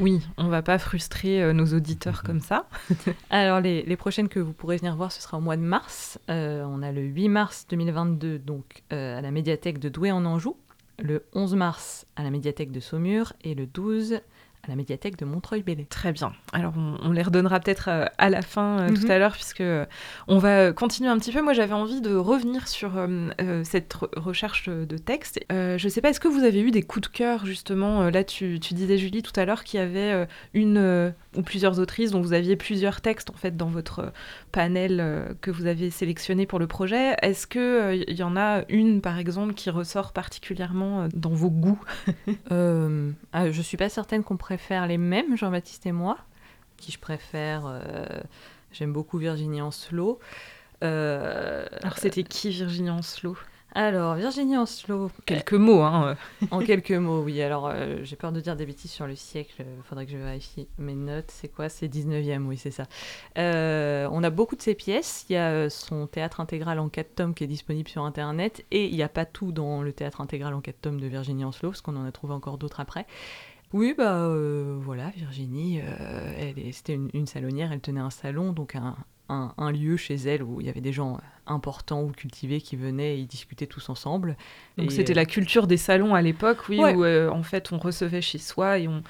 Oui, 0.00 0.20
on 0.36 0.48
va 0.48 0.62
pas 0.62 0.78
frustrer 0.78 1.52
nos 1.52 1.66
auditeurs 1.66 2.22
comme 2.22 2.40
ça. 2.40 2.68
Alors 3.30 3.60
les, 3.60 3.82
les, 3.82 3.96
prochaines 3.96 4.28
que 4.28 4.38
vous 4.38 4.52
pourrez 4.52 4.76
venir 4.76 4.94
voir, 4.96 5.10
ce 5.10 5.20
sera 5.20 5.38
au 5.38 5.40
mois 5.40 5.56
de 5.56 5.62
mars. 5.62 6.18
on 6.28 6.82
a 6.82 6.92
le 6.92 7.02
8 7.02 7.28
mars 7.28 7.66
2022, 7.68 8.38
donc 8.38 8.82
à 8.90 9.20
la 9.20 9.30
médiathèque 9.30 9.78
de 9.78 9.88
Douai 9.88 10.12
en 10.12 10.24
Anjou 10.24 10.56
le 10.98 11.24
11 11.32 11.54
mars 11.54 12.06
à 12.16 12.22
la 12.22 12.30
médiathèque 12.30 12.72
de 12.72 12.80
Saumur 12.80 13.32
et 13.42 13.54
le 13.54 13.66
12 13.66 14.20
à 14.68 14.72
la 14.72 14.76
médiathèque 14.76 15.16
de 15.16 15.24
Montreuil-Bellay. 15.24 15.86
Très 15.86 16.12
bien. 16.12 16.32
Alors 16.52 16.74
on, 17.02 17.10
les 17.12 17.22
redonnera 17.22 17.58
peut-être 17.58 17.88
euh, 17.88 18.04
à 18.18 18.28
la 18.28 18.42
fin 18.42 18.80
euh, 18.80 18.88
tout 18.88 19.06
mhm. 19.06 19.10
à 19.10 19.18
l'heure 19.18 19.32
puisque 19.32 19.62
euh, 19.62 19.86
on 20.26 20.38
va 20.38 20.72
continuer 20.72 21.08
un 21.08 21.18
petit 21.18 21.32
peu. 21.32 21.40
Moi 21.40 21.54
j'avais 21.54 21.72
envie 21.72 22.00
de 22.00 22.14
revenir 22.14 22.68
sur 22.68 22.92
cette 23.64 23.94
recherche 24.16 24.68
de 24.68 24.98
texte. 24.98 25.40
je 25.50 25.82
ne 25.82 25.88
sais 25.88 26.00
pas, 26.00 26.10
est-ce 26.10 26.20
que 26.20 26.28
vous 26.28 26.44
avez 26.44 26.60
eu 26.60 26.70
des 26.70 26.82
coups 26.82 27.08
de 27.08 27.14
cœur 27.14 27.46
justement 27.46 28.10
Là 28.10 28.24
tu, 28.24 28.60
tu, 28.60 28.74
disais 28.74 28.98
Julie 28.98 29.22
tout 29.22 29.38
à 29.38 29.44
l'heure 29.44 29.64
qu'il 29.64 29.80
y 29.80 29.82
avait 29.82 30.26
une 30.54 31.14
ou 31.36 31.42
plusieurs 31.42 31.78
autrices 31.78 32.10
dont 32.10 32.20
vous 32.20 32.32
aviez 32.32 32.56
plusieurs 32.56 33.00
textes 33.00 33.30
en 33.30 33.34
fait 33.34 33.56
dans 33.56 33.68
votre 33.68 34.12
panel 34.52 35.34
que 35.40 35.50
vous 35.50 35.66
avez 35.66 35.90
sélectionné 35.90 36.46
pour 36.46 36.58
le 36.58 36.66
projet. 36.66 37.14
Est-ce 37.22 37.46
qu'il 37.46 38.04
il 38.08 38.16
y 38.16 38.22
en 38.22 38.36
a 38.36 38.62
une 38.68 39.00
par 39.00 39.18
exemple 39.18 39.54
qui 39.54 39.70
ressort 39.70 40.12
particulièrement 40.12 41.08
dans 41.14 41.30
vos 41.30 41.50
goûts? 41.50 41.80
Ah, 43.32 43.50
Je 43.50 43.62
suis 43.62 43.76
pas 43.76 43.88
certaine 43.88 44.22
qu'on 44.22 44.36
préfère 44.58 44.88
les 44.88 44.98
mêmes, 44.98 45.36
Jean-Baptiste 45.36 45.86
et 45.86 45.92
moi. 45.92 46.18
Qui 46.78 46.90
je 46.90 46.98
préfère 46.98 47.62
euh, 47.66 48.06
J'aime 48.72 48.92
beaucoup 48.92 49.16
Virginie 49.16 49.62
Ancelot. 49.62 50.18
Euh, 50.82 51.64
Alors, 51.80 51.96
c'était 51.96 52.24
qui 52.24 52.50
Virginie 52.50 52.90
Ancelot? 52.90 53.36
Alors, 53.76 54.16
Virginie 54.16 54.56
Ancelot. 54.56 55.12
Quelques 55.26 55.52
mots, 55.52 55.82
hein. 55.82 56.16
en 56.50 56.58
quelques 56.58 56.90
mots, 56.90 57.22
oui. 57.22 57.40
Alors, 57.40 57.68
euh, 57.68 57.98
j'ai 58.02 58.16
peur 58.16 58.32
de 58.32 58.40
dire 58.40 58.56
des 58.56 58.66
bêtises 58.66 58.90
sur 58.90 59.06
le 59.06 59.14
siècle. 59.14 59.54
Il 59.60 59.84
faudrait 59.84 60.06
que 60.06 60.12
je 60.12 60.16
vérifie 60.16 60.66
mes 60.76 60.96
notes. 60.96 61.30
C'est 61.30 61.48
quoi? 61.48 61.68
C'est 61.68 61.86
19e, 61.86 62.44
oui, 62.46 62.56
c'est 62.56 62.72
ça. 62.72 62.88
on 63.36 64.24
a 64.24 64.30
beaucoup 64.30 64.56
de 64.56 64.62
ses 64.62 64.74
pièces. 64.74 65.24
Il 65.28 65.34
y 65.34 65.36
a 65.36 65.70
son 65.70 66.08
théâtre 66.08 66.40
intégral 66.40 66.80
en 66.80 66.88
4 66.88 67.14
tomes 67.14 67.34
qui 67.34 67.44
est 67.44 67.48
disponible 67.48 67.88
sur 67.88 68.02
Internet. 68.02 68.64
Et 68.72 68.86
il 68.86 68.96
n'y 68.96 69.04
a 69.04 69.08
pas 69.08 69.24
tout 69.24 69.52
dans 69.52 69.82
le 69.82 69.92
théâtre 69.92 70.20
intégral 70.20 70.52
en 70.52 70.60
4 70.60 70.80
tomes 70.80 71.00
de 71.00 71.06
Virginie 71.06 71.44
Ancelot, 71.44 71.70
parce 71.70 71.80
qu'on 71.80 71.94
en 71.94 72.04
a 72.04 72.10
trouvé 72.10 72.34
encore 72.34 72.58
d'autres 72.58 72.80
après. 72.80 73.06
Oui, 73.72 73.94
bah 73.96 74.24
euh, 74.24 74.78
voilà, 74.80 75.10
Virginie, 75.14 75.80
euh, 75.82 76.52
c'était 76.72 76.94
une, 76.94 77.10
une, 77.12 77.26
salonnière, 77.26 77.70
elle 77.70 77.80
tenait 77.80 78.00
un 78.00 78.10
salon, 78.10 78.52
donc 78.52 78.74
un, 78.76 78.96
un, 79.28 79.70
lieu 79.70 79.98
chez 79.98 80.14
elle 80.14 80.42
où 80.42 80.60
il 80.60 80.66
y 80.66 80.70
avait 80.70 80.80
des 80.80 80.92
gens 80.92 81.18
importants 81.46 82.02
ou 82.02 82.08
cultivés 82.08 82.62
qui 82.62 82.76
venaient 82.76 83.20
et 83.20 83.24
discutaient 83.26 83.66
tous 83.66 83.90
ensemble. 83.90 84.36
Donc 84.78 84.90
c'était 84.90 85.14
la 85.14 85.26
culture 85.26 85.66
des 85.66 85.76
salons 85.76 86.14
à 86.14 86.22
l'époque, 86.22 86.68
oui, 86.70 86.78
où 86.78 87.04
euh, 87.04 87.28
en 87.28 87.42
fait 87.42 87.70
on 87.70 87.78
recevait 87.78 88.22
chez 88.22 88.38
soi 88.38 88.78
et 88.78 88.88
on, 88.88 89.02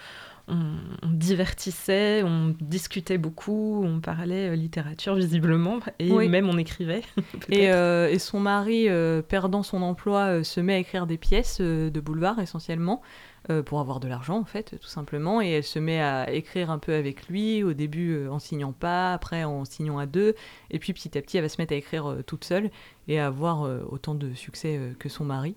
on, 0.48 0.76
divertissait, 1.04 2.24
on 2.24 2.56
discutait 2.60 3.18
beaucoup, 3.18 3.84
on 3.84 4.00
parlait 4.00 4.56
littérature 4.56 5.14
visiblement, 5.14 5.78
et 6.00 6.10
même 6.28 6.48
on 6.48 6.58
écrivait. 6.58 7.02
et, 7.48 7.66
et, 7.66 8.18
son 8.18 8.40
mari, 8.40 8.88
perdant 9.28 9.62
son 9.62 9.82
emploi, 9.82 10.42
se 10.42 10.60
met 10.60 10.74
à 10.74 10.78
écrire 10.78 11.06
des 11.06 11.18
pièces 11.18 11.60
de 11.60 12.00
boulevard 12.00 12.40
essentiellement. 12.40 13.02
Euh, 13.50 13.62
pour 13.62 13.80
avoir 13.80 13.98
de 13.98 14.08
l'argent 14.08 14.36
en 14.36 14.44
fait, 14.44 14.76
tout 14.78 14.88
simplement. 14.88 15.40
Et 15.40 15.48
elle 15.48 15.64
se 15.64 15.78
met 15.78 16.02
à 16.02 16.30
écrire 16.30 16.70
un 16.70 16.78
peu 16.78 16.92
avec 16.92 17.28
lui, 17.28 17.62
au 17.62 17.72
début 17.72 18.14
euh, 18.14 18.30
en 18.30 18.38
signant 18.38 18.72
pas, 18.72 19.14
après 19.14 19.44
en 19.44 19.64
signant 19.64 19.96
à 19.96 20.04
deux, 20.04 20.34
et 20.70 20.78
puis 20.78 20.92
petit 20.92 21.16
à 21.16 21.22
petit 21.22 21.38
elle 21.38 21.44
va 21.44 21.48
se 21.48 21.58
mettre 21.58 21.72
à 21.72 21.76
écrire 21.76 22.10
euh, 22.10 22.22
toute 22.22 22.44
seule 22.44 22.70
et 23.06 23.18
à 23.18 23.26
avoir 23.26 23.62
autant 23.90 24.14
de 24.14 24.34
succès 24.34 24.78
que 24.98 25.08
son 25.08 25.24
mari. 25.24 25.56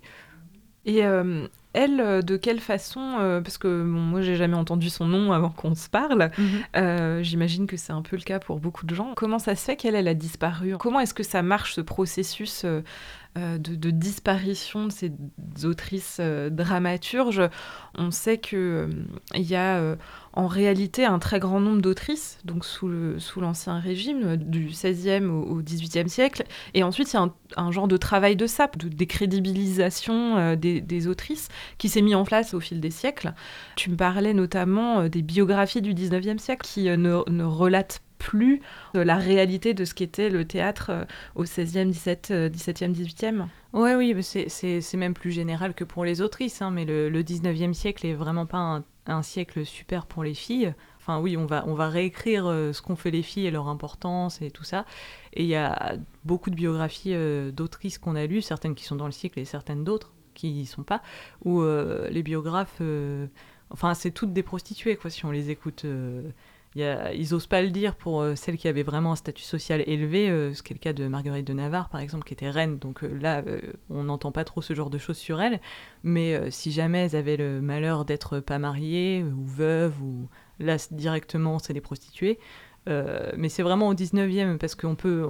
Et 0.86 1.00
elle, 1.74 2.24
de 2.24 2.38
quelle 2.38 2.62
façon, 2.62 3.42
parce 3.44 3.58
que 3.58 3.84
moi 3.84 4.22
j'ai 4.22 4.38
jamais 4.38 4.56
entendu 4.56 4.90
son 4.90 5.06
nom 5.06 5.34
avant 5.34 5.50
qu'on 5.50 5.76
se 5.76 5.90
parle, 5.90 6.32
mhm. 6.38 7.22
j'imagine 7.24 7.68
que 7.68 7.76
c'est 7.76 7.92
un 7.92 8.02
peu 8.02 8.16
le 8.16 8.22
cas 8.22 8.40
pour 8.40 8.62
beaucoup 8.62 8.86
de 8.86 8.96
gens. 8.96 9.12
Comment 9.18 9.38
ça 9.38 9.54
se 9.58 9.66
fait 9.66 9.76
qu'elle 9.76 9.96
elle 9.96 10.08
a 10.08 10.14
disparu? 10.14 10.78
Comment 10.80 11.02
est-ce 11.02 11.14
que 11.14 11.24
ça 11.24 11.42
marche 11.42 11.74
ce 11.74 11.82
processus 11.82 12.66
euh, 13.38 13.58
de, 13.58 13.92
disparition 13.92 14.88
de 14.88 14.92
ces 14.92 15.14
autrices 15.64 16.18
euh, 16.20 16.50
dramaturges, 16.50 17.50
on 17.98 18.12
sait 18.12 18.40
qu'il 18.40 18.58
euh, 18.58 18.88
il 19.36 19.50
y 19.50 19.56
a 19.56 19.96
en 20.34 20.48
réalité 20.48 21.06
un 21.06 21.18
très 21.18 21.40
grand 21.40 21.62
nombre 21.62 21.82
d'autrices, 21.82 22.40
donc 22.44 22.66
sous, 22.66 22.90
l'Ancien 23.38 23.80
Régime, 23.80 24.36
du 24.36 24.66
XVIe 24.66 25.24
au, 25.24 25.62
XVIIIe 25.62 26.10
siècle. 26.10 26.44
Et 26.74 26.84
ensuite, 26.84 27.14
il 27.14 27.16
y 27.16 27.20
a 27.20 27.30
un, 27.56 27.72
genre 27.72 27.88
de 27.88 27.96
travail 27.96 28.36
de 28.36 28.48
sape, 28.48 28.78
de 28.78 28.90
décrédibilisation 28.90 30.56
des, 30.56 31.08
autrices, 31.08 31.48
qui 31.78 31.88
s'est 31.88 32.02
mis 32.02 32.16
en 32.16 32.26
place 32.26 32.54
au 32.54 32.60
fil 32.60 32.82
des 32.82 32.92
siècles. 32.92 33.34
Tu 33.78 33.90
me 33.92 33.96
parlais 33.96 34.34
notamment 34.34 35.08
des 35.08 35.22
biographies 35.22 35.82
du 35.82 35.94
XIXe 35.94 36.42
siècle 36.42 36.68
qui 36.68 36.86
ne, 36.86 37.30
ne 37.30 37.44
relatent 37.44 38.02
plus 38.22 38.62
la 38.94 39.18
réalité 39.18 39.74
de 39.74 39.84
ce 39.84 39.94
qu'était 39.94 40.30
le 40.30 40.46
théâtre 40.46 41.08
au 41.36 41.44
16e, 41.44 41.90
17, 41.90 42.32
17e, 42.32 42.94
18e. 42.94 43.48
Ouais, 43.74 43.96
oui, 43.96 44.16
c'est 44.24 44.98
même 44.98 45.14
plus 45.14 45.32
général 45.32 45.74
que 45.74 45.84
pour 45.84 46.06
les 46.06 46.22
autrices, 46.22 46.62
hein, 46.62 46.72
mais 46.72 46.86
le, 46.86 47.10
le 47.10 47.24
19e 47.24 47.74
siècle 47.74 48.06
est 48.06 48.14
vraiment 48.14 48.46
pas 48.46 48.84
un, 49.08 49.22
siècle 49.24 49.66
super 49.66 50.06
pour 50.06 50.24
les 50.24 50.34
filles. 50.34 50.74
Enfin 50.98 51.20
oui, 51.20 51.36
on 51.36 51.48
va, 51.48 51.64
on 51.68 51.74
va 51.74 51.90
réécrire 51.90 52.46
ce 52.46 52.82
qu'ont 52.82 52.96
fait 52.96 53.12
les 53.12 53.24
filles 53.24 53.48
et 53.48 53.52
leur 53.52 53.68
importance 53.68 54.42
et 54.42 54.52
tout 54.52 54.64
ça. 54.64 54.86
Et 55.34 55.44
il 55.44 55.50
y 55.50 55.56
a 55.56 55.96
beaucoup 56.24 56.52
de 56.52 56.56
biographies 56.56 57.16
d'autrices 57.52 57.98
qu'on 57.98 58.16
a 58.16 58.26
lues, 58.28 58.42
certaines 58.42 58.76
qui 58.76 58.84
sont 58.84 58.96
dans 58.96 59.08
le 59.08 59.12
cycle 59.12 59.40
et 59.40 59.46
certaines 59.46 59.84
d'autres 59.84 60.14
qui 60.36 60.52
n'y 60.52 60.66
sont 60.66 60.84
pas, 60.84 61.02
où 61.44 61.64
les 61.64 62.24
biographes 62.24 62.82
Enfin, 63.72 63.94
c'est 63.94 64.12
toutes 64.12 64.34
des 64.34 64.44
prostituées, 64.44 64.98
quoi, 64.98 65.10
si 65.10 65.26
on 65.26 65.32
les 65.32 65.50
écoute. 65.50 65.86
Euh, 65.86 66.30
ils 66.76 67.34
osent 67.34 67.48
pas 67.48 67.62
le 67.62 67.70
dire 67.70 67.96
pour 67.96 68.22
euh, 68.22 68.36
celles 68.36 68.58
qui 68.58 68.68
avaient 68.68 68.84
vraiment 68.84 69.12
un 69.12 69.16
statut 69.16 69.44
social 69.44 69.84
élevé, 69.88 70.30
euh, 70.30 70.54
ce 70.54 70.64
qui 70.64 70.74
est 70.74 70.76
le 70.76 70.80
cas 70.80 70.94
de 70.94 71.08
Marguerite 71.08 71.46
de 71.46 71.54
Navarre, 71.54 71.90
par 71.90 72.00
exemple, 72.00 72.26
qui 72.26 72.34
était 72.34 72.50
reine. 72.50 72.78
Donc 72.78 73.02
là, 73.02 73.44
on 73.90 74.04
n'entend 74.04 74.32
pas 74.32 74.44
trop 74.44 74.62
ce 74.62 74.74
genre 74.74 74.90
de 74.90 74.98
choses 74.98 75.18
sur 75.18 75.42
elle. 75.42 75.60
Mais 76.04 76.50
si 76.52 76.72
jamais 76.72 77.06
elles 77.06 77.16
avaient 77.16 77.38
le 77.38 77.62
malheur 77.62 78.06
d'être 78.06 78.40
pas 78.40 78.60
mariées 78.60 79.24
ou 79.24 79.46
veuves, 79.46 80.02
ou 80.02 80.30
là, 80.60 80.78
directement, 80.92 81.60
c'est 81.60 81.74
des 81.74 81.82
prostituées. 81.82 82.40
mais 82.88 83.50
c'est 83.50 83.64
vraiment 83.64 83.90
au 83.90 83.94
19e, 83.94 84.58
parce 84.58 84.76
qu'on 84.76 84.96
peut 84.96 85.28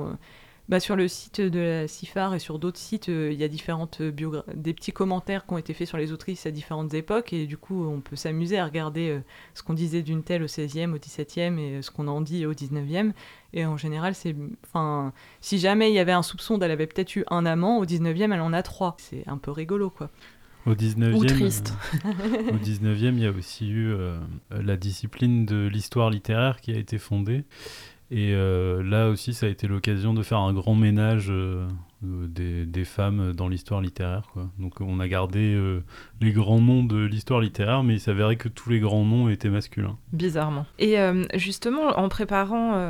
bah, 0.71 0.79
sur 0.79 0.95
le 0.95 1.10
site 1.10 1.41
de 1.41 1.60
la 1.60 1.88
CIFAR 1.89 2.34
et 2.34 2.39
sur 2.39 2.57
d'autres 2.57 2.77
sites, 2.77 3.10
euh, 3.10 3.29
il 3.34 3.38
y 3.38 3.43
a 3.43 3.49
différentes 3.49 3.99
euh, 3.99 4.41
des 4.55 4.73
petits 4.73 4.93
commentaires 4.93 5.45
qui 5.45 5.53
ont 5.53 5.57
été 5.57 5.73
faits 5.73 5.86
sur 5.86 5.97
les 5.97 6.13
autrices 6.13 6.45
à 6.45 6.51
différentes 6.51 6.93
époques, 6.93 7.34
et 7.34 7.45
du 7.45 7.57
coup, 7.57 7.86
on 7.86 7.99
peut 7.99 8.15
s'amuser 8.15 8.57
à 8.57 8.63
regarder 8.63 9.10
euh, 9.10 9.19
ce 9.53 9.63
qu'on 9.63 9.73
disait 9.73 10.01
d'une 10.01 10.23
telle 10.23 10.43
au 10.43 10.47
16e, 10.47 10.93
au 10.93 10.97
17e, 10.97 11.60
et 11.60 11.81
ce 11.81 11.91
qu'on 11.91 12.07
en 12.07 12.21
dit 12.21 12.45
au 12.45 12.53
19e. 12.53 13.12
Et 13.51 13.65
en 13.65 13.75
général, 13.75 14.15
c'est. 14.15 14.34
Enfin, 14.65 15.12
si 15.41 15.60
jamais 15.60 15.91
il 15.91 15.93
y 15.93 15.99
avait 15.99 16.13
un 16.13 16.23
soupçon 16.23 16.57
d'elle 16.57 16.71
avait 16.71 16.88
peut-être 16.88 17.17
eu 17.17 17.25
un 17.29 17.45
amant, 17.45 17.79
au 17.79 17.86
19e, 17.86 18.34
elle 18.34 18.39
en 18.39 18.53
a 18.53 18.63
trois. 18.63 18.95
C'est 18.97 19.27
un 19.27 19.38
peu 19.38 19.51
rigolo, 19.51 19.89
quoi. 19.89 20.10
Au 20.65 20.73
19e, 20.73 21.15
Ou 21.15 21.25
triste. 21.25 21.73
au 22.05 22.65
19e, 22.65 23.15
il 23.15 23.19
y 23.19 23.27
a 23.27 23.31
aussi 23.31 23.69
eu 23.69 23.93
la 24.51 24.77
discipline 24.77 25.45
de 25.45 25.67
l'histoire 25.67 26.10
littéraire 26.10 26.62
qui 26.62 26.71
a 26.71 26.77
été 26.77 26.97
fondée 26.97 27.43
et 28.12 28.34
euh, 28.34 28.84
là 28.84 29.08
aussi, 29.08 29.34
ça 29.34 29.45
a 29.45 29.50
été 29.50 29.67
l'occasion 29.67 30.13
de 30.13 30.21
faire 30.21 30.39
un 30.39 30.52
grand 30.52 30.76
ménage 30.76 31.28
euh, 31.30 31.65
des, 32.02 32.65
des, 32.65 32.84
femmes 32.84 33.32
dans 33.32 33.47
l'histoire 33.47 33.80
littéraire. 33.80 34.24
Quoi. 34.34 34.50
Donc 34.60 34.82
on 34.82 35.00
a 35.00 35.08
gardé 35.08 35.56
euh, 35.56 35.82
les 36.19 36.34
grands 36.34 36.60
noms 36.60 36.84
de 36.84 37.06
l'histoire 37.06 37.39
littéraire, 37.39 37.84
mais 37.84 37.93
il 37.93 38.00
s'avérait 38.02 38.36
que 38.36 38.50
tous 38.50 38.69
les 38.69 38.82
grands 38.82 39.06
noms 39.06 39.30
étaient 39.30 39.50
masculins. 39.50 39.97
Bizarrement. 40.12 40.65
Et 40.78 40.97
justement, 41.36 41.97
en 41.97 42.10
préparant 42.10 42.89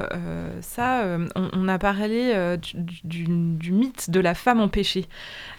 ça, 0.62 1.18
on, 1.36 1.68
a 1.68 1.78
parlé 1.78 2.58
du, 3.04 3.26
du, 3.26 3.72
mythe 3.72 4.10
de 4.10 4.20
la 4.20 4.34
femme 4.34 4.60
empêchée. 4.60 5.06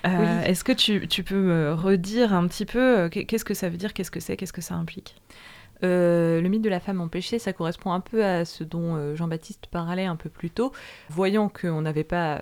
Est-ce 0.02 0.64
que 0.64 0.72
tu, 0.72 1.06
tu, 1.06 1.22
peux 1.22 1.40
me 1.40 1.72
redire 1.72 2.34
un 2.34 2.48
petit 2.48 2.66
peu 2.66 3.08
qu'est-ce 3.08 3.44
que 3.44 3.54
ça 3.54 3.68
veut 3.68 3.76
dire, 3.76 3.94
qu'est-ce 3.94 4.10
que 4.10 4.18
c'est, 4.18 4.36
qu'est-ce 4.36 4.52
que 4.52 4.60
ça 4.60 4.74
implique? 4.74 5.14
Euh, 5.82 6.40
le 6.40 6.48
mythe 6.48 6.62
de 6.62 6.68
la 6.68 6.80
femme 6.80 7.00
empêchée, 7.00 7.38
ça 7.38 7.52
correspond 7.52 7.92
un 7.92 8.00
peu 8.00 8.24
à 8.24 8.44
ce 8.44 8.64
dont 8.64 8.96
euh, 8.96 9.16
Jean-Baptiste 9.16 9.66
parlait 9.66 10.04
un 10.04 10.16
peu 10.16 10.28
plus 10.28 10.50
tôt. 10.50 10.72
Voyant 11.10 11.48
qu'on 11.48 11.82
n'avait 11.82 12.04
pas 12.04 12.36
euh, 12.36 12.40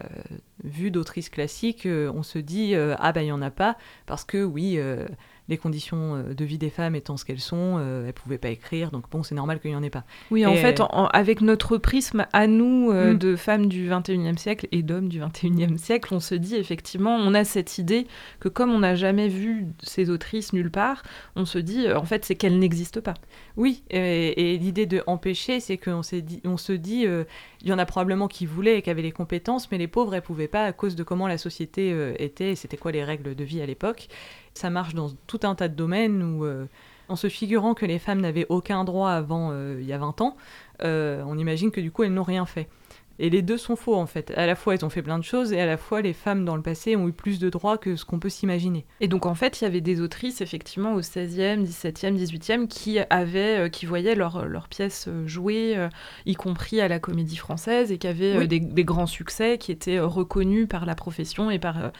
vu 0.64 0.90
d'autrice 0.90 1.28
classique, 1.28 1.86
on 1.86 2.22
se 2.22 2.38
dit 2.38 2.74
ah 2.74 3.12
ben 3.12 3.22
il 3.22 3.28
y 3.28 3.32
en 3.32 3.40
a 3.40 3.50
pas 3.50 3.76
parce 4.04 4.24
que 4.24 4.44
oui 4.44 4.78
les 5.50 5.58
conditions 5.58 6.14
euh, 6.14 6.32
de 6.32 6.44
vie 6.44 6.56
des 6.56 6.70
femmes 6.70 6.94
étant 6.94 7.16
ce 7.16 7.24
qu'elles 7.24 7.40
sont, 7.40 7.76
euh, 7.78 8.06
elles 8.06 8.14
pouvaient 8.14 8.38
pas 8.38 8.48
écrire, 8.48 8.90
donc 8.92 9.10
bon, 9.10 9.22
c'est 9.22 9.34
normal 9.34 9.60
qu'il 9.60 9.70
n'y 9.70 9.76
en 9.76 9.82
ait 9.82 9.90
pas. 9.90 10.04
Oui, 10.30 10.46
en 10.46 10.54
fait, 10.54 10.80
avec 11.12 11.40
notre 11.42 11.76
prisme 11.76 12.26
à 12.32 12.46
nous 12.46 12.90
euh, 12.90 13.12
mm. 13.12 13.18
de 13.18 13.36
femmes 13.36 13.66
du 13.66 13.90
21e 13.90 14.38
siècle 14.38 14.68
et 14.72 14.82
d'hommes 14.82 15.08
du 15.08 15.20
21e 15.20 15.76
siècle, 15.76 16.14
on 16.14 16.20
se 16.20 16.36
dit 16.36 16.54
effectivement, 16.54 17.16
on 17.16 17.34
a 17.34 17.44
cette 17.44 17.78
idée 17.78 18.06
que 18.38 18.48
comme 18.48 18.70
on 18.70 18.78
n'a 18.78 18.94
jamais 18.94 19.28
vu 19.28 19.66
ces 19.82 20.08
autrices 20.08 20.52
nulle 20.52 20.70
part, 20.70 21.02
on 21.34 21.44
se 21.44 21.58
dit 21.58 21.90
en 21.92 22.04
fait, 22.04 22.24
c'est 22.24 22.36
qu'elles 22.36 22.58
n'existent 22.58 23.00
pas. 23.00 23.14
Oui, 23.56 23.82
et, 23.90 24.56
l'idée 24.56 24.86
de 24.86 25.02
empêcher, 25.06 25.58
c'est 25.58 25.76
qu'on 25.76 26.00
dit, 26.00 26.40
on 26.44 26.56
se 26.56 26.72
dit, 26.72 27.06
il 27.62 27.68
y 27.68 27.72
en 27.72 27.78
a 27.78 27.86
probablement 27.86 28.28
qui 28.28 28.46
voulaient 28.46 28.78
et 28.78 28.82
qui 28.82 28.90
avaient 28.90 29.02
les 29.02 29.10
compétences, 29.10 29.70
mais 29.72 29.78
les 29.78 29.88
pauvres, 29.88 30.14
elles 30.14 30.22
pouvaient 30.22 30.48
pas 30.48 30.64
à 30.64 30.72
cause 30.72 30.94
de 30.94 31.02
comment 31.02 31.26
la 31.26 31.38
société 31.38 32.14
était, 32.18 32.54
c'était 32.54 32.76
quoi 32.76 32.92
les 32.92 33.02
règles 33.02 33.34
de 33.34 33.44
vie 33.44 33.60
à 33.60 33.66
l'époque. 33.66 34.08
Ça 34.60 34.68
marche 34.68 34.92
dans 34.92 35.08
tout 35.26 35.40
un 35.44 35.54
tas 35.54 35.68
de 35.68 35.74
domaines 35.74 36.22
où, 36.22 36.44
euh, 36.44 36.66
en 37.08 37.16
se 37.16 37.30
figurant 37.30 37.72
que 37.72 37.86
les 37.86 37.98
femmes 37.98 38.20
n'avaient 38.20 38.44
aucun 38.50 38.84
droit 38.84 39.08
avant 39.08 39.52
euh, 39.52 39.78
il 39.80 39.86
y 39.86 39.94
a 39.94 39.96
20 39.96 40.20
ans, 40.20 40.36
euh, 40.82 41.22
on 41.26 41.38
imagine 41.38 41.70
que 41.70 41.80
du 41.80 41.90
coup 41.90 42.02
elles 42.02 42.12
n'ont 42.12 42.22
rien 42.22 42.44
fait. 42.44 42.68
Et 43.18 43.30
les 43.30 43.40
deux 43.40 43.56
sont 43.56 43.76
faux 43.76 43.96
en 43.96 44.04
fait. 44.04 44.32
À 44.36 44.46
la 44.46 44.54
fois 44.54 44.74
elles 44.74 44.84
ont 44.84 44.90
fait 44.90 45.00
plein 45.00 45.18
de 45.18 45.24
choses 45.24 45.54
et 45.54 45.60
à 45.60 45.66
la 45.66 45.78
fois 45.78 46.02
les 46.02 46.12
femmes 46.12 46.44
dans 46.44 46.56
le 46.56 46.62
passé 46.62 46.94
ont 46.94 47.08
eu 47.08 47.12
plus 47.12 47.38
de 47.38 47.48
droits 47.48 47.78
que 47.78 47.96
ce 47.96 48.04
qu'on 48.04 48.18
peut 48.18 48.28
s'imaginer. 48.28 48.84
Et 49.00 49.08
donc 49.08 49.24
en 49.24 49.34
fait 49.34 49.62
il 49.62 49.64
y 49.64 49.66
avait 49.66 49.80
des 49.80 50.02
autrices 50.02 50.42
effectivement 50.42 50.92
au 50.92 51.00
16e, 51.00 51.64
17e, 51.64 52.18
18e 52.18 52.66
qui, 52.66 52.98
avaient, 53.08 53.70
qui 53.70 53.86
voyaient 53.86 54.14
leurs 54.14 54.46
leur 54.46 54.68
pièces 54.68 55.08
jouées, 55.24 55.88
y 56.26 56.34
compris 56.34 56.82
à 56.82 56.88
la 56.88 56.98
comédie 56.98 57.36
française, 57.36 57.92
et 57.92 57.98
qui 57.98 58.06
avaient 58.06 58.46
des, 58.46 58.60
des, 58.60 58.84
grands 58.84 59.06
succès, 59.06 59.56
qui 59.58 59.72
étaient 59.72 60.00
reconnus 60.00 60.66
par 60.68 60.86
la 60.86 60.94
profession 60.94 61.50
et 61.50 61.58
par 61.58 61.92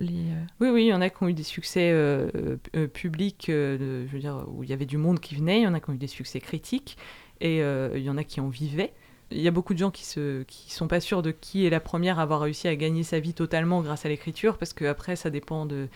euh, 0.00 0.44
oui, 0.60 0.68
oui, 0.70 0.84
il 0.84 0.88
y 0.88 0.94
en 0.94 1.00
a 1.00 1.10
qui 1.10 1.22
ont 1.22 1.28
eu 1.28 1.34
des 1.34 1.42
succès 1.42 1.90
euh, 1.92 2.56
euh, 2.76 2.86
publics, 2.86 3.44
je 3.48 4.06
veux 4.10 4.18
dire, 4.18 4.44
où 4.48 4.62
il 4.62 4.70
y 4.70 4.72
avait 4.72 4.86
du 4.86 4.96
monde 4.96 5.20
qui 5.20 5.34
venait, 5.34 5.60
il 5.60 5.64
y 5.64 5.66
en 5.66 5.74
a 5.74 5.80
qui 5.80 5.90
ont 5.90 5.94
eu 5.94 5.98
des 5.98 6.06
succès 6.06 6.40
critiques, 6.40 6.96
et 7.40 7.58
il 7.58 8.02
y 8.02 8.10
en 8.10 8.16
a 8.16 8.24
qui 8.24 8.40
en 8.40 8.48
vivaient. 8.48 8.92
Il 9.30 9.40
y 9.40 9.48
a 9.48 9.50
beaucoup 9.50 9.72
de 9.72 9.78
gens 9.78 9.90
qui 9.90 10.04
ne 10.18 10.42
qui 10.42 10.72
sont 10.72 10.88
pas 10.88 11.00
sûrs 11.00 11.22
de 11.22 11.30
qui 11.30 11.66
est 11.66 11.70
la 11.70 11.80
première 11.80 12.18
à 12.18 12.22
avoir 12.22 12.40
réussi 12.40 12.68
à 12.68 12.76
gagner 12.76 13.02
sa 13.02 13.18
vie 13.18 13.34
totalement 13.34 13.80
grâce 13.80 14.04
à 14.04 14.08
l'écriture, 14.08 14.58
parce 14.58 14.72
qu'après, 14.72 15.16
ça 15.16 15.30
dépend 15.30 15.66
de... 15.66 15.88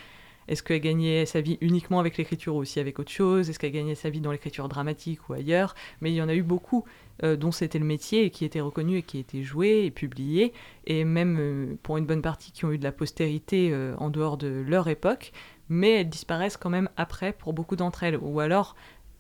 Est-ce 0.48 0.62
qu'elle 0.62 0.80
gagnait 0.80 1.26
sa 1.26 1.40
vie 1.40 1.58
uniquement 1.60 2.00
avec 2.00 2.16
l'écriture 2.16 2.54
ou 2.54 2.58
aussi 2.58 2.80
avec 2.80 2.98
autre 2.98 3.10
chose? 3.10 3.50
Est-ce 3.50 3.58
qu'elle 3.58 3.72
gagnait 3.72 3.94
sa 3.94 4.10
vie 4.10 4.20
dans 4.20 4.32
l'écriture 4.32 4.68
dramatique 4.68 5.28
ou 5.28 5.32
ailleurs? 5.32 5.74
Mais 6.00 6.12
il 6.12 6.14
y 6.14 6.22
en 6.22 6.28
a 6.28 6.34
eu 6.34 6.42
beaucoup. 6.42 6.84
Euh, 7.22 7.34
dont 7.34 7.50
c'était 7.50 7.78
le 7.78 7.86
métier 7.86 8.26
et 8.26 8.30
qui 8.30 8.44
était 8.44 8.60
reconnu 8.60 8.98
et 8.98 9.02
qui 9.02 9.18
était 9.18 9.42
joué 9.42 9.86
et 9.86 9.90
publié, 9.90 10.52
et 10.84 11.02
même 11.02 11.38
euh, 11.40 11.74
pour 11.82 11.96
une 11.96 12.04
bonne 12.04 12.20
partie 12.20 12.52
qui 12.52 12.66
ont 12.66 12.72
eu 12.72 12.76
de 12.76 12.84
la 12.84 12.92
postérité 12.92 13.70
euh, 13.72 13.94
en 13.96 14.10
dehors 14.10 14.36
de 14.36 14.48
leur 14.48 14.86
époque, 14.88 15.32
mais 15.70 15.92
elles 15.92 16.10
disparaissent 16.10 16.58
quand 16.58 16.68
même 16.68 16.90
après 16.98 17.32
pour 17.32 17.54
beaucoup 17.54 17.74
d'entre 17.74 18.02
elles, 18.02 18.18
ou 18.20 18.40
alors 18.40 18.76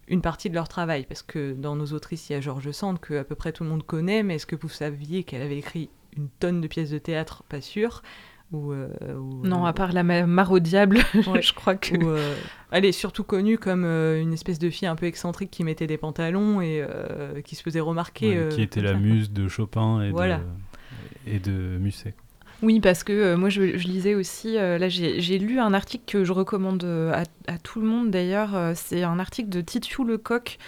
une 0.08 0.20
partie 0.20 0.50
de 0.50 0.54
leur 0.54 0.68
travail, 0.68 1.06
parce 1.06 1.22
que 1.22 1.54
dans 1.54 1.74
nos 1.74 1.86
autrices, 1.94 2.28
il 2.28 2.34
y 2.34 2.36
a 2.36 2.40
Georges 2.42 2.70
Sand, 2.70 3.00
que 3.00 3.14
à 3.14 3.24
peu 3.24 3.34
près 3.34 3.52
tout 3.52 3.64
le 3.64 3.70
monde 3.70 3.82
connaît, 3.82 4.22
mais 4.22 4.34
est-ce 4.34 4.46
que 4.46 4.56
vous 4.56 4.68
saviez 4.68 5.24
qu'elle 5.24 5.40
avait 5.40 5.58
écrit 5.58 5.88
une 6.18 6.28
tonne 6.28 6.60
de 6.60 6.68
pièces 6.68 6.90
de 6.90 6.98
théâtre? 6.98 7.44
Pas 7.48 7.62
sûr. 7.62 8.02
Euh, 8.54 8.88
non, 9.42 9.64
à 9.64 9.72
part 9.72 9.92
la 9.92 10.04
mare 10.04 10.52
au 10.52 10.60
diable, 10.60 10.98
je 11.14 11.52
crois 11.52 11.74
que. 11.74 11.96
Euh, 11.96 12.34
elle 12.70 12.84
est 12.84 12.92
surtout 12.92 13.24
connue 13.24 13.58
comme 13.58 13.84
euh, 13.84 14.20
une 14.20 14.32
espèce 14.32 14.58
de 14.58 14.70
fille 14.70 14.86
un 14.86 14.96
peu 14.96 15.06
excentrique 15.06 15.50
qui 15.50 15.64
mettait 15.64 15.86
des 15.86 15.98
pantalons 15.98 16.60
et 16.60 16.84
qui 17.44 17.56
se 17.56 17.62
faisait 17.62 17.80
remarquer. 17.80 18.48
qui 18.50 18.62
était 18.62 18.80
la 18.80 18.94
muse 18.94 19.30
de 19.32 19.48
Chopin 19.48 20.02
et 20.02 20.12
de, 20.12 20.38
et 21.26 21.38
de 21.38 21.78
Musset. 21.78 22.14
Oui, 22.62 22.80
parce 22.80 23.04
que 23.04 23.12
euh, 23.12 23.36
moi, 23.36 23.50
je, 23.50 23.60
lisais 23.62 24.14
aussi, 24.14 24.56
euh, 24.56 24.78
là, 24.78 24.88
j'ai 24.88 25.38
lu 25.38 25.60
un 25.60 25.74
article 25.74 26.04
que 26.06 26.24
je 26.24 26.32
recommande 26.32 26.84
euh, 26.84 27.12
à, 27.46 27.58
tout 27.58 27.80
le 27.80 27.86
monde 27.86 28.10
d'ailleurs. 28.10 28.72
c'est 28.74 29.02
un 29.02 29.18
article 29.18 29.50
de 29.50 29.60
Titiou 29.60 30.04
Lecoq 30.04 30.58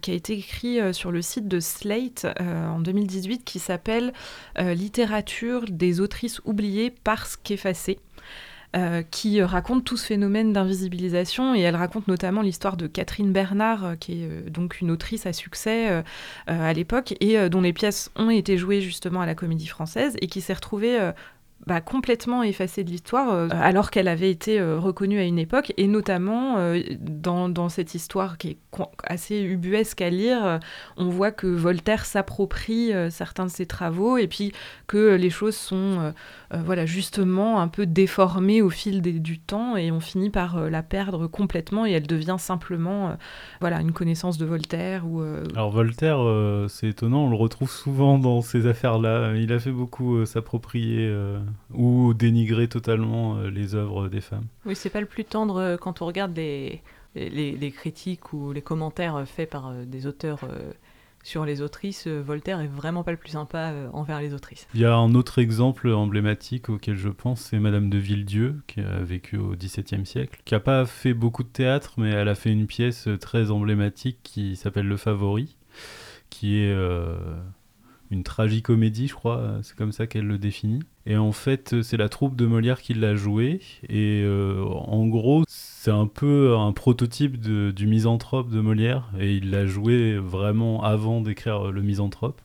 qui 0.00 0.10
a 0.10 0.14
été 0.14 0.32
écrit 0.32 0.94
sur 0.94 1.12
le 1.12 1.20
site 1.20 1.48
de 1.48 1.60
Slate 1.60 2.26
en 2.40 2.80
2018 2.80 3.44
qui 3.44 3.58
s'appelle 3.58 4.14
Littérature 4.58 5.66
des 5.68 6.00
autrices 6.00 6.40
oubliées 6.46 6.94
parce 7.04 7.36
qu'effacées. 7.36 7.98
Euh, 8.76 9.02
qui 9.10 9.40
raconte 9.40 9.84
tout 9.84 9.96
ce 9.96 10.04
phénomène 10.04 10.52
d'invisibilisation 10.52 11.54
et 11.54 11.60
elle 11.60 11.76
raconte 11.76 12.08
notamment 12.08 12.42
l'histoire 12.42 12.76
de 12.76 12.86
Catherine 12.86 13.32
Bernard, 13.32 13.84
euh, 13.84 13.94
qui 13.94 14.22
est 14.22 14.28
euh, 14.28 14.50
donc 14.50 14.82
une 14.82 14.90
autrice 14.90 15.24
à 15.24 15.32
succès 15.32 16.02
à 16.46 16.72
l'époque 16.72 17.14
et 17.20 17.48
dont 17.48 17.60
les 17.60 17.72
pièces 17.72 18.10
ont 18.16 18.30
été 18.30 18.58
jouées 18.58 18.80
justement 18.80 19.20
à 19.20 19.26
la 19.26 19.34
Comédie 19.34 19.66
Française 19.66 20.16
et 20.20 20.26
qui 20.26 20.40
s'est 20.40 20.52
retrouvée 20.52 21.12
bah, 21.66 21.80
complètement 21.80 22.44
effacée 22.44 22.84
de 22.84 22.90
l'histoire, 22.90 23.32
euh, 23.32 23.48
alors 23.50 23.90
qu'elle 23.90 24.06
avait 24.06 24.30
été 24.30 24.60
euh, 24.60 24.78
reconnue 24.78 25.18
à 25.18 25.24
une 25.24 25.40
époque, 25.40 25.72
et 25.76 25.88
notamment 25.88 26.58
euh, 26.58 26.80
dans, 27.00 27.48
dans, 27.48 27.68
cette 27.68 27.96
histoire 27.96 28.38
qui 28.38 28.50
est 28.50 28.58
assez 29.02 29.40
ubuesque 29.40 30.00
à 30.00 30.08
lire, 30.08 30.60
on 30.96 31.08
voit 31.08 31.32
que 31.32 31.48
Voltaire 31.48 32.04
s'approprie 32.04 32.92
certains 33.10 33.46
de 33.46 33.50
ses 33.50 33.66
travaux, 33.66 34.16
et 34.16 34.28
puis 34.28 34.52
que 34.86 35.14
les 35.14 35.30
choses 35.30 35.56
sont 35.56 36.12
voilà, 36.52 36.84
justement 36.84 37.60
un 37.60 37.68
peu 37.68 37.86
déformées 37.86 38.60
au 38.60 38.68
fil 38.68 39.00
du 39.00 39.38
temps, 39.38 39.76
et 39.76 39.90
on 39.90 40.00
finit 40.00 40.28
par 40.28 40.68
la 40.68 40.82
perdre 40.82 41.26
complètement, 41.26 41.86
et 41.86 41.92
elle 41.92 42.06
devient 42.06 42.36
simplement 42.38 43.16
voilà, 43.60 43.80
une 43.80 43.92
connaissance 43.92 44.36
de 44.36 44.44
Voltaire. 44.44 45.06
Ou, 45.06 45.22
Alors 45.54 45.70
Voltaire, 45.70 46.18
c'est 46.68 46.88
étonnant, 46.88 47.24
on 47.24 47.30
le 47.30 47.36
retrouve 47.36 47.70
souvent 47.70 48.18
dans 48.18 48.42
ces 48.42 48.66
affaires-là, 48.66 49.34
il 49.36 49.54
a 49.54 49.58
fait 49.58 49.72
beaucoup 49.72 50.26
s'approprier 50.26 51.10
ou 51.74 52.14
dénigrer 52.14 52.68
totalement 52.68 53.36
euh, 53.36 53.50
les 53.50 53.74
œuvres 53.74 54.08
des 54.08 54.20
femmes. 54.20 54.46
Oui, 54.64 54.74
c'est 54.74 54.90
pas 54.90 55.00
le 55.00 55.06
plus 55.06 55.24
tendre 55.24 55.56
euh, 55.56 55.76
quand 55.76 56.02
on 56.02 56.06
regarde 56.06 56.36
les, 56.36 56.82
les, 57.14 57.70
critiques 57.70 58.32
ou 58.32 58.52
les 58.52 58.62
commentaires 58.62 59.16
euh, 59.16 59.24
faits 59.24 59.50
par 59.50 59.72
des 59.72 60.06
auteurs 60.06 60.40
sur 61.22 61.44
les 61.44 61.60
autrices, 61.60 62.06
Voltaire 62.06 62.60
est 62.60 62.68
vraiment 62.68 63.02
pas 63.02 63.10
le 63.10 63.16
plus 63.16 63.30
sympa 63.30 63.72
envers 63.92 64.20
les 64.20 64.32
autrices. 64.32 64.68
Il 64.74 64.80
y 64.80 64.84
a 64.84 64.94
un 64.94 65.12
autre 65.16 65.40
exemple 65.40 65.88
emblématique 65.88 66.68
auquel 66.68 66.96
je 66.96 67.08
pense, 67.08 67.40
c'est 67.40 67.58
Madame 67.58 67.90
de 67.90 67.98
Villedieu, 67.98 68.62
qui 68.68 68.78
a 68.78 69.00
vécu 69.00 69.36
au 69.36 69.56
XVIIe 69.56 70.06
siècle, 70.06 70.40
qui 70.44 70.54
a 70.54 70.60
pas 70.60 70.86
fait 70.86 71.14
beaucoup 71.14 71.42
de 71.42 71.48
théâtre, 71.48 71.94
mais 71.96 72.10
elle 72.10 72.28
a 72.28 72.36
fait 72.36 72.52
une 72.52 72.68
pièce 72.68 73.08
très 73.20 73.50
emblématique 73.50 74.20
qui 74.22 74.54
s'appelle 74.54 74.86
Le 74.86 74.96
Favori, 74.96 75.56
qui 76.30 76.58
est 76.58 76.72
une 78.10 78.22
tragicomédie, 78.22 79.08
je 79.08 79.14
crois, 79.14 79.58
c'est 79.62 79.76
comme 79.76 79.92
ça 79.92 80.06
qu'elle 80.06 80.26
le 80.26 80.38
définit. 80.38 80.80
Et 81.06 81.16
en 81.16 81.32
fait, 81.32 81.82
c'est 81.82 81.96
la 81.96 82.08
troupe 82.08 82.36
de 82.36 82.46
Molière 82.46 82.80
qui 82.80 82.94
l'a 82.94 83.14
joué. 83.14 83.60
Et 83.88 84.22
euh, 84.24 84.64
en 84.64 85.06
gros, 85.06 85.44
c'est 85.48 85.90
un 85.90 86.06
peu 86.06 86.56
un 86.56 86.72
prototype 86.72 87.38
du 87.38 87.86
misanthrope 87.86 88.50
de 88.50 88.60
Molière. 88.60 89.10
Et 89.18 89.34
il 89.34 89.50
l'a 89.50 89.66
joué 89.66 90.16
vraiment 90.18 90.82
avant 90.82 91.20
d'écrire 91.20 91.70
le 91.70 91.82
misanthrope. 91.82 92.40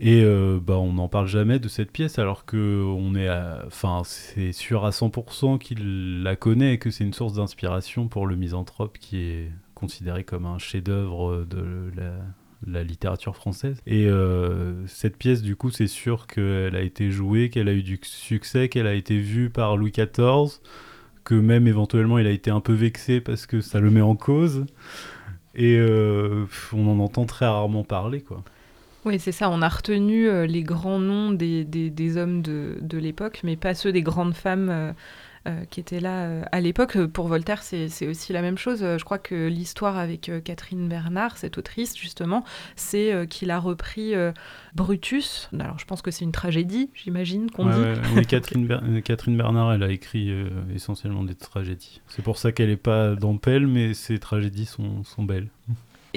Et 0.00 0.22
euh, 0.22 0.60
bah, 0.62 0.78
on 0.78 0.92
n'en 0.92 1.08
parle 1.08 1.26
jamais 1.26 1.58
de 1.58 1.66
cette 1.66 1.90
pièce 1.90 2.20
alors 2.20 2.44
que 2.44 2.84
on 2.84 3.16
est, 3.16 3.28
enfin, 3.66 4.02
c'est 4.04 4.52
sûr 4.52 4.84
à 4.84 4.90
100% 4.90 5.58
qu'il 5.58 6.22
la 6.22 6.36
connaît 6.36 6.74
et 6.74 6.78
que 6.78 6.90
c'est 6.90 7.02
une 7.02 7.12
source 7.12 7.32
d'inspiration 7.34 8.06
pour 8.06 8.28
le 8.28 8.36
misanthrope 8.36 8.98
qui 8.98 9.18
est 9.18 9.50
considéré 9.74 10.22
comme 10.22 10.46
un 10.46 10.58
chef-d'œuvre 10.58 11.44
de 11.44 11.90
la, 11.96 12.12
la 12.66 12.82
littérature 12.82 13.36
française. 13.36 13.80
Et 13.86 14.06
euh, 14.06 14.86
cette 14.86 15.16
pièce, 15.16 15.42
du 15.42 15.56
coup, 15.56 15.70
c'est 15.70 15.86
sûr 15.86 16.26
qu'elle 16.26 16.74
a 16.74 16.82
été 16.82 17.10
jouée, 17.10 17.50
qu'elle 17.50 17.68
a 17.68 17.72
eu 17.72 17.82
du 17.82 17.98
succès, 18.02 18.68
qu'elle 18.68 18.86
a 18.86 18.94
été 18.94 19.18
vue 19.18 19.50
par 19.50 19.76
Louis 19.76 19.92
XIV, 19.92 20.60
que 21.24 21.34
même 21.34 21.66
éventuellement 21.66 22.18
il 22.18 22.26
a 22.26 22.30
été 22.30 22.50
un 22.50 22.60
peu 22.60 22.72
vexé 22.72 23.20
parce 23.20 23.46
que 23.46 23.60
ça 23.60 23.80
le 23.80 23.90
met 23.90 24.00
en 24.00 24.16
cause. 24.16 24.66
Et 25.54 25.76
euh, 25.78 26.46
on 26.72 26.88
en 26.88 26.98
entend 27.00 27.24
très 27.26 27.46
rarement 27.46 27.84
parler, 27.84 28.20
quoi. 28.20 28.42
Oui, 29.04 29.18
c'est 29.18 29.32
ça. 29.32 29.48
On 29.48 29.62
a 29.62 29.68
retenu 29.68 30.28
euh, 30.28 30.46
les 30.46 30.62
grands 30.62 30.98
noms 30.98 31.30
des, 31.30 31.64
des, 31.64 32.16
hommes 32.16 32.42
de, 32.42 32.76
de 32.80 32.98
l'époque, 32.98 33.40
mais 33.44 33.56
pas 33.56 33.74
ceux 33.74 33.92
des 33.92 34.02
grandes 34.02 34.34
femmes 34.34 34.94
euh, 35.48 35.64
qui 35.70 35.80
était 35.80 36.00
là 36.00 36.24
euh, 36.24 36.42
à 36.52 36.60
l'époque. 36.60 36.98
Pour 37.06 37.28
Voltaire, 37.28 37.62
c'est 37.62 38.06
aussi 38.06 38.32
la 38.32 38.42
même 38.42 38.58
chose. 38.58 38.80
Je 38.80 39.04
crois 39.04 39.18
que 39.18 39.46
l'histoire 39.46 39.96
avec 39.96 40.28
euh, 40.28 40.40
Catherine 40.40 40.88
Bernard, 40.88 41.38
cette 41.38 41.56
autrice, 41.58 41.96
justement, 41.96 42.44
c'est 42.76 43.26
qu'il 43.28 43.50
a 43.50 43.58
repris 43.58 44.14
Brutus. 44.74 45.48
Alors, 45.58 45.78
je 45.78 45.84
pense 45.84 46.02
que 46.02 46.10
c'est 46.10 46.24
une 46.24 46.32
tragédie, 46.32 46.90
j'imagine 46.94 47.50
qu'on 47.50 47.66
dit. 47.66 48.00
oui, 48.14 48.26
Catherine, 48.26 49.02
Catherine, 49.02 49.36
Bernard, 49.36 49.72
elle 49.72 49.82
a 49.82 49.90
écrit 49.90 50.32
essentiellement 50.74 51.24
des 51.24 51.34
tragédies. 51.34 52.00
C'est 52.08 52.22
pour 52.22 52.38
ça 52.38 52.52
qu'elle 52.52 52.68
n'est 52.68 52.76
pas 52.76 53.14
dans 53.14 53.36
Pelle, 53.36 53.66
mais 53.66 53.94
ses 53.94 54.18
tragédies 54.18 54.66
sont, 54.66 55.04
sont 55.04 55.22
belles. 55.22 55.48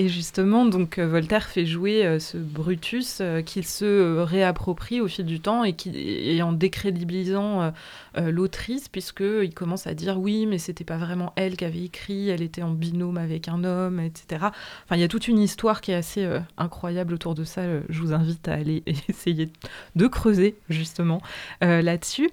Et 0.02 0.10
justement, 0.10 0.66
donc 0.66 0.98
euh, 0.98 1.08
Voltaire 1.08 1.48
fait 1.48 1.68
jouer 1.68 2.08
euh, 2.08 2.18
ce 2.18 2.36
Brutus 2.36 3.20
euh, 3.22 3.44
qu'il 3.44 3.68
se 3.68 4.18
réapproprie 4.18 5.00
au 5.00 5.08
fil 5.08 5.28
du 5.28 5.40
temps 5.40 5.64
et, 5.64 5.74
qui, 5.74 6.42
en 6.42 6.54
décrédibilisant 6.54 7.72
l'autrice, 8.18 8.90
puisqu'il 8.90 9.54
commence 9.54 9.86
à 9.86 9.94
dire 9.94 10.20
oui, 10.20 10.48
mais 10.48 10.58
c'était 10.58 10.84
pas 10.84 10.98
vraiment 10.98 11.34
elle 11.36 11.56
qui 11.56 11.66
avait 11.66 11.84
écrit, 11.84 12.30
elle 12.30 12.42
était 12.42 12.64
en 12.64 12.72
binôme 12.72 13.18
avec 13.18 13.48
un 13.48 13.64
homme, 13.64 14.00
etc. 14.00 14.48
Enfin, 14.86 14.96
il 14.96 15.02
y 15.02 15.04
a 15.04 15.08
toute 15.08 15.28
une 15.28 15.38
histoire 15.38 15.82
qui 15.82 15.92
est 15.92 15.96
assez 15.96 16.28
incroyable 16.58 17.14
autour 17.14 17.36
de 17.36 17.44
ça. 17.44 17.62
Je 17.88 18.02
vous 18.02 18.12
invite 18.12 18.48
à 18.48 18.54
aller 18.54 18.84
essayer 19.08 19.50
de 19.96 20.08
creuser 20.08 20.56
justement 20.70 21.22
là-dessus. 21.62 22.32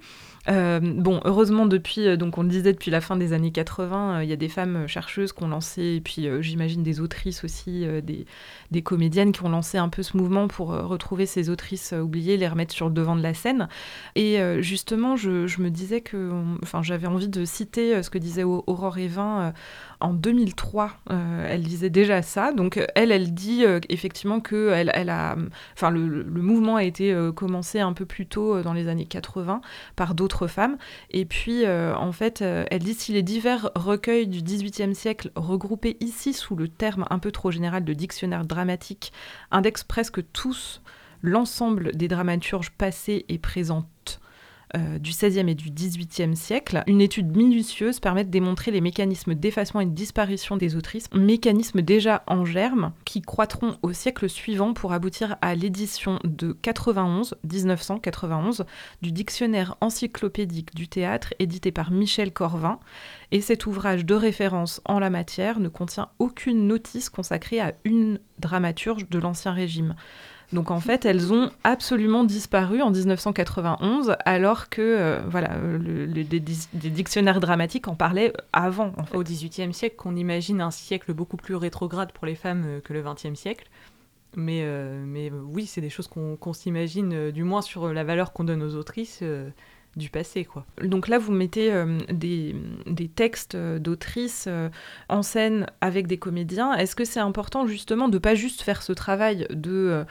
Euh, 0.48 0.80
bon, 0.80 1.20
heureusement, 1.24 1.66
depuis, 1.66 2.06
euh, 2.06 2.16
donc 2.16 2.38
on 2.38 2.42
le 2.42 2.48
disait, 2.48 2.72
depuis 2.72 2.90
la 2.90 3.00
fin 3.00 3.16
des 3.16 3.32
années 3.32 3.50
80, 3.50 4.18
euh, 4.18 4.24
il 4.24 4.30
y 4.30 4.32
a 4.32 4.36
des 4.36 4.48
femmes 4.48 4.86
chercheuses 4.86 5.32
qui 5.32 5.42
ont 5.42 5.48
lancé, 5.48 5.96
et 5.96 6.00
puis 6.00 6.28
j'imagine 6.40 6.82
des 6.82 7.00
autrices 7.00 7.44
aussi, 7.44 7.86
des, 8.02 8.82
comédiennes 8.82 9.32
qui 9.32 9.42
ont 9.42 9.48
lancé 9.48 9.76
un 9.76 9.88
peu 9.88 10.02
ce 10.02 10.16
mouvement 10.16 10.48
pour 10.48 10.68
retrouver 10.68 11.26
ces 11.26 11.50
autrices 11.50 11.92
oubliées, 11.92 12.36
les 12.36 12.48
remettre 12.48 12.72
sur 12.72 12.86
le 12.86 12.94
devant 12.94 13.16
de 13.16 13.22
la 13.22 13.34
scène. 13.34 13.68
Et 14.14 14.38
justement, 14.60 15.16
je, 15.16 15.46
je, 15.46 15.60
me 15.60 15.70
disais 15.70 16.00
que, 16.00 16.30
enfin, 16.62 16.82
j'avais 16.82 17.06
envie 17.06 17.28
de 17.28 17.44
citer 17.44 18.02
ce 18.02 18.08
que 18.08 18.18
disait 18.18 18.44
Aurore 18.44 18.98
Evin 18.98 19.52
en 20.00 20.12
2003, 20.12 20.92
euh, 21.10 21.46
elle 21.48 21.62
disait 21.62 21.90
déjà 21.90 22.22
ça. 22.22 22.52
Donc 22.52 22.80
elle, 22.94 23.10
elle 23.10 23.34
dit 23.34 23.64
euh, 23.64 23.80
effectivement 23.88 24.40
que 24.40 24.70
elle, 24.70 25.10
a, 25.10 25.36
enfin 25.74 25.90
le, 25.90 26.24
mouvement 26.24 26.76
a 26.76 26.84
été 26.84 27.12
euh, 27.12 27.32
commencé 27.32 27.80
un 27.80 27.92
peu 27.92 28.06
plus 28.06 28.26
tôt 28.26 28.62
dans 28.62 28.72
les 28.72 28.88
années 28.88 29.06
80 29.06 29.60
par 29.96 30.14
d'autres 30.14 30.46
femmes. 30.46 30.76
Et 31.10 31.24
puis 31.24 31.66
en 31.66 32.12
fait, 32.12 32.42
elle 32.42 32.82
dit 32.82 32.94
si 32.94 33.12
les 33.12 33.22
divers 33.22 33.70
recueils 33.74 34.26
du 34.26 34.42
XVIIIe 34.42 34.94
siècle 34.94 35.30
regroupés 35.34 35.96
ici 36.00 36.32
sous 36.32 36.56
le 36.56 36.68
terme 36.68 37.04
un 37.10 37.18
peu 37.18 37.32
trop 37.32 37.50
général 37.50 37.84
de 37.84 37.92
dictionnaire 37.92 38.44
dramatique 38.44 39.12
indexent 39.50 39.84
presque 39.84 40.20
tous 40.32 40.82
l'ensemble 41.22 41.92
des 41.96 42.08
dramaturges 42.08 42.70
passés 42.70 43.24
et 43.28 43.38
présentes 43.38 44.20
euh, 44.76 44.98
du 44.98 45.10
XVIe 45.10 45.50
et 45.50 45.54
du 45.54 45.70
XVIIIe 45.70 46.36
siècle. 46.36 46.82
Une 46.86 47.00
étude 47.00 47.34
minutieuse 47.34 48.00
permet 48.00 48.24
de 48.24 48.30
démontrer 48.30 48.70
les 48.70 48.82
mécanismes 48.82 49.34
d'effacement 49.34 49.80
et 49.80 49.86
de 49.86 49.90
disparition 49.90 50.56
des 50.58 50.76
autrices, 50.76 51.08
mécanismes 51.14 51.80
déjà 51.80 52.22
en 52.26 52.44
germe 52.44 52.92
qui 53.06 53.22
croîtront 53.22 53.78
au 53.82 53.92
siècle 53.92 54.28
suivant 54.28 54.74
pour 54.74 54.92
aboutir 54.92 55.36
à 55.40 55.54
l'édition 55.54 56.18
de 56.24 56.52
91, 56.60 57.36
1991 57.50 58.66
du 59.00 59.10
dictionnaire 59.10 59.76
encyclopédique 59.80 60.74
du 60.74 60.86
théâtre 60.86 61.32
édité 61.38 61.72
par 61.72 61.90
Michel 61.90 62.32
Corvin. 62.32 62.78
Et 63.30 63.40
cet 63.40 63.66
ouvrage 63.66 64.04
de 64.04 64.14
référence 64.14 64.82
en 64.84 64.98
la 64.98 65.08
matière 65.08 65.60
ne 65.60 65.68
contient 65.68 66.10
aucune 66.18 66.66
notice 66.66 67.08
consacrée 67.08 67.60
à 67.60 67.74
une 67.84 68.20
dramaturge 68.38 69.08
de 69.08 69.18
l'Ancien 69.18 69.52
Régime. 69.52 69.94
Donc 70.52 70.70
en 70.70 70.80
fait, 70.80 71.04
elles 71.04 71.32
ont 71.32 71.50
absolument 71.62 72.24
disparu 72.24 72.80
en 72.80 72.90
1991, 72.90 74.16
alors 74.24 74.70
que 74.70 74.80
euh, 74.80 75.20
voilà, 75.28 75.52
euh, 75.56 76.06
des, 76.06 76.40
dictionnaires 76.40 77.40
dramatiques 77.40 77.86
en 77.86 77.94
parlaient 77.94 78.32
avant. 78.52 78.92
Au 79.12 79.22
XVIIIe 79.22 79.74
siècle, 79.74 79.96
qu'on 79.96 80.16
imagine 80.16 80.62
un 80.62 80.70
siècle 80.70 81.12
beaucoup 81.12 81.36
plus 81.36 81.54
rétrograde 81.54 82.12
pour 82.12 82.26
les 82.26 82.34
femmes 82.34 82.64
euh, 82.66 82.80
que 82.80 82.94
le 82.94 83.02
XXe 83.02 83.38
siècle. 83.38 83.68
Mais 84.36 84.62
oui, 85.32 85.66
c'est 85.66 85.80
des 85.80 85.88
choses 85.90 86.06
qu'on 86.06 86.52
s'imagine, 86.52 87.30
du 87.30 87.42
moins 87.42 87.62
sur 87.62 87.92
la 87.92 88.04
valeur 88.04 88.32
qu'on 88.32 88.44
donne 88.44 88.62
aux 88.62 88.76
autrices 88.76 89.24
du 89.96 90.10
passé. 90.10 90.44
Quoi. 90.44 90.64
Donc 90.82 91.08
là, 91.08 91.18
vous 91.18 91.32
mettez 91.32 91.72
euh, 91.72 91.98
des, 92.10 92.54
textes 93.14 93.54
euh, 93.54 93.78
d'autrices 93.78 94.46
euh, 94.48 94.68
en 95.08 95.22
scène 95.22 95.66
avec 95.80 96.06
des 96.06 96.18
comédiens. 96.18 96.74
Est-ce 96.74 96.96
que 96.96 97.04
c'est 97.04 97.20
important 97.20 97.66
justement 97.66 98.08
de 98.08 98.18
pas 98.18 98.34
juste 98.34 98.62
faire 98.62 98.82
ce 98.82 98.92
travail 98.92 99.46
de, 99.50 100.04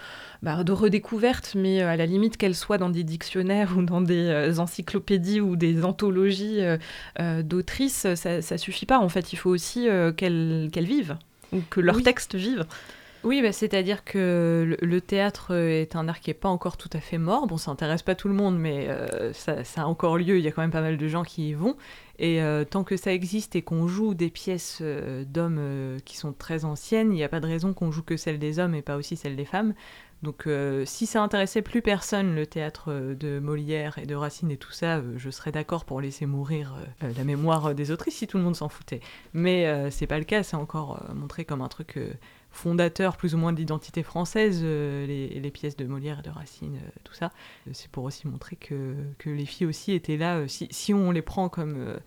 bah, 0.43 0.63
de 0.63 0.71
redécouverte, 0.71 1.53
mais 1.55 1.81
à 1.81 1.95
la 1.95 2.05
limite 2.05 2.37
qu'elle 2.37 2.55
soit 2.55 2.77
dans 2.77 2.89
des 2.89 3.03
dictionnaires 3.03 3.73
ou 3.77 3.81
dans 3.81 4.01
des 4.01 4.59
encyclopédies 4.59 5.41
ou 5.41 5.55
des 5.55 5.83
anthologies 5.83 6.59
d'autrices, 7.43 8.13
ça, 8.15 8.41
ça 8.41 8.57
suffit 8.57 8.85
pas. 8.85 8.99
En 8.99 9.09
fait, 9.09 9.33
il 9.33 9.37
faut 9.37 9.49
aussi 9.49 9.87
qu'elles 10.17 10.69
vivent 10.75 11.17
ou 11.53 11.61
que 11.69 11.79
leurs 11.79 12.03
textes 12.03 12.35
vivent. 12.35 12.65
Oui, 13.27 13.41
bah, 13.41 13.51
c'est-à-dire 13.51 14.05
que 14.05 14.77
le, 14.79 15.01
théâtre 15.01 15.53
est 15.53 15.97
un 15.97 16.07
art 16.07 16.21
qui 16.21 16.29
n'est 16.29 16.33
pas 16.33 16.47
encore 16.47 16.77
tout 16.77 16.89
à 16.93 17.01
fait 17.01 17.17
mort. 17.17 17.45
Bon, 17.45 17.57
ça 17.57 17.71
n'intéresse 17.71 18.01
pas 18.01 18.15
tout 18.15 18.29
le 18.29 18.33
monde, 18.33 18.57
mais 18.57 18.87
euh, 18.87 19.33
ça, 19.33 19.63
a 19.75 19.85
encore 19.85 20.17
lieu. 20.17 20.37
Il 20.37 20.45
y 20.45 20.47
a 20.47 20.53
quand 20.53 20.61
même 20.61 20.71
pas 20.71 20.79
mal 20.79 20.95
de 20.95 21.07
gens 21.09 21.23
qui 21.23 21.49
y 21.49 21.53
vont. 21.53 21.75
Et 22.19 22.41
euh, 22.41 22.63
tant 22.63 22.85
que 22.85 22.95
ça 22.95 23.11
existe 23.11 23.57
et 23.57 23.63
qu'on 23.63 23.85
joue 23.89 24.13
des 24.13 24.29
pièces 24.29 24.79
euh, 24.79 25.25
d'hommes 25.25 25.97
qui 26.05 26.15
sont 26.15 26.31
très 26.31 26.63
anciennes, 26.63 27.11
il 27.11 27.15
n'y 27.15 27.23
a 27.25 27.27
pas 27.27 27.41
de 27.41 27.47
raison 27.47 27.73
qu'on 27.73 27.91
joue 27.91 28.01
que 28.01 28.15
celles 28.15 28.39
des 28.39 28.59
hommes 28.59 28.73
et 28.75 28.81
pas 28.81 28.95
aussi 28.95 29.17
celles 29.17 29.35
des 29.35 29.43
femmes. 29.43 29.73
Donc 30.23 30.47
si 30.85 31.05
ça 31.05 31.21
intéressait 31.21 31.61
plus 31.61 31.83
personne, 31.83 32.33
le 32.33 32.47
théâtre 32.47 33.13
de 33.13 33.37
Molière 33.37 33.99
et 33.99 34.07
de 34.07 34.15
Racine 34.15 34.49
et 34.49 34.57
tout 34.57 34.71
ça, 34.71 35.03
je 35.15 35.29
serais 35.29 35.51
d'accord 35.51 35.85
pour 35.85 36.01
laisser 36.01 36.25
mourir 36.25 36.75
la 37.01 37.23
mémoire 37.23 37.75
des 37.75 37.91
autrices 37.91 38.15
si 38.15 38.25
tout 38.25 38.39
le 38.39 38.43
monde 38.43 38.55
s'en 38.55 38.67
foutait. 38.67 39.01
Mais 39.33 39.91
c'est 39.91 40.07
pas 40.07 40.17
le 40.17 40.25
cas, 40.25 40.41
c'est 40.41 40.55
encore 40.55 41.03
montré 41.13 41.45
comme 41.45 41.61
un 41.61 41.67
truc 41.67 41.99
fondateur 42.57 43.15
plus 43.15 43.35
ou 43.35 43.37
moins 43.37 43.53
de 43.53 43.57
l'identité 43.57 44.03
française, 44.03 44.61
euh, 44.63 45.05
les, 45.05 45.51
pièces 45.51 45.77
de 45.77 45.85
Molière 45.85 46.19
et 46.19 46.21
de 46.23 46.29
Racine, 46.29 46.75
euh, 46.75 46.89
tout 47.03 47.13
ça. 47.13 47.31
C'est 47.71 47.89
pour 47.89 48.03
aussi 48.03 48.27
montrer 48.27 48.55
que, 48.55 48.95
que, 49.19 49.29
les 49.29 49.45
filles 49.45 49.67
aussi 49.67 49.93
étaient 49.93 50.17
là. 50.17 50.37
Euh, 50.37 50.47
si, 50.47 50.67
si, 50.71 50.93
on 50.93 51.11
les 51.11 51.21
prend 51.21 51.49
comme 51.49 51.97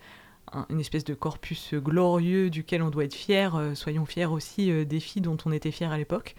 une 0.69 0.81
espèce 0.81 1.05
de 1.05 1.15
corpus 1.15 1.75
glorieux 1.75 2.51
duquel 2.51 2.83
on 2.83 2.91
doit 2.91 3.05
être 3.05 3.15
fier, 3.15 3.57
soyons 3.75 4.05
fiers 4.05 4.27
aussi 4.27 4.85
des 4.85 4.99
filles 4.99 5.23
dont 5.23 5.37
on 5.45 5.53
était 5.53 5.71
fiers 5.71 5.87
à 5.87 5.97
l'époque. 5.97 6.35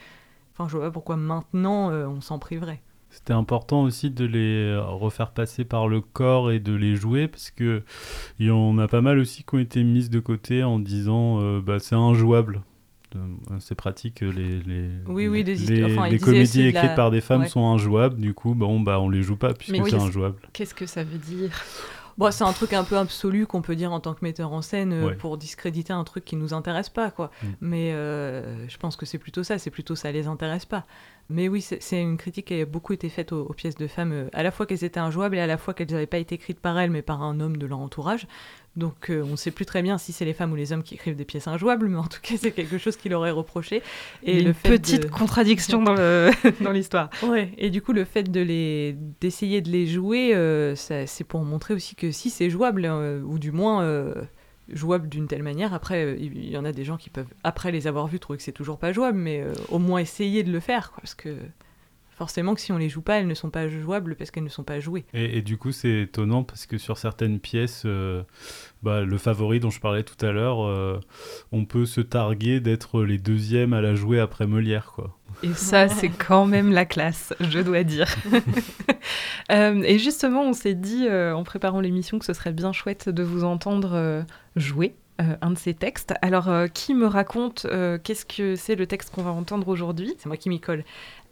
Enfin, 0.54 0.68
je 0.68 0.76
vois 0.76 0.88
pas 0.88 0.92
pourquoi 0.92 1.16
maintenant 1.16 1.90
on 1.92 2.20
s'en 2.20 2.38
priverait. 2.38 2.82
C'était 3.10 3.34
important 3.34 3.84
aussi 3.84 4.10
de 4.10 4.26
les 4.26 4.78
refaire 4.78 5.32
passer 5.32 5.64
par 5.64 5.88
le 5.88 6.02
corps 6.02 6.52
et 6.52 6.60
de 6.60 6.74
les 6.74 6.98
jouer 6.98 7.30
parce 7.30 7.52
que 7.52 7.84
il 8.40 8.48
y 8.48 8.52
en 8.52 8.78
a 8.80 8.88
pas 8.90 9.02
mal 9.02 9.18
aussi 9.18 9.44
qui 9.44 9.56
ont 9.56 9.60
été 9.60 9.82
mises 9.84 10.10
de 10.10 10.20
côté 10.20 10.62
en 10.64 10.80
disant 10.80 11.60
bah, 11.62 11.80
c'est 11.80 11.96
injouable 11.96 12.64
c'est 13.60 13.76
pratique. 13.76 14.22
Les, 14.22 14.60
les, 14.62 14.90
oui, 15.08 15.28
oui, 15.28 15.44
les, 15.44 15.56
les 15.56 16.20
comédies 16.20 16.68
écrites 16.68 16.96
par 16.96 17.12
des 17.12 17.22
femmes 17.22 17.46
sont 17.48 17.66
injouables. 17.66 18.20
Du 18.20 18.34
coup, 18.34 18.54
bon, 18.56 18.80
bah, 18.80 19.00
on 19.00 19.10
les 19.10 19.22
joue 19.22 19.38
pas 19.38 19.54
puisque 19.54 19.76
c'est 19.88 19.96
injouable. 19.96 20.36
Qu'est-ce 20.54 20.76
que 20.76 20.86
ça 20.86 21.04
veut 21.04 21.18
dire? 21.18 21.52
Bon, 22.18 22.30
c'est 22.30 22.44
un 22.44 22.52
truc 22.52 22.74
un 22.74 22.84
peu 22.84 22.98
absolu 22.98 23.48
qu'on 23.48 23.62
peut 23.62 23.76
dire 23.76 23.94
en 23.94 24.02
tant 24.02 24.14
que 24.14 24.20
metteur 24.22 24.52
en 24.52 24.62
scène 24.62 24.92
euh, 24.92 25.08
Ouais. 25.08 25.16
pour 25.16 25.38
discréditer 25.38 25.94
un 25.94 26.04
truc 26.04 26.26
qui 26.26 26.36
nous 26.36 26.54
intéresse 26.54 26.90
pas, 26.90 27.10
quoi. 27.10 27.32
Mm. 27.42 27.48
Mais 27.62 27.94
euh, 27.94 28.68
je 28.68 28.78
pense 28.78 28.98
que 28.98 29.06
c'est 29.06 29.18
plutôt 29.18 29.44
ça, 29.44 29.58
c'est 29.58 29.72
plutôt 29.72 29.96
ça 29.96 30.12
les 30.12 30.28
intéresse 30.28 30.66
pas. 30.66 30.86
Mais 31.30 31.48
oui, 31.48 31.62
c'est 31.62 31.82
c'est 31.82 32.02
une 32.02 32.18
critique 32.18 32.48
qui 32.48 32.60
a 32.62 32.66
beaucoup 32.66 32.92
été 32.92 33.08
faite 33.08 33.32
aux, 33.32 33.44
aux 33.46 33.54
pièces 33.54 33.76
de 33.76 33.88
femmes, 33.88 34.12
euh, 34.12 34.28
à 34.34 34.44
la 34.44 34.52
fois 34.52 34.66
qu'elles 34.66 34.84
étaient 34.84 35.00
injouables 35.00 35.38
et 35.38 35.40
à 35.40 35.48
la 35.48 35.58
fois 35.58 35.74
qu'elles 35.74 35.90
n'avaient 35.92 36.06
pas 36.06 36.18
été 36.18 36.36
écrites 36.36 36.60
par 36.60 36.78
elles, 36.78 36.92
mais 36.92 37.02
par 37.02 37.24
un 37.24 37.40
homme 37.40 37.56
de 37.56 37.66
leur 37.66 37.80
entourage. 37.80 38.28
Donc 38.78 39.10
euh, 39.10 39.22
on 39.24 39.32
ne 39.32 39.36
sait 39.36 39.52
plus 39.52 39.66
très 39.66 39.82
bien 39.82 39.98
si 39.98 40.14
c'est 40.14 40.24
les 40.24 40.34
femmes 40.34 40.54
ou 40.54 40.56
les 40.56 40.72
hommes 40.72 40.82
qui 40.84 40.94
écrivent 40.96 41.18
des 41.18 41.26
pièces 41.26 41.48
injouables, 41.48 41.88
mais 41.90 41.98
en 41.98 42.08
tout 42.08 42.20
cas 42.22 42.36
c'est 42.38 42.52
quelque 42.52 42.78
chose 42.78 42.96
qu'il 42.96 43.14
aurait 43.14 43.32
reproché. 43.32 43.82
Et 44.24 44.40
le 44.42 44.48
une 44.50 44.54
fait 44.54 44.70
petite 44.70 45.04
de- 45.04 45.08
contradiction 45.10 45.82
dans 45.84 45.94
le- 45.94 46.32
dans 46.64 46.72
l'histoire. 46.72 47.10
Ouais, 47.24 47.52
et 47.58 47.70
du 47.70 47.82
coup, 47.82 47.92
le 47.92 48.06
fait 48.06 48.24
de 48.32 48.40
les 48.40 48.96
d'essayer 49.20 49.60
de 49.62 49.70
les 49.70 49.88
jouer, 49.88 50.34
euh, 50.34 50.76
ça- 50.76 51.06
c'est 51.06 51.26
pour 51.26 51.44
montrer 51.44 51.74
aussi 51.74 51.96
que 51.96 52.12
si 52.12 52.30
c'est 52.30 52.50
jouable, 52.50 52.86
euh, 52.86 53.22
ou 53.24 53.40
du 53.40 53.52
moins 53.52 53.84
jouable 54.72 55.10
d'une 55.10 55.28
telle 55.28 55.44
manière, 55.44 55.74
après, 55.74 56.16
il 56.18 56.50
y 56.50 56.56
en 56.58 56.64
a 56.64 56.72
des 56.72 56.86
gens 56.86 56.96
qui 56.96 57.10
peuvent, 57.10 57.28
après 57.44 57.74
les 57.74 57.88
avoir 57.88 58.08
vus, 58.08 58.20
trouver 58.20 58.38
que 58.38 58.44
c'est 58.44 58.54
toujours 58.54 58.78
pas 58.78 58.94
jouable, 58.94 59.18
mais 59.18 59.44
au 59.68 59.80
moins 59.80 60.00
essayer 60.00 60.44
de 60.44 60.52
le 60.52 60.62
faire, 60.62 60.92
quoi, 60.92 61.02
parce 61.02 61.16
que 61.16 61.36
forcément 62.22 62.54
que 62.54 62.62
si 62.62 62.72
on 62.72 62.78
les 62.78 62.88
joue 62.88 63.02
pas, 63.02 63.16
elles 63.16 63.26
ne 63.26 63.34
sont 63.34 63.50
pas 63.50 63.68
jouables 63.68 64.16
parce 64.16 64.30
qu'elles 64.30 64.44
ne 64.44 64.50
sont 64.50 64.64
pas 64.64 64.80
jouées. 64.80 65.06
Et, 65.16 65.40
et 65.40 65.42
du 65.42 65.58
coup, 65.58 65.72
c'est 65.72 66.02
étonnant 66.02 66.44
parce 66.44 66.68
que 66.68 66.78
sur 66.78 67.00
certaines 67.00 67.40
pièces, 67.40 67.82
euh, 67.88 68.22
bah, 68.84 69.02
le 69.02 69.18
favori 69.18 69.60
dont 69.60 69.72
je 69.72 69.80
parlais 69.80 70.04
tout 70.04 70.24
à 70.24 70.32
l'heure, 70.32 70.64
euh, 70.64 71.00
on 71.52 71.66
peut 71.66 71.88
se 71.88 72.00
targuer 72.00 72.60
d'être 72.60 73.02
les 73.02 73.18
deuxièmes 73.18 73.74
à 73.74 73.82
la 73.82 73.96
jouer 73.96 74.20
après 74.20 74.46
Molière, 74.46 74.92
quoi. 74.94 75.18
Et 75.42 75.54
ça, 75.54 75.88
c'est 75.88 76.10
quand 76.10 76.46
même 76.46 76.72
la 76.72 76.86
classe, 76.86 77.34
je 77.40 77.60
dois 77.60 77.84
dire. 77.84 78.08
Euh, 79.52 79.82
et 79.84 79.98
justement, 79.98 80.44
on 80.44 80.54
s'est 80.54 80.76
dit 80.76 81.08
euh, 81.10 81.36
en 81.36 81.44
préparant 81.44 81.82
l'émission 81.82 82.20
que 82.20 82.26
ce 82.26 82.32
serait 82.32 82.54
bien 82.54 82.72
chouette 82.72 83.10
de 83.10 83.22
vous 83.22 83.44
entendre 83.44 83.92
euh, 83.94 84.22
jouer 84.56 84.96
euh, 85.22 85.36
un 85.42 85.52
de 85.52 85.58
ces 85.58 85.74
textes. 85.74 86.14
Alors, 86.22 86.50
euh, 86.50 86.68
qui 86.68 86.94
me 86.94 87.06
raconte 87.06 87.66
euh, 87.66 87.98
qu'est-ce 88.02 88.26
que 88.26 88.56
c'est 88.56 88.76
le 88.76 88.88
texte 88.88 89.14
qu'on 89.14 89.24
va 89.24 89.32
entendre 89.32 89.68
aujourd'hui? 89.68 90.14
C'est 90.18 90.28
moi 90.28 90.38
qui 90.38 90.50
m'y 90.50 90.60
colle. 90.60 90.84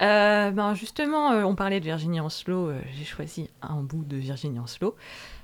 Euh, 0.01 0.51
ben 0.51 0.73
justement, 0.75 1.31
euh, 1.31 1.43
on 1.43 1.55
parlait 1.55 1.79
de 1.79 1.85
Virginie 1.85 2.19
Ancelot. 2.19 2.69
euh, 2.69 2.81
J'ai 2.95 3.03
choisi 3.03 3.49
un 3.61 3.81
bout 3.81 4.05
de 4.05 4.15
Virginie 4.15 4.59
Ancelot, 4.59 4.95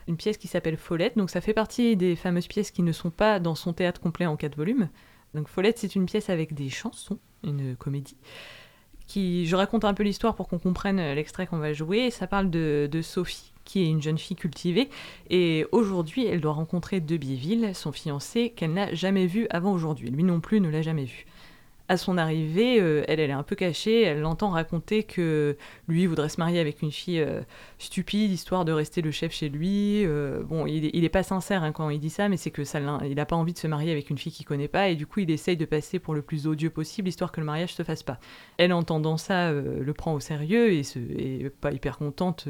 une 0.07 0.15
pièce 0.15 0.37
qui 0.37 0.47
s'appelle 0.47 0.77
Follette. 0.77 1.17
Donc 1.17 1.29
ça 1.29 1.41
fait 1.41 1.53
partie 1.53 1.97
des 1.97 2.15
fameuses 2.15 2.47
pièces 2.47 2.71
qui 2.71 2.81
ne 2.81 2.91
sont 2.91 3.09
pas 3.09 3.39
dans 3.39 3.55
son 3.55 3.73
théâtre 3.73 3.99
complet 3.99 4.25
en 4.25 4.37
quatre 4.37 4.55
volumes. 4.55 4.89
Donc 5.33 5.49
Follette, 5.49 5.77
c'est 5.77 5.95
une 5.95 6.05
pièce 6.05 6.29
avec 6.29 6.53
des 6.53 6.69
chansons, 6.69 7.19
une 7.43 7.75
comédie. 7.75 8.17
Qui, 9.07 9.45
je 9.45 9.55
raconte 9.55 9.85
un 9.85 9.93
peu 9.93 10.01
l'histoire 10.03 10.35
pour 10.35 10.47
qu'on 10.47 10.57
comprenne 10.57 10.97
l'extrait 11.13 11.45
qu'on 11.45 11.59
va 11.59 11.73
jouer. 11.73 12.09
Ça 12.09 12.25
parle 12.25 12.49
de, 12.49 12.89
de 12.91 13.01
Sophie, 13.01 13.51
qui 13.63 13.81
est 13.83 13.87
une 13.87 14.01
jeune 14.01 14.17
fille 14.17 14.37
cultivée. 14.37 14.89
Et 15.29 15.67
aujourd'hui, 15.71 16.25
elle 16.25 16.41
doit 16.41 16.53
rencontrer 16.53 17.01
Debiéville, 17.01 17.75
son 17.75 17.91
fiancé, 17.91 18.51
qu'elle 18.55 18.73
n'a 18.73 18.93
jamais 18.95 19.27
vu 19.27 19.45
avant 19.51 19.73
aujourd'hui. 19.73 20.09
Lui 20.09 20.23
non 20.23 20.39
plus 20.39 20.59
ne 20.59 20.69
l'a 20.69 20.81
jamais 20.81 21.03
vu 21.05 21.27
à 21.87 21.97
son 21.97 22.17
arrivée, 22.17 22.79
euh, 22.79 23.03
elle, 23.07 23.19
elle 23.19 23.29
est 23.29 23.33
un 23.33 23.43
peu 23.43 23.55
cachée, 23.55 24.01
elle 24.01 24.21
l'entend 24.21 24.49
raconter 24.49 25.03
que 25.03 25.55
lui 25.87 26.07
voudrait 26.07 26.29
se 26.29 26.39
marier 26.39 26.59
avec 26.59 26.81
une 26.81 26.91
fille 26.91 27.19
euh, 27.19 27.41
stupide, 27.77 28.31
histoire 28.31 28.65
de 28.65 28.71
rester 28.71 29.01
le 29.01 29.11
chef 29.11 29.31
chez 29.31 29.49
lui. 29.49 30.03
Euh, 30.05 30.41
bon, 30.43 30.65
il, 30.65 30.89
il 30.95 31.03
est 31.03 31.09
pas 31.09 31.23
sincère 31.23 31.63
hein, 31.63 31.71
quand 31.71 31.89
il 31.89 31.99
dit 31.99 32.09
ça, 32.09 32.27
mais 32.27 32.37
c'est 32.37 32.51
que 32.51 32.63
ça, 32.63 32.79
il 33.07 33.19
a 33.19 33.25
pas 33.25 33.35
envie 33.35 33.53
de 33.53 33.57
se 33.59 33.67
marier 33.67 33.91
avec 33.91 34.09
une 34.09 34.17
fille 34.17 34.31
qu'il 34.31 34.45
connaît 34.45 34.67
pas, 34.67 34.89
et 34.89 34.95
du 34.95 35.05
coup, 35.05 35.19
il 35.19 35.29
essaye 35.29 35.57
de 35.57 35.65
passer 35.65 35.99
pour 35.99 36.15
le 36.15 36.21
plus 36.21 36.47
odieux 36.47 36.71
possible, 36.71 37.07
histoire 37.07 37.31
que 37.31 37.39
le 37.39 37.45
mariage 37.45 37.73
se 37.73 37.83
fasse 37.83 38.03
pas. 38.03 38.19
Elle, 38.57 38.73
entendant 38.73 39.17
ça, 39.17 39.51
le 39.51 39.93
prend 39.93 40.13
au 40.13 40.19
sérieux 40.19 40.71
et, 40.71 40.83
se, 40.83 40.97
et 40.99 41.51
pas 41.61 41.71
hyper 41.71 41.97
contente 41.97 42.47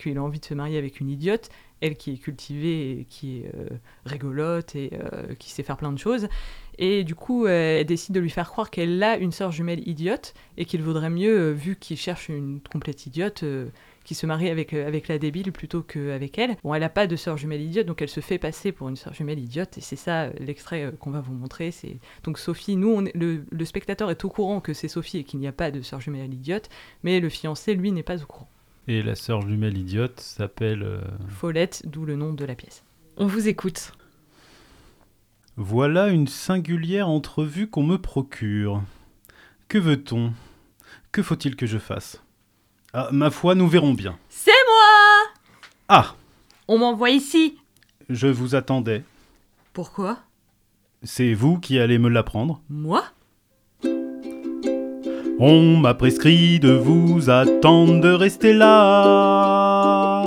qu'il 0.00 0.16
a 0.18 0.22
envie 0.22 0.40
de 0.40 0.44
se 0.44 0.54
marier 0.54 0.78
avec 0.78 1.00
une 1.00 1.10
idiote. 1.10 1.50
Elle 1.80 1.96
qui 1.96 2.12
est 2.12 2.16
cultivée, 2.18 3.06
qui 3.08 3.38
est 3.38 3.50
euh, 3.54 3.68
rigolote 4.04 4.76
et 4.76 4.90
euh, 4.94 5.34
qui 5.38 5.50
sait 5.50 5.62
faire 5.62 5.78
plein 5.78 5.92
de 5.92 5.98
choses. 5.98 6.28
Et 6.78 7.04
du 7.04 7.14
coup, 7.14 7.46
elle 7.46 7.86
décide 7.86 8.14
de 8.14 8.20
lui 8.20 8.30
faire 8.30 8.50
croire 8.50 8.70
qu'elle 8.70 9.02
a 9.02 9.16
une 9.16 9.32
sœur 9.32 9.50
jumelle 9.50 9.86
idiote 9.86 10.34
et 10.56 10.64
qu'il 10.64 10.82
vaudrait 10.82 11.10
mieux, 11.10 11.38
euh, 11.38 11.52
vu 11.52 11.76
qu'il 11.76 11.96
cherche 11.96 12.28
une 12.28 12.60
complète 12.60 13.06
idiote, 13.06 13.44
qu'il 14.04 14.16
se 14.16 14.26
marie 14.26 14.48
avec, 14.48 14.72
avec 14.74 15.08
la 15.08 15.18
débile 15.18 15.52
plutôt 15.52 15.82
qu'avec 15.82 16.38
elle. 16.38 16.56
Bon, 16.62 16.74
elle 16.74 16.80
n'a 16.80 16.88
pas 16.88 17.06
de 17.06 17.16
sœur 17.16 17.36
jumelle 17.36 17.62
idiote, 17.62 17.86
donc 17.86 18.02
elle 18.02 18.08
se 18.08 18.20
fait 18.20 18.38
passer 18.38 18.72
pour 18.72 18.88
une 18.88 18.96
sœur 18.96 19.14
jumelle 19.14 19.38
idiote. 19.38 19.78
Et 19.78 19.82
c'est 19.82 19.96
ça 19.96 20.30
l'extrait 20.38 20.92
qu'on 21.00 21.10
va 21.10 21.20
vous 21.20 21.34
montrer. 21.34 21.70
C'est 21.70 21.98
donc 22.24 22.38
Sophie. 22.38 22.76
Nous, 22.76 23.06
le, 23.14 23.44
le 23.50 23.64
spectateur 23.64 24.10
est 24.10 24.24
au 24.24 24.28
courant 24.28 24.60
que 24.60 24.74
c'est 24.74 24.88
Sophie 24.88 25.18
et 25.18 25.24
qu'il 25.24 25.40
n'y 25.40 25.48
a 25.48 25.52
pas 25.52 25.70
de 25.70 25.80
sœur 25.80 26.00
jumelle 26.00 26.32
idiote, 26.32 26.68
mais 27.02 27.20
le 27.20 27.28
fiancé, 27.30 27.74
lui, 27.74 27.92
n'est 27.92 28.02
pas 28.02 28.22
au 28.22 28.26
courant. 28.26 28.48
Et 28.90 29.04
la 29.04 29.14
sœur 29.14 29.42
jumelle 29.42 29.78
idiote 29.78 30.18
s'appelle... 30.18 30.82
euh, 30.82 31.00
Follette, 31.28 31.84
d'où 31.86 32.04
le 32.04 32.16
nom 32.16 32.32
de 32.32 32.44
la 32.44 32.56
pièce. 32.56 32.82
On 33.16 33.26
vous 33.28 33.46
écoute. 33.46 33.92
Voilà 35.56 36.08
une 36.08 36.26
singulière 36.26 37.08
entrevue 37.08 37.68
qu'on 37.70 37.84
me 37.84 37.98
procure. 37.98 38.82
Que 39.68 39.78
veut-on? 39.78 40.32
Que 41.12 41.22
faut-il 41.22 41.54
que 41.54 41.66
je 41.66 41.78
fasse? 41.78 42.20
Ah, 42.92 43.10
ma 43.12 43.30
foi, 43.30 43.54
nous 43.54 43.68
verrons 43.68 43.94
bien. 43.94 44.18
C'est 44.28 44.50
moi 44.50 45.32
Ah 45.86 46.16
On 46.66 46.78
m'envoie 46.78 47.10
ici. 47.10 47.58
Je 48.08 48.26
vous 48.26 48.56
attendais. 48.56 49.04
Pourquoi? 49.72 50.18
C'est 51.04 51.32
vous 51.32 51.60
qui 51.60 51.78
allez 51.78 51.98
me 51.98 52.08
l'apprendre. 52.08 52.60
Moi? 52.68 53.04
On 55.42 55.78
m'a 55.78 55.94
prescrit 55.94 56.60
de 56.60 56.72
vous 56.72 57.30
attendre, 57.30 58.02
de 58.02 58.12
rester 58.12 58.52
là. 58.52 60.22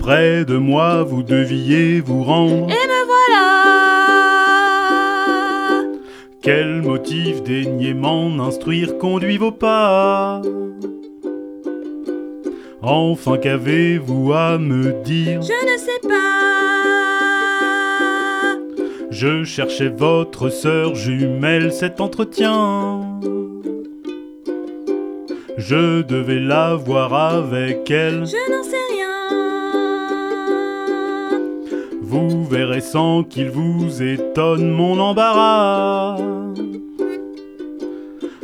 Près 0.00 0.44
de 0.44 0.56
moi, 0.56 1.04
vous 1.04 1.22
deviez 1.22 2.00
vous 2.00 2.24
rendre. 2.24 2.66
Voilà 2.66 3.44
Quel 6.42 6.82
motif 6.82 7.44
daignez 7.44 7.94
m'en 7.94 8.40
instruire, 8.40 8.98
conduit 8.98 9.38
vos 9.38 9.52
pas? 9.52 10.42
Enfin, 12.82 13.38
qu'avez-vous 13.38 14.32
à 14.32 14.58
me 14.58 15.04
dire? 15.04 15.40
Je 15.40 15.52
ne 15.52 15.78
sais 15.78 16.00
pas. 16.02 16.18
Je 19.12 19.44
cherchais 19.44 19.86
votre 19.88 20.48
sœur 20.48 20.96
jumelle, 20.96 21.72
cet 21.72 22.00
entretien. 22.00 23.11
Je 25.58 26.02
devais 26.02 26.40
la 26.40 26.74
voir 26.74 27.12
avec 27.14 27.90
elle. 27.90 28.24
Je 28.26 28.50
n'en 28.50 28.62
sais 28.62 28.76
rien. 28.90 29.08
Vous 32.00 32.44
verrez 32.46 32.80
sans 32.80 33.22
qu'il 33.24 33.50
vous 33.50 34.02
étonne 34.02 34.70
mon 34.70 34.98
embarras. 34.98 36.16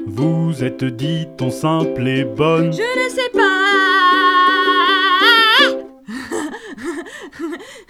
Vous 0.06 0.62
êtes 0.64 0.84
dit-on 0.84 1.50
simple 1.50 2.06
et 2.06 2.24
bonne. 2.24 2.72
Je 2.72 2.78
ne 2.82 3.08
sais 3.08 3.30
pas. 3.32 3.38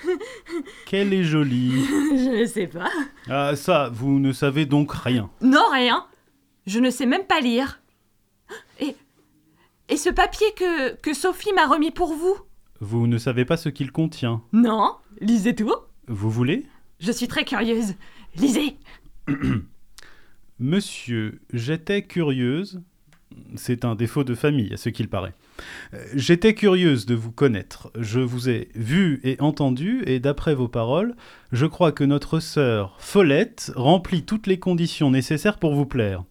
Qu'elle 0.87 1.13
est 1.13 1.25
jolie. 1.25 1.85
Je 1.89 2.41
ne 2.41 2.47
sais 2.47 2.67
pas. 2.67 2.91
Ah 3.29 3.57
ça, 3.57 3.91
vous 3.93 4.21
ne 4.21 4.33
savez 4.33 4.65
donc 4.67 4.93
rien. 4.93 5.29
Non, 5.41 5.65
rien. 5.73 6.05
Je 6.67 6.79
ne 6.79 6.91
sais 6.91 7.07
même 7.07 7.25
pas 7.25 7.41
lire. 7.41 7.81
Et, 8.81 8.95
et 9.89 9.97
ce 9.97 10.11
papier 10.11 10.47
que, 10.57 10.95
que 10.97 11.15
Sophie 11.15 11.53
m'a 11.55 11.67
remis 11.67 11.91
pour 11.91 12.15
vous 12.15 12.37
Vous 12.81 13.07
ne 13.07 13.19
savez 13.19 13.45
pas 13.45 13.57
ce 13.57 13.69
qu'il 13.69 13.93
contient. 13.93 14.43
Non, 14.53 14.93
lisez 15.21 15.55
tout. 15.55 15.75
Vous 16.07 16.31
voulez? 16.31 16.67
Je 17.01 17.13
suis 17.13 17.29
très 17.29 17.45
curieuse. 17.45 17.95
Lisez. 18.37 18.77
Monsieur, 20.59 21.41
j'étais 21.53 22.03
curieuse. 22.03 22.81
C'est 23.57 23.85
un 23.85 23.95
défaut 23.95 24.25
de 24.25 24.35
famille, 24.35 24.73
à 24.73 24.77
ce 24.77 24.89
qu'il 24.89 25.09
paraît. 25.09 25.35
Euh, 25.95 26.05
J'étais 26.15 26.55
curieuse 26.55 27.07
de 27.07 27.15
vous 27.15 27.31
connaître. 27.31 27.93
Je 27.99 28.21
vous 28.21 28.49
ai 28.49 28.69
vu 28.75 29.21
et 29.23 29.37
entendu, 29.41 30.03
et 30.07 30.19
d'après 30.19 30.55
vos 30.55 30.67
paroles, 30.67 31.15
je 31.53 31.67
crois 31.67 31.93
que 31.93 32.05
notre 32.05 32.41
sœur 32.41 32.97
Follette 32.99 33.71
remplit 33.77 34.25
toutes 34.25 34.47
les 34.47 34.59
conditions 34.59 35.11
nécessaires 35.11 35.59
pour 35.59 35.75
vous 35.75 35.87
plaire. 35.87 36.25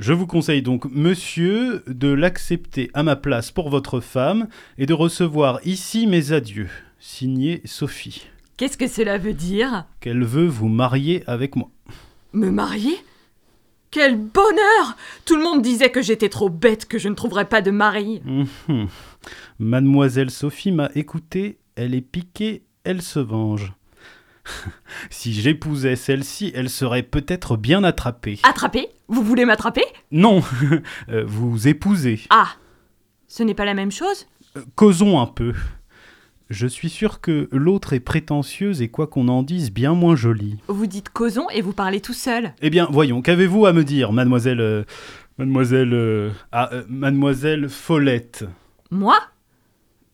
Je 0.00 0.14
vous 0.14 0.26
conseille 0.26 0.62
donc, 0.62 0.86
monsieur, 0.86 1.84
de 1.86 2.08
l'accepter 2.08 2.90
à 2.94 3.02
ma 3.02 3.16
place 3.16 3.50
pour 3.50 3.68
votre 3.68 4.00
femme 4.00 4.48
et 4.78 4.86
de 4.86 4.94
recevoir 4.94 5.60
ici 5.66 6.06
mes 6.06 6.32
adieux. 6.32 6.70
Signé 6.98 7.60
Sophie. 7.66 8.26
Qu'est-ce 8.56 8.78
que 8.78 8.86
cela 8.86 9.18
veut 9.18 9.34
dire? 9.34 9.84
Qu'elle 10.00 10.24
veut 10.24 10.46
vous 10.46 10.68
marier 10.68 11.22
avec 11.26 11.54
moi. 11.54 11.68
Me 12.32 12.50
marier? 12.50 12.96
Quel 13.90 14.16
bonheur 14.16 14.96
Tout 15.26 15.36
le 15.36 15.42
monde 15.42 15.60
disait 15.60 15.90
que 15.90 16.00
j'étais 16.00 16.30
trop 16.30 16.48
bête, 16.48 16.86
que 16.86 16.98
je 16.98 17.10
ne 17.10 17.14
trouverais 17.14 17.50
pas 17.50 17.60
de 17.60 17.70
mari. 17.70 18.22
Mhm. 18.24 18.88
Mademoiselle 19.58 20.30
Sophie 20.30 20.72
m'a 20.72 20.90
écouté, 20.94 21.58
elle 21.76 21.94
est 21.94 22.00
piquée, 22.00 22.62
elle 22.84 23.02
se 23.02 23.18
venge. 23.18 23.74
si 25.10 25.32
j'épousais 25.32 25.96
celle-ci, 25.96 26.52
elle 26.54 26.70
serait 26.70 27.02
peut-être 27.02 27.56
bien 27.56 27.84
attrapée. 27.84 28.38
Attrapé 28.42 28.88
Vous 29.08 29.22
voulez 29.22 29.44
m'attraper? 29.44 29.84
Non, 30.10 30.42
euh, 31.08 31.24
vous 31.26 31.68
épousez. 31.68 32.20
Ah 32.30 32.48
Ce 33.28 33.42
n'est 33.42 33.54
pas 33.54 33.64
la 33.64 33.74
même 33.74 33.92
chose? 33.92 34.26
Euh, 34.56 34.62
Causons 34.74 35.20
un 35.20 35.26
peu. 35.26 35.54
Je 36.50 36.66
suis 36.66 36.90
sûr 36.90 37.20
que 37.20 37.48
l'autre 37.52 37.92
est 37.92 38.00
prétentieuse 38.00 38.82
et 38.82 38.88
quoi 38.88 39.06
qu'on 39.06 39.28
en 39.28 39.44
dise, 39.44 39.70
bien 39.72 39.94
moins 39.94 40.16
jolie. 40.16 40.56
Vous 40.66 40.86
dites 40.86 41.08
causons 41.10 41.48
et 41.50 41.60
vous 41.62 41.72
parlez 41.72 42.00
tout 42.00 42.12
seul. 42.12 42.54
Eh 42.60 42.70
bien, 42.70 42.88
voyons, 42.90 43.22
qu'avez-vous 43.22 43.66
à 43.66 43.72
me 43.72 43.84
dire, 43.84 44.10
mademoiselle... 44.12 44.60
euh, 44.60 44.82
mademoiselle... 45.38 45.94
euh, 45.94 46.30
ah, 46.50 46.68
euh, 46.72 46.82
mademoiselle 46.88 47.68
Follette? 47.68 48.44
Moi? 48.90 49.16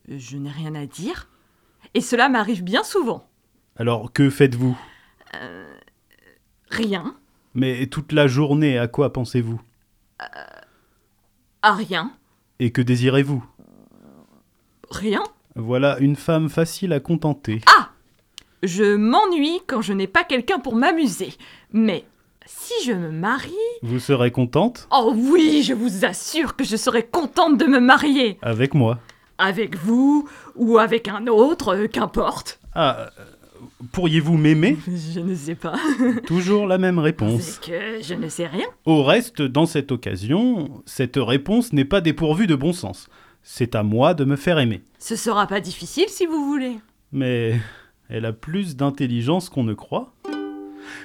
Je 0.07 0.37
n'ai 0.37 0.51
rien 0.51 0.75
à 0.75 0.85
dire. 0.85 1.27
Et 1.95 2.01
cela 2.01 2.29
m'arrive 2.29 2.63
bien 2.63 2.83
souvent. 2.83 3.26
Alors, 3.77 4.11
que 4.11 4.29
faites-vous? 4.29 4.77
Rien. 6.69 7.15
Mais 7.53 7.87
toute 7.87 8.11
la 8.11 8.27
journée, 8.27 8.77
à 8.77 8.87
quoi 8.87 9.13
pensez-vous? 9.13 9.61
À 11.61 11.73
rien. 11.73 12.11
Et 12.59 12.71
que 12.71 12.81
désirez-vous? 12.81 13.45
Rien. 14.89 15.23
Voilà 15.55 15.97
une 15.99 16.15
femme 16.15 16.49
facile 16.49 16.91
à 16.93 16.99
contenter. 16.99 17.61
Je 18.63 18.95
m'ennuie 18.95 19.61
quand 19.67 19.81
je 19.81 19.93
n'ai 19.93 20.07
pas 20.07 20.23
quelqu'un 20.23 20.59
pour 20.59 20.75
m'amuser. 20.75 21.33
Mais 21.71 22.05
si 22.47 22.73
je 22.83 22.93
me 22.93 23.11
marie... 23.11 23.53
Vous 23.83 23.99
serez 23.99 24.31
contente? 24.31 24.87
Oh 24.91 25.13
oui, 25.15 25.61
je 25.61 25.73
vous 25.73 26.03
assure 26.03 26.55
que 26.55 26.63
je 26.63 26.75
serai 26.75 27.03
contente 27.05 27.57
de 27.57 27.65
me 27.65 27.79
marier. 27.79 28.39
Avec 28.41 28.73
moi. 28.73 28.99
Avec 29.37 29.77
vous 29.77 30.27
ou 30.55 30.79
avec 30.79 31.07
un 31.07 31.27
autre, 31.27 31.75
euh, 31.75 31.87
qu'importe. 31.87 32.59
Ah, 32.73 33.09
euh, 33.19 33.25
pourriez-vous 33.91 34.37
m'aimer? 34.37 34.77
Je 35.13 35.19
ne 35.19 35.35
sais 35.35 35.55
pas. 35.55 35.75
Toujours 36.25 36.67
la 36.67 36.77
même 36.77 36.99
réponse. 36.99 37.41
C'est 37.41 37.71
que 37.71 38.03
je 38.03 38.13
ne 38.13 38.29
sais 38.29 38.47
rien. 38.47 38.65
Au 38.85 39.03
reste, 39.03 39.41
dans 39.41 39.65
cette 39.65 39.91
occasion, 39.91 40.81
cette 40.85 41.17
réponse 41.17 41.73
n'est 41.73 41.85
pas 41.85 42.01
dépourvue 42.01 42.47
de 42.47 42.55
bon 42.55 42.73
sens. 42.73 43.07
C'est 43.43 43.75
à 43.75 43.83
moi 43.83 44.13
de 44.13 44.25
me 44.25 44.35
faire 44.35 44.59
aimer. 44.59 44.81
Ce 44.99 45.15
sera 45.15 45.47
pas 45.47 45.61
difficile 45.61 46.09
si 46.09 46.25
vous 46.25 46.45
voulez. 46.45 46.77
Mais 47.11 47.59
elle 48.09 48.25
a 48.25 48.33
plus 48.33 48.75
d'intelligence 48.75 49.49
qu'on 49.49 49.63
ne 49.63 49.73
croit. 49.73 50.13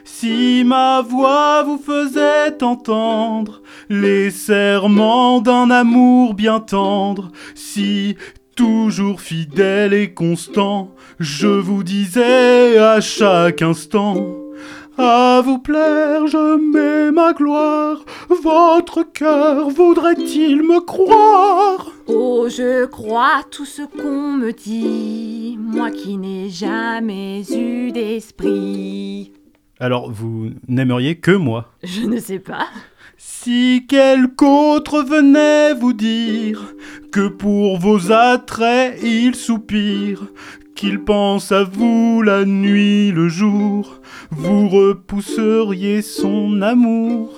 Si 0.04 0.62
ma 0.64 1.02
voix 1.02 1.62
vous 1.64 1.78
faisait 1.78 2.62
entendre 2.62 3.62
les 3.88 4.30
serments 4.30 5.40
d'un 5.40 5.70
amour 5.70 6.34
bien 6.34 6.60
tendre, 6.60 7.30
si 7.54 8.16
toujours 8.54 9.20
fidèle 9.20 9.92
et 9.94 10.12
constant, 10.12 10.94
je 11.18 11.46
vous 11.46 11.82
disais 11.82 12.78
à 12.78 13.00
chaque 13.00 13.62
instant, 13.62 14.36
à 14.98 15.40
vous 15.44 15.58
plaire, 15.58 16.26
je 16.26 16.58
mets 16.72 17.10
ma 17.10 17.32
gloire, 17.32 18.04
votre 18.42 19.02
cœur 19.02 19.70
voudrait-il 19.70 20.62
me 20.62 20.80
croire? 20.80 21.90
Oh, 22.06 22.46
je 22.48 22.84
crois 22.86 23.42
tout 23.50 23.64
ce 23.64 23.82
qu'on 23.82 24.32
me 24.32 24.52
dit, 24.52 25.56
moi 25.58 25.90
qui 25.90 26.16
n'ai 26.16 26.50
jamais 26.50 27.42
eu 27.50 27.90
d'esprit. 27.92 29.32
Alors 29.80 30.10
vous 30.12 30.50
n'aimeriez 30.68 31.16
que 31.16 31.32
moi? 31.32 31.72
Je 31.82 32.02
ne 32.02 32.18
sais 32.18 32.38
pas. 32.38 32.66
Si 33.24 33.86
quelque 33.86 34.44
autre 34.44 35.00
venait 35.00 35.74
vous 35.74 35.92
dire 35.92 36.74
que 37.12 37.28
pour 37.28 37.78
vos 37.78 38.10
attraits 38.10 38.98
il 39.00 39.36
soupire, 39.36 40.26
qu'il 40.74 41.04
pense 41.04 41.52
à 41.52 41.62
vous 41.62 42.20
la 42.22 42.44
nuit, 42.44 43.12
le 43.12 43.28
jour, 43.28 44.00
vous 44.32 44.68
repousseriez 44.68 46.02
son 46.02 46.62
amour. 46.62 47.30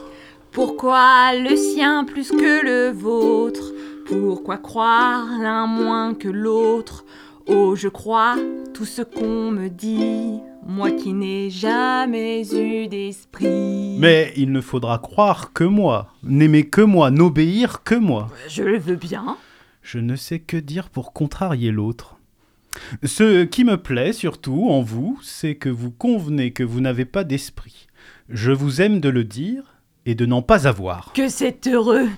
Pourquoi 0.52 1.34
le 1.34 1.54
sien 1.54 2.04
plus 2.04 2.30
que 2.30 2.64
le 2.64 2.90
vôtre? 2.90 3.74
Pourquoi 4.06 4.56
croire 4.56 5.26
l'un 5.38 5.66
moins 5.66 6.14
que 6.14 6.28
l'autre? 6.28 7.04
Oh, 7.46 7.76
je 7.76 7.88
crois 7.88 8.36
tout 8.72 8.86
ce 8.86 9.02
qu'on 9.02 9.50
me 9.50 9.68
dit, 9.68 10.40
moi 10.66 10.90
qui 10.90 11.12
n'ai 11.12 11.50
jamais 11.50 12.42
eu 12.52 12.88
d'esprit. 12.88 13.98
Mais 13.98 14.32
il 14.36 14.52
ne 14.52 14.60
faudra 14.60 14.98
croire 14.98 15.52
que 15.52 15.64
moi, 15.64 16.08
n'aimer 16.22 16.64
que 16.68 16.80
moi, 16.80 17.10
n'obéir 17.10 17.82
que 17.82 17.94
moi. 17.94 18.30
Je 18.48 18.62
le 18.62 18.78
veux 18.78 18.96
bien. 18.96 19.36
Je 19.82 19.98
ne 19.98 20.16
sais 20.16 20.38
que 20.38 20.56
dire 20.56 20.88
pour 20.88 21.12
contrarier 21.12 21.70
l'autre. 21.70 22.16
Ce 23.02 23.44
qui 23.44 23.64
me 23.64 23.76
plaît 23.76 24.12
surtout 24.12 24.68
en 24.70 24.82
vous, 24.82 25.18
c'est 25.22 25.54
que 25.54 25.68
vous 25.68 25.90
convenez 25.90 26.52
que 26.52 26.64
vous 26.64 26.80
n'avez 26.80 27.04
pas 27.04 27.24
d'esprit. 27.24 27.86
Je 28.28 28.50
vous 28.50 28.80
aime 28.80 29.00
de 29.00 29.08
le 29.08 29.24
dire 29.24 29.74
et 30.06 30.14
de 30.14 30.26
n'en 30.26 30.42
pas 30.42 30.66
avoir. 30.66 31.12
Que 31.12 31.28
c'est 31.28 31.66
heureux 31.66 32.08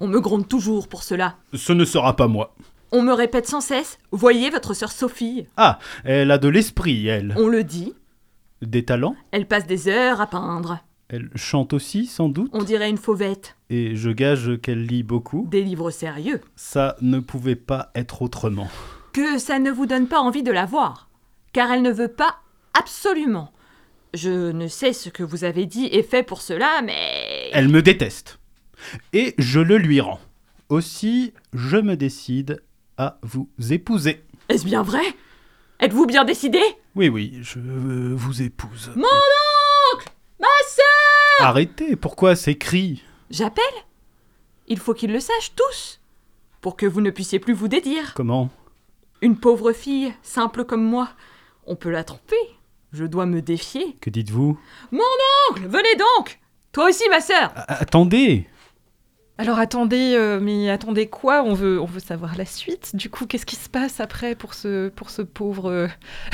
On 0.00 0.06
me 0.06 0.20
gronde 0.20 0.46
toujours 0.46 0.88
pour 0.88 1.02
cela. 1.02 1.36
Ce 1.54 1.72
ne 1.72 1.84
sera 1.84 2.14
pas 2.16 2.28
moi. 2.28 2.54
On 2.92 3.02
me 3.02 3.12
répète 3.12 3.46
sans 3.46 3.60
cesse 3.60 3.98
Voyez 4.10 4.50
votre 4.50 4.74
sœur 4.74 4.92
Sophie. 4.92 5.46
Ah, 5.56 5.78
elle 6.04 6.30
a 6.30 6.38
de 6.38 6.48
l'esprit, 6.48 7.06
elle. 7.06 7.34
On 7.36 7.48
le 7.48 7.64
dit, 7.64 7.94
Des 8.62 8.84
talents 8.84 9.16
elle 9.32 9.46
passe 9.46 9.66
des 9.66 9.88
heures 9.88 10.20
à 10.20 10.26
peindre. 10.26 10.80
Elle 11.08 11.30
chante 11.34 11.72
aussi, 11.74 12.06
sans 12.06 12.28
doute. 12.28 12.50
On 12.54 12.62
dirait 12.62 12.88
une 12.88 12.98
fauvette. 12.98 13.56
Et 13.68 13.94
je 13.94 14.10
gage 14.10 14.58
qu'elle 14.62 14.84
lit 14.84 15.02
beaucoup. 15.02 15.46
Des 15.50 15.62
livres 15.62 15.90
sérieux. 15.90 16.40
Ça 16.56 16.96
ne 17.02 17.20
pouvait 17.20 17.56
pas 17.56 17.90
être 17.94 18.22
autrement. 18.22 18.68
Que 19.12 19.38
ça 19.38 19.58
ne 19.58 19.70
vous 19.70 19.86
donne 19.86 20.08
pas 20.08 20.20
envie 20.20 20.42
de 20.42 20.50
la 20.50 20.64
voir. 20.64 21.08
Car 21.52 21.70
elle 21.70 21.82
ne 21.82 21.92
veut 21.92 22.08
pas 22.08 22.36
absolument. 22.78 23.52
Je 24.14 24.50
ne 24.50 24.66
sais 24.66 24.92
ce 24.92 25.08
que 25.08 25.22
vous 25.22 25.44
avez 25.44 25.66
dit 25.66 25.88
et 25.92 26.02
fait 26.02 26.22
pour 26.22 26.40
cela, 26.40 26.82
mais... 26.82 27.50
Elle 27.52 27.68
me 27.68 27.82
déteste. 27.82 28.38
Et 29.12 29.34
je 29.38 29.60
le 29.60 29.76
lui 29.76 30.00
rends. 30.00 30.20
Aussi, 30.68 31.34
je 31.52 31.76
me 31.76 31.96
décide 31.96 32.62
à 32.98 33.18
vous 33.22 33.48
épouser. 33.70 34.24
Est-ce 34.48 34.64
bien 34.64 34.82
vrai? 34.82 35.04
Êtes-vous 35.80 36.06
bien 36.06 36.24
décidé? 36.24 36.60
Oui, 36.94 37.08
oui, 37.08 37.38
je 37.42 37.58
euh, 37.58 38.14
vous 38.14 38.42
épouse. 38.42 38.90
Mon 38.94 39.08
oncle 39.94 40.08
Ma 40.40 40.46
sœur 40.66 41.46
Arrêtez, 41.46 41.96
pourquoi 41.96 42.36
ces 42.36 42.56
cris? 42.56 43.02
J'appelle 43.30 43.64
Il 44.68 44.78
faut 44.78 44.94
qu'ils 44.94 45.12
le 45.12 45.20
sachent 45.20 45.54
tous. 45.56 46.00
Pour 46.60 46.76
que 46.76 46.86
vous 46.86 47.00
ne 47.00 47.10
puissiez 47.10 47.38
plus 47.38 47.52
vous 47.52 47.68
dédire. 47.68 48.14
Comment? 48.14 48.50
Une 49.20 49.36
pauvre 49.36 49.72
fille, 49.72 50.14
simple 50.22 50.64
comme 50.64 50.84
moi, 50.84 51.08
on 51.66 51.76
peut 51.76 51.90
la 51.90 52.04
tromper. 52.04 52.36
Je 52.92 53.04
dois 53.04 53.26
me 53.26 53.42
défier. 53.42 53.96
Que 54.00 54.10
dites-vous? 54.10 54.58
Oncle, 54.92 55.66
venez 55.66 55.96
donc 55.96 56.38
Toi 56.72 56.88
aussi, 56.88 57.02
ma 57.10 57.20
sœur 57.20 57.52
Attendez 57.54 58.46
Alors 59.36 59.58
attendez, 59.58 60.14
euh, 60.16 60.38
mais 60.40 60.70
attendez 60.70 61.08
quoi? 61.08 61.42
On 61.42 61.54
veut, 61.54 61.80
on 61.80 61.86
veut 61.86 61.98
savoir 61.98 62.36
la 62.38 62.44
suite. 62.44 62.94
Du 62.94 63.10
coup, 63.10 63.26
qu'est-ce 63.26 63.44
qui 63.46 63.56
se 63.56 63.68
passe 63.68 63.98
après 63.98 64.36
pour 64.36 64.54
ce, 64.54 64.90
pour 64.90 65.10
ce 65.10 65.22
pauvre 65.22 65.68
euh, 65.72 65.88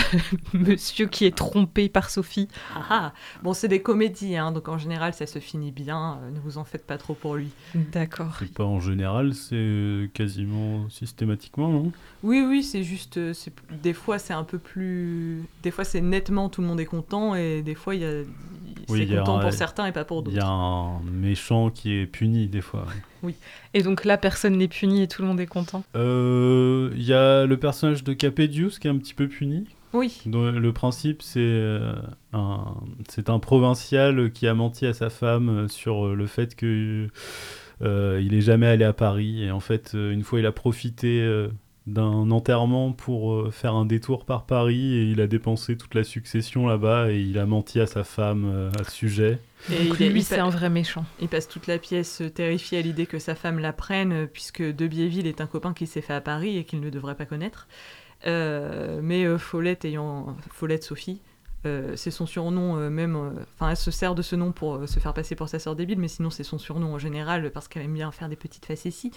monsieur 0.52 1.06
qui 1.06 1.24
est 1.24 1.34
trompé 1.34 1.88
par 1.88 2.10
Sophie? 2.10 2.46
Ah 2.76 2.82
ah. 2.90 3.12
Bon, 3.42 3.54
c'est 3.54 3.68
des 3.68 3.80
comédies, 3.80 4.36
hein, 4.36 4.52
donc 4.52 4.68
en 4.68 4.76
général, 4.76 5.14
ça 5.14 5.26
se 5.26 5.38
finit 5.38 5.72
bien. 5.72 6.18
euh, 6.22 6.30
ne 6.30 6.38
vous 6.40 6.58
en 6.58 6.64
faites 6.64 6.86
pas 6.86 6.98
trop 6.98 7.14
pour 7.14 7.36
lui. 7.36 7.48
D'accord. 7.74 8.36
C'est 8.38 8.52
pas 8.52 8.64
en 8.64 8.80
général, 8.80 9.32
c'est 9.32 10.10
quasiment 10.12 10.86
systématiquement, 10.90 11.68
non? 11.70 11.92
Oui, 12.22 12.44
oui, 12.46 12.62
c'est 12.62 12.82
juste... 12.82 13.32
c'est- 13.32 13.54
Des 13.82 13.94
fois, 13.94 14.18
c'est 14.18 14.34
un 14.34 14.44
peu 14.44 14.58
plus... 14.58 15.42
Des 15.62 15.70
fois, 15.70 15.84
c'est 15.84 16.02
nettement 16.02 16.50
tout 16.50 16.60
le 16.60 16.66
monde 16.66 16.80
est 16.80 16.84
content, 16.84 17.34
et 17.34 17.62
des 17.62 17.74
fois, 17.74 17.94
il 17.94 18.02
y 18.02 18.04
a... 18.04 18.24
C'est 18.88 19.02
a 19.16 19.18
content 19.20 19.38
pour 19.40 19.52
certains 19.52 19.86
et 19.86 19.92
pas 19.92 20.04
pour 20.04 20.22
Il 20.26 20.32
y 20.32 20.34
d'autres. 20.34 20.46
a 20.46 20.50
un 20.50 21.00
méchant 21.02 21.70
qui 21.70 21.92
est 21.92 22.06
puni 22.06 22.48
des 22.48 22.60
fois. 22.60 22.86
Et 23.74 23.82
donc 23.82 24.04
là, 24.04 24.16
personne 24.16 24.56
n'est 24.56 24.68
puni 24.68 25.02
et 25.02 25.08
tout 25.08 25.22
le 25.22 25.28
monde 25.28 25.40
est 25.40 25.46
content. 25.46 25.84
Euh, 25.94 26.90
Il 26.94 27.02
y 27.02 27.12
a 27.12 27.46
le 27.46 27.56
personnage 27.56 28.02
de 28.04 28.12
Capedius 28.12 28.78
qui 28.78 28.86
est 28.86 28.90
un 28.90 28.98
petit 28.98 29.14
peu 29.14 29.28
puni. 29.28 29.66
Oui. 29.92 30.22
le 30.24 30.70
principe, 30.70 31.20
c'est 31.20 31.40
euh, 31.40 31.94
un, 32.32 32.74
c'est 33.08 33.28
un 33.28 33.40
provincial 33.40 34.30
qui 34.30 34.46
a 34.46 34.54
menti 34.54 34.86
à 34.86 34.92
sa 34.94 35.10
femme 35.10 35.48
euh, 35.48 35.68
sur 35.68 36.06
euh, 36.06 36.14
le 36.14 36.26
fait 36.26 36.54
que 36.54 37.08
euh, 37.82 38.22
il 38.24 38.34
est 38.34 38.40
jamais 38.40 38.66
allé 38.68 38.84
à 38.84 38.92
Paris. 38.92 39.42
Et 39.42 39.50
en 39.50 39.58
fait, 39.60 39.92
euh, 39.94 40.12
une 40.12 40.22
fois, 40.22 40.38
il 40.38 40.46
a 40.46 40.52
profité 40.52 41.20
euh, 41.22 41.48
d'un 41.90 42.30
enterrement 42.30 42.92
pour 42.92 43.32
euh, 43.34 43.50
faire 43.50 43.74
un 43.74 43.84
détour 43.86 44.24
par 44.24 44.46
Paris 44.46 44.94
et 44.94 45.04
il 45.04 45.20
a 45.20 45.26
dépensé 45.26 45.76
toute 45.76 45.94
la 45.94 46.04
succession 46.04 46.66
là-bas 46.66 47.10
et 47.10 47.20
il 47.20 47.38
a 47.38 47.46
menti 47.46 47.80
à 47.80 47.86
sa 47.86 48.04
femme 48.04 48.44
euh, 48.46 48.70
à 48.80 48.84
ce 48.84 48.90
sujet. 48.92 49.38
Et 49.70 49.84
Donc 49.88 50.00
il, 50.00 50.06
est- 50.06 50.10
lui, 50.10 50.22
c'est 50.22 50.38
un 50.38 50.48
vrai 50.50 50.70
méchant. 50.70 51.04
il 51.20 51.28
passe 51.28 51.48
toute 51.48 51.66
la 51.66 51.78
pièce 51.78 52.22
euh, 52.22 52.30
terrifié 52.30 52.78
à 52.78 52.82
l'idée 52.82 53.06
que 53.06 53.18
sa 53.18 53.34
femme 53.34 53.58
la 53.58 53.72
prenne, 53.72 54.26
puisque 54.26 54.62
De 54.62 54.86
Biéville 54.86 55.26
est 55.26 55.40
un 55.40 55.46
copain 55.46 55.74
qui 55.74 55.86
s'est 55.86 56.00
fait 56.00 56.14
à 56.14 56.20
Paris 56.20 56.56
et 56.56 56.64
qu'il 56.64 56.80
ne 56.80 56.90
devrait 56.90 57.16
pas 57.16 57.26
connaître. 57.26 57.68
Euh, 58.26 59.00
mais 59.02 59.24
euh, 59.24 59.38
Follette 59.38 59.84
ayant 59.84 60.36
Follette 60.52 60.84
Sophie, 60.84 61.20
euh, 61.66 61.94
c'est 61.96 62.10
son 62.10 62.26
surnom 62.26 62.76
euh, 62.76 62.90
même. 62.90 63.16
euh, 63.16 63.30
Enfin, 63.54 63.70
elle 63.70 63.76
se 63.76 63.90
sert 63.90 64.14
de 64.14 64.22
ce 64.22 64.36
nom 64.36 64.52
pour 64.52 64.88
se 64.88 64.98
faire 64.98 65.12
passer 65.12 65.34
pour 65.34 65.48
sa 65.48 65.58
sœur 65.58 65.76
débile, 65.76 65.98
mais 65.98 66.08
sinon 66.08 66.30
c'est 66.30 66.44
son 66.44 66.58
surnom 66.58 66.94
en 66.94 66.98
général 66.98 67.50
parce 67.50 67.68
qu'elle 67.68 67.82
aime 67.82 67.94
bien 67.94 68.10
faire 68.12 68.28
des 68.28 68.36
petites 68.36 68.66
facéties. 68.66 69.12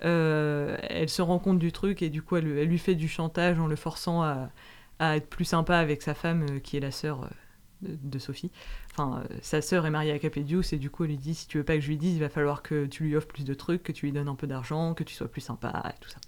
Elle 0.00 1.08
se 1.08 1.22
rend 1.22 1.38
compte 1.38 1.58
du 1.58 1.72
truc 1.72 2.02
et 2.02 2.10
du 2.10 2.22
coup 2.22 2.36
elle, 2.36 2.64
lui 2.64 2.78
fait 2.78 2.94
du 2.94 3.08
chantage 3.08 3.58
en 3.58 3.66
le 3.66 3.76
forçant 3.76 4.22
à, 4.22 4.50
être 5.00 5.28
plus 5.28 5.44
sympa 5.44 5.76
avec 5.76 6.02
sa 6.02 6.14
femme 6.14 6.60
qui 6.60 6.76
est 6.76 6.80
la 6.80 6.90
sœur 6.90 7.28
de, 7.82 7.96
de 8.02 8.18
Sophie. 8.18 8.50
enfin, 8.92 9.22
sa 9.42 9.62
sœur 9.62 9.86
est 9.86 9.90
mariée 9.90 10.12
à 10.12 10.18
Capedius 10.18 10.72
et 10.72 10.78
du 10.78 10.90
coup, 10.90 11.04
elle 11.04 11.10
lui 11.10 11.18
dit 11.18 11.34
si 11.34 11.46
tu 11.46 11.58
veux 11.58 11.64
pas 11.64 11.74
que 11.74 11.80
je 11.80 11.88
lui 11.88 11.96
dise, 11.96 12.16
il 12.16 12.20
va 12.20 12.28
falloir 12.28 12.62
que 12.62 12.86
tu 12.86 13.04
lui 13.04 13.16
offres 13.16 13.28
plus 13.28 13.44
de 13.44 13.54
trucs, 13.54 13.82
que 13.82 13.92
tu 13.92 14.06
lui 14.06 14.12
donnes 14.12 14.28
un 14.28 14.34
peu 14.34 14.46
d'argent, 14.46 14.94
que 14.94 15.04
tu 15.04 15.14
sois 15.14 15.28
plus 15.28 15.40
sympa 15.40 15.92
et 15.94 16.00
tout 16.00 16.10
ça. 16.10 16.18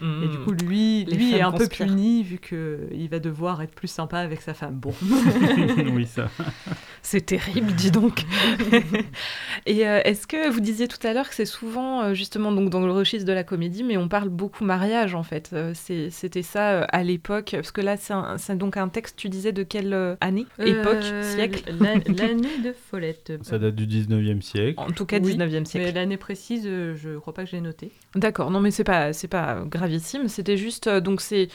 Et 0.00 0.28
du 0.28 0.38
coup, 0.38 0.52
lui, 0.52 1.04
Les 1.04 1.16
lui 1.16 1.34
est 1.34 1.42
un 1.42 1.52
peu 1.52 1.66
puni 1.68 2.22
vu 2.22 2.38
qu'il 2.38 3.08
va 3.10 3.18
devoir 3.18 3.62
être 3.62 3.74
plus 3.74 3.88
sympa 3.88 4.18
avec 4.18 4.40
sa 4.40 4.54
femme. 4.54 4.74
Bon. 4.74 4.94
oui, 5.94 6.06
ça. 6.06 6.28
C'est 7.02 7.24
terrible, 7.26 7.72
dis 7.72 7.90
donc. 7.90 8.24
Et 9.66 9.86
euh, 9.86 10.00
est-ce 10.04 10.26
que 10.26 10.50
vous 10.50 10.60
disiez 10.60 10.88
tout 10.88 11.04
à 11.06 11.12
l'heure 11.12 11.28
que 11.28 11.34
c'est 11.34 11.44
souvent 11.44 12.02
euh, 12.02 12.14
justement 12.14 12.52
donc 12.52 12.70
dans 12.70 12.84
le 12.84 12.92
registre 12.92 13.26
de 13.26 13.32
la 13.32 13.44
comédie, 13.44 13.84
mais 13.84 13.96
on 13.96 14.08
parle 14.08 14.28
beaucoup 14.28 14.64
mariage 14.64 15.14
en 15.14 15.22
fait. 15.22 15.50
Euh, 15.52 15.72
C'était 15.74 16.42
ça 16.42 16.82
à 16.84 17.02
l'époque, 17.02 17.50
parce 17.52 17.70
que 17.72 17.80
là 17.80 17.96
c'est 17.96 18.56
donc 18.58 18.76
un 18.76 18.88
texte. 18.88 19.16
Tu 19.16 19.28
disais 19.28 19.52
de 19.52 19.62
quelle 19.62 19.92
euh, 19.92 20.16
année, 20.20 20.46
époque, 20.58 21.02
siècle? 21.22 21.62
la- 21.80 21.94
L'année 21.96 22.58
de 22.64 22.72
Follette. 22.90 23.32
Ça 23.42 23.58
date 23.58 23.74
du 23.74 23.86
19e 23.86 24.40
siècle. 24.40 24.74
En 24.78 24.90
tout 24.90 25.06
cas, 25.06 25.18
Oui, 25.20 25.36
19e 25.36 25.58
Mais 25.60 25.64
siècle. 25.64 25.94
l'année 25.94 26.16
précise, 26.16 26.64
je 26.64 27.18
crois 27.18 27.34
pas 27.34 27.44
que 27.44 27.50
j'ai 27.50 27.60
noté. 27.60 27.92
D'accord, 28.14 28.50
non 28.50 28.60
mais 28.60 28.70
c'est 28.70 28.84
pas 28.84 29.12
c'est 29.12 29.28
pas 29.56 29.64
gravissime, 29.64 30.28
c'était 30.28 30.56
juste 30.56 30.86
euh, 30.86 31.00
donc 31.00 31.20
c'est 31.20 31.48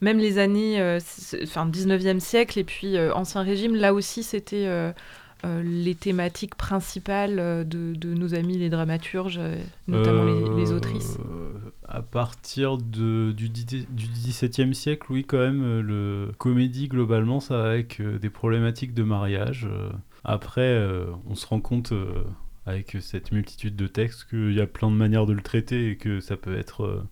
même 0.00 0.18
les 0.18 0.38
années 0.38 0.80
euh, 0.80 0.98
enfin 1.42 1.68
19e 1.68 2.20
siècle 2.20 2.58
et 2.58 2.64
puis 2.64 2.96
euh, 2.96 3.12
ancien 3.14 3.42
régime 3.42 3.74
là 3.74 3.94
aussi 3.94 4.22
c'était 4.22 4.68
les 5.44 5.94
thématiques 5.94 6.56
principales 6.56 7.36
de, 7.36 7.94
de 7.94 8.14
nos 8.14 8.34
amis 8.34 8.58
les 8.58 8.70
dramaturges, 8.70 9.40
notamment 9.86 10.24
les, 10.24 10.62
les 10.64 10.72
autrices. 10.72 11.16
À 11.90 12.02
partir 12.02 12.76
de, 12.76 13.32
du, 13.32 13.48
du 13.48 13.86
XVIIe 13.88 14.74
siècle, 14.74 15.06
oui, 15.08 15.24
quand 15.24 15.38
même, 15.38 15.80
le 15.80 16.32
comédie, 16.36 16.86
globalement, 16.86 17.40
ça 17.40 17.64
avec 17.64 18.00
euh, 18.00 18.18
des 18.18 18.28
problématiques 18.28 18.92
de 18.92 19.02
mariage. 19.02 19.66
euh. 19.70 19.88
Après, 20.22 20.60
euh, 20.60 21.06
on 21.26 21.34
se 21.34 21.46
rend 21.46 21.60
compte, 21.60 21.94
avec 22.66 22.98
cette 23.00 23.32
multitude 23.32 23.74
de 23.74 23.86
textes, 23.86 24.28
qu'il 24.28 24.52
y 24.52 24.60
a 24.60 24.66
plein 24.66 24.90
de 24.90 24.96
manières 24.96 25.24
de 25.24 25.32
le 25.32 25.40
traiter 25.40 25.90
et 25.90 25.96
que 25.96 26.20
ça 26.20 26.36
peut 26.36 26.58
être 26.58 27.06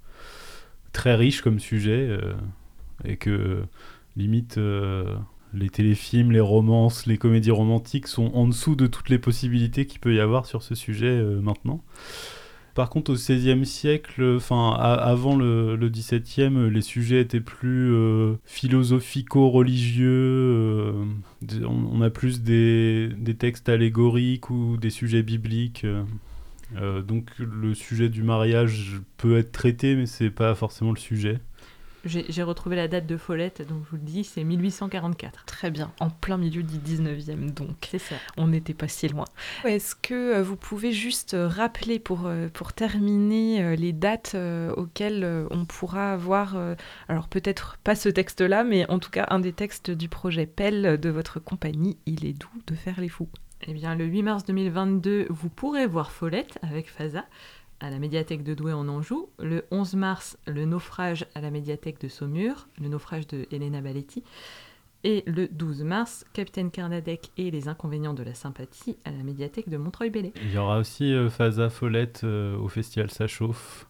très 0.96 1.14
riche 1.14 1.42
comme 1.42 1.60
sujet. 1.60 2.08
euh, 2.10 2.32
et 3.04 3.16
que, 3.18 3.62
limite, 4.16 4.56
euh, 4.58 5.14
les 5.52 5.68
téléfilms, 5.68 6.32
les 6.32 6.40
romances, 6.40 7.06
les 7.06 7.18
comédies 7.18 7.50
romantiques 7.50 8.06
sont 8.08 8.30
en 8.34 8.46
dessous 8.48 8.74
de 8.74 8.86
toutes 8.86 9.10
les 9.10 9.18
possibilités 9.18 9.86
qu'il 9.86 10.00
peut 10.00 10.14
y 10.14 10.20
avoir 10.20 10.46
sur 10.46 10.62
ce 10.62 10.74
sujet 10.74 11.06
euh, 11.08 11.40
maintenant. 11.40 11.82
Par 12.74 12.90
contre, 12.90 13.10
au 13.12 13.14
XVIe 13.14 13.64
siècle, 13.64 14.34
enfin 14.36 14.72
avant 14.72 15.34
le, 15.34 15.76
le 15.76 15.88
XVIIe, 15.88 16.68
les 16.70 16.82
sujets 16.82 17.22
étaient 17.22 17.40
plus 17.40 17.90
euh, 17.94 18.34
philosophico-religieux. 18.44 20.06
euh, 20.10 20.92
on, 21.66 22.02
a 22.02 22.10
plus 22.10 22.42
des, 22.42 23.08
des 23.16 23.34
textes 23.34 23.70
allégoriques 23.70 24.50
ou 24.50 24.76
des 24.76 24.90
sujets 24.90 25.22
bibliques. 25.22 25.84
euh, 25.84 26.02
euh, 26.74 27.02
donc 27.02 27.30
le 27.38 27.74
sujet 27.74 28.08
du 28.08 28.22
mariage 28.22 29.00
peut 29.16 29.38
être 29.38 29.52
traité, 29.52 29.94
mais 29.94 30.06
c'est 30.06 30.30
pas 30.30 30.54
forcément 30.54 30.90
le 30.90 30.98
sujet. 30.98 31.40
J'ai 32.04 32.44
retrouvé 32.44 32.76
la 32.76 32.86
date 32.86 33.08
de 33.08 33.16
Follette, 33.16 33.66
donc 33.66 33.82
je 33.84 33.90
vous 33.90 33.96
le 33.96 34.02
dis, 34.02 34.22
c'est 34.22 34.44
1844. 34.44 35.44
Très 35.44 35.72
bien, 35.72 35.90
en 35.98 36.08
plein 36.08 36.36
milieu 36.36 36.62
du 36.62 36.76
19e 36.76 37.52
donc. 37.52 37.88
C'est 37.90 37.98
ça. 37.98 38.14
On 38.36 38.46
n'était 38.46 38.74
pas 38.74 38.86
si 38.86 39.08
loin. 39.08 39.24
Est-ce 39.64 39.96
que 39.96 40.36
euh, 40.36 40.42
vous 40.44 40.54
pouvez 40.54 40.92
juste 40.92 41.34
euh, 41.34 41.48
rappeler 41.48 41.98
pour, 41.98 42.30
pour 42.52 42.72
terminer 42.74 43.76
les 43.76 43.92
dates 43.92 44.36
auxquelles 44.76 45.46
on 45.50 45.64
pourra 45.64 46.12
avoir, 46.12 46.56
alors 47.08 47.26
peut-être 47.26 47.76
pas 47.82 47.96
ce 47.96 48.08
texte-là, 48.08 48.62
mais 48.62 48.88
en 48.88 49.00
tout 49.00 49.10
cas 49.10 49.26
un 49.30 49.40
des 49.40 49.52
textes 49.52 49.90
du 49.90 50.08
projet 50.08 50.46
PEL 50.46 51.00
de 51.00 51.10
votre 51.10 51.40
compagnie, 51.40 51.98
Il 52.06 52.24
est 52.24 52.34
doux 52.34 52.62
de 52.68 52.76
faire 52.76 53.00
les 53.00 53.08
fous. 53.08 53.28
Eh 53.62 53.72
bien, 53.72 53.94
le 53.94 54.04
8 54.04 54.22
mars 54.22 54.44
2022, 54.44 55.26
vous 55.30 55.48
pourrez 55.48 55.86
voir 55.86 56.10
Follette 56.12 56.58
avec 56.62 56.88
Faza 56.90 57.24
à 57.80 57.90
la 57.90 57.98
médiathèque 57.98 58.42
de 58.44 58.54
Douai 58.54 58.72
en 58.72 58.86
Anjou. 58.88 59.28
Le 59.38 59.64
11 59.70 59.94
mars, 59.94 60.38
le 60.46 60.64
naufrage 60.66 61.26
à 61.34 61.40
la 61.40 61.50
médiathèque 61.50 62.00
de 62.00 62.08
Saumur, 62.08 62.68
le 62.80 62.88
naufrage 62.88 63.26
de 63.26 63.46
Elena 63.50 63.80
Baletti. 63.80 64.22
Et 65.04 65.22
le 65.26 65.46
12 65.48 65.82
mars, 65.84 66.24
Capitaine 66.32 66.70
Carnadec 66.70 67.30
et 67.36 67.50
les 67.50 67.68
inconvénients 67.68 68.14
de 68.14 68.22
la 68.22 68.34
sympathie 68.34 68.96
à 69.04 69.10
la 69.10 69.22
médiathèque 69.22 69.68
de 69.68 69.76
Montreuil-Bellay. 69.76 70.32
Il 70.42 70.52
y 70.52 70.58
aura 70.58 70.78
aussi 70.78 71.12
euh, 71.12 71.28
Faza 71.30 71.68
Follette 71.70 72.22
euh, 72.24 72.56
au 72.58 72.68
festival 72.68 73.10
Ça 73.10 73.26
chauffe, 73.26 73.86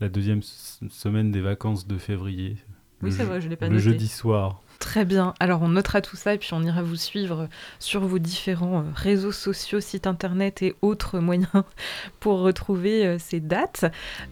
la 0.00 0.08
deuxième 0.08 0.42
semaine 0.42 1.30
des 1.30 1.40
vacances 1.40 1.86
de 1.86 1.98
février. 1.98 2.56
Oui, 3.02 3.08
Le 3.08 3.10
c'est 3.10 3.22
je- 3.22 3.26
vrai, 3.28 3.40
je 3.40 3.48
l'ai 3.48 3.56
pas 3.56 3.66
Le 3.66 3.72
noté. 3.74 3.84
jeudi 3.84 4.06
soir. 4.08 4.62
Très 4.80 5.04
bien, 5.04 5.34
alors 5.40 5.60
on 5.60 5.68
notera 5.68 6.00
tout 6.00 6.16
ça 6.16 6.32
et 6.32 6.38
puis 6.38 6.54
on 6.54 6.62
ira 6.62 6.82
vous 6.82 6.96
suivre 6.96 7.48
sur 7.78 8.00
vos 8.00 8.18
différents 8.18 8.80
euh, 8.80 8.84
réseaux 8.94 9.30
sociaux, 9.30 9.78
sites 9.78 10.06
internet 10.06 10.62
et 10.62 10.74
autres 10.80 11.18
moyens 11.20 11.64
pour 12.18 12.40
retrouver 12.40 13.06
euh, 13.06 13.18
ces 13.18 13.40
dates. 13.40 13.84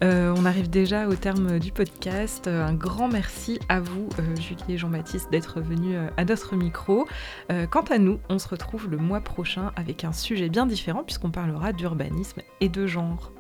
Euh, 0.03 0.35
on 0.37 0.47
arrive 0.47 0.71
déjà 0.71 1.07
au 1.07 1.15
terme 1.15 1.59
du 1.59 1.71
podcast. 1.71 2.49
Un 2.49 2.73
grand 2.73 3.09
merci 3.09 3.61
à 3.69 3.79
vous, 3.79 4.09
Julie 4.41 4.75
et 4.75 4.79
Jean-Baptiste, 4.79 5.31
d'être 5.31 5.61
venus 5.61 5.99
à 6.17 6.25
notre 6.25 6.57
micro. 6.57 7.07
Quant 7.71 7.85
à 7.91 7.99
nous, 7.99 8.19
on 8.31 8.39
se 8.39 8.49
retrouve 8.49 8.89
le 8.89 8.97
mois 8.97 9.21
prochain 9.21 9.71
avec 9.77 10.05
un 10.05 10.13
sujet 10.13 10.49
bien 10.49 10.67
différent 10.67 11.05
puisqu'on 11.05 11.31
parlera 11.31 11.73
d'urbanisme 11.73 12.41
et 12.61 12.69
de 12.69 12.87
genre. 12.87 13.33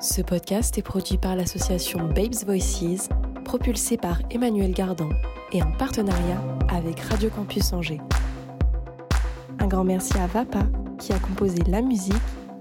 Ce 0.00 0.22
podcast 0.22 0.78
est 0.78 0.82
produit 0.82 1.18
par 1.18 1.34
l'association 1.34 2.06
Babes 2.06 2.44
Voices, 2.46 3.08
propulsé 3.48 3.96
par 3.96 4.18
Emmanuel 4.30 4.72
Gardan 4.72 5.08
et 5.52 5.62
en 5.62 5.72
partenariat 5.72 6.38
avec 6.68 7.00
Radio 7.00 7.30
Campus 7.30 7.72
Angers. 7.72 8.00
Un 9.58 9.66
grand 9.66 9.84
merci 9.84 10.12
à 10.18 10.26
Vapa 10.26 10.66
qui 10.98 11.14
a 11.14 11.18
composé 11.18 11.56
la 11.66 11.80
musique, 11.80 12.14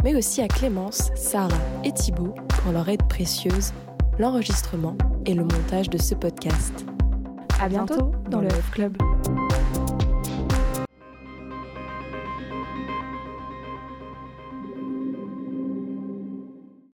mais 0.05 0.15
aussi 0.15 0.41
à 0.41 0.47
Clémence, 0.47 1.11
Sarah 1.13 1.57
et 1.83 1.91
Thibaut 1.91 2.33
pour 2.47 2.71
leur 2.71 2.87
aide 2.87 3.03
précieuse, 3.09 3.73
l'enregistrement 4.17 4.95
et 5.25 5.33
le 5.33 5.43
montage 5.43 5.89
de 5.89 5.97
ce 5.97 6.15
podcast. 6.15 6.85
À 7.61 7.67
bientôt 7.67 8.13
dans 8.29 8.39
le 8.39 8.49
F 8.49 8.71
Club. 8.71 8.95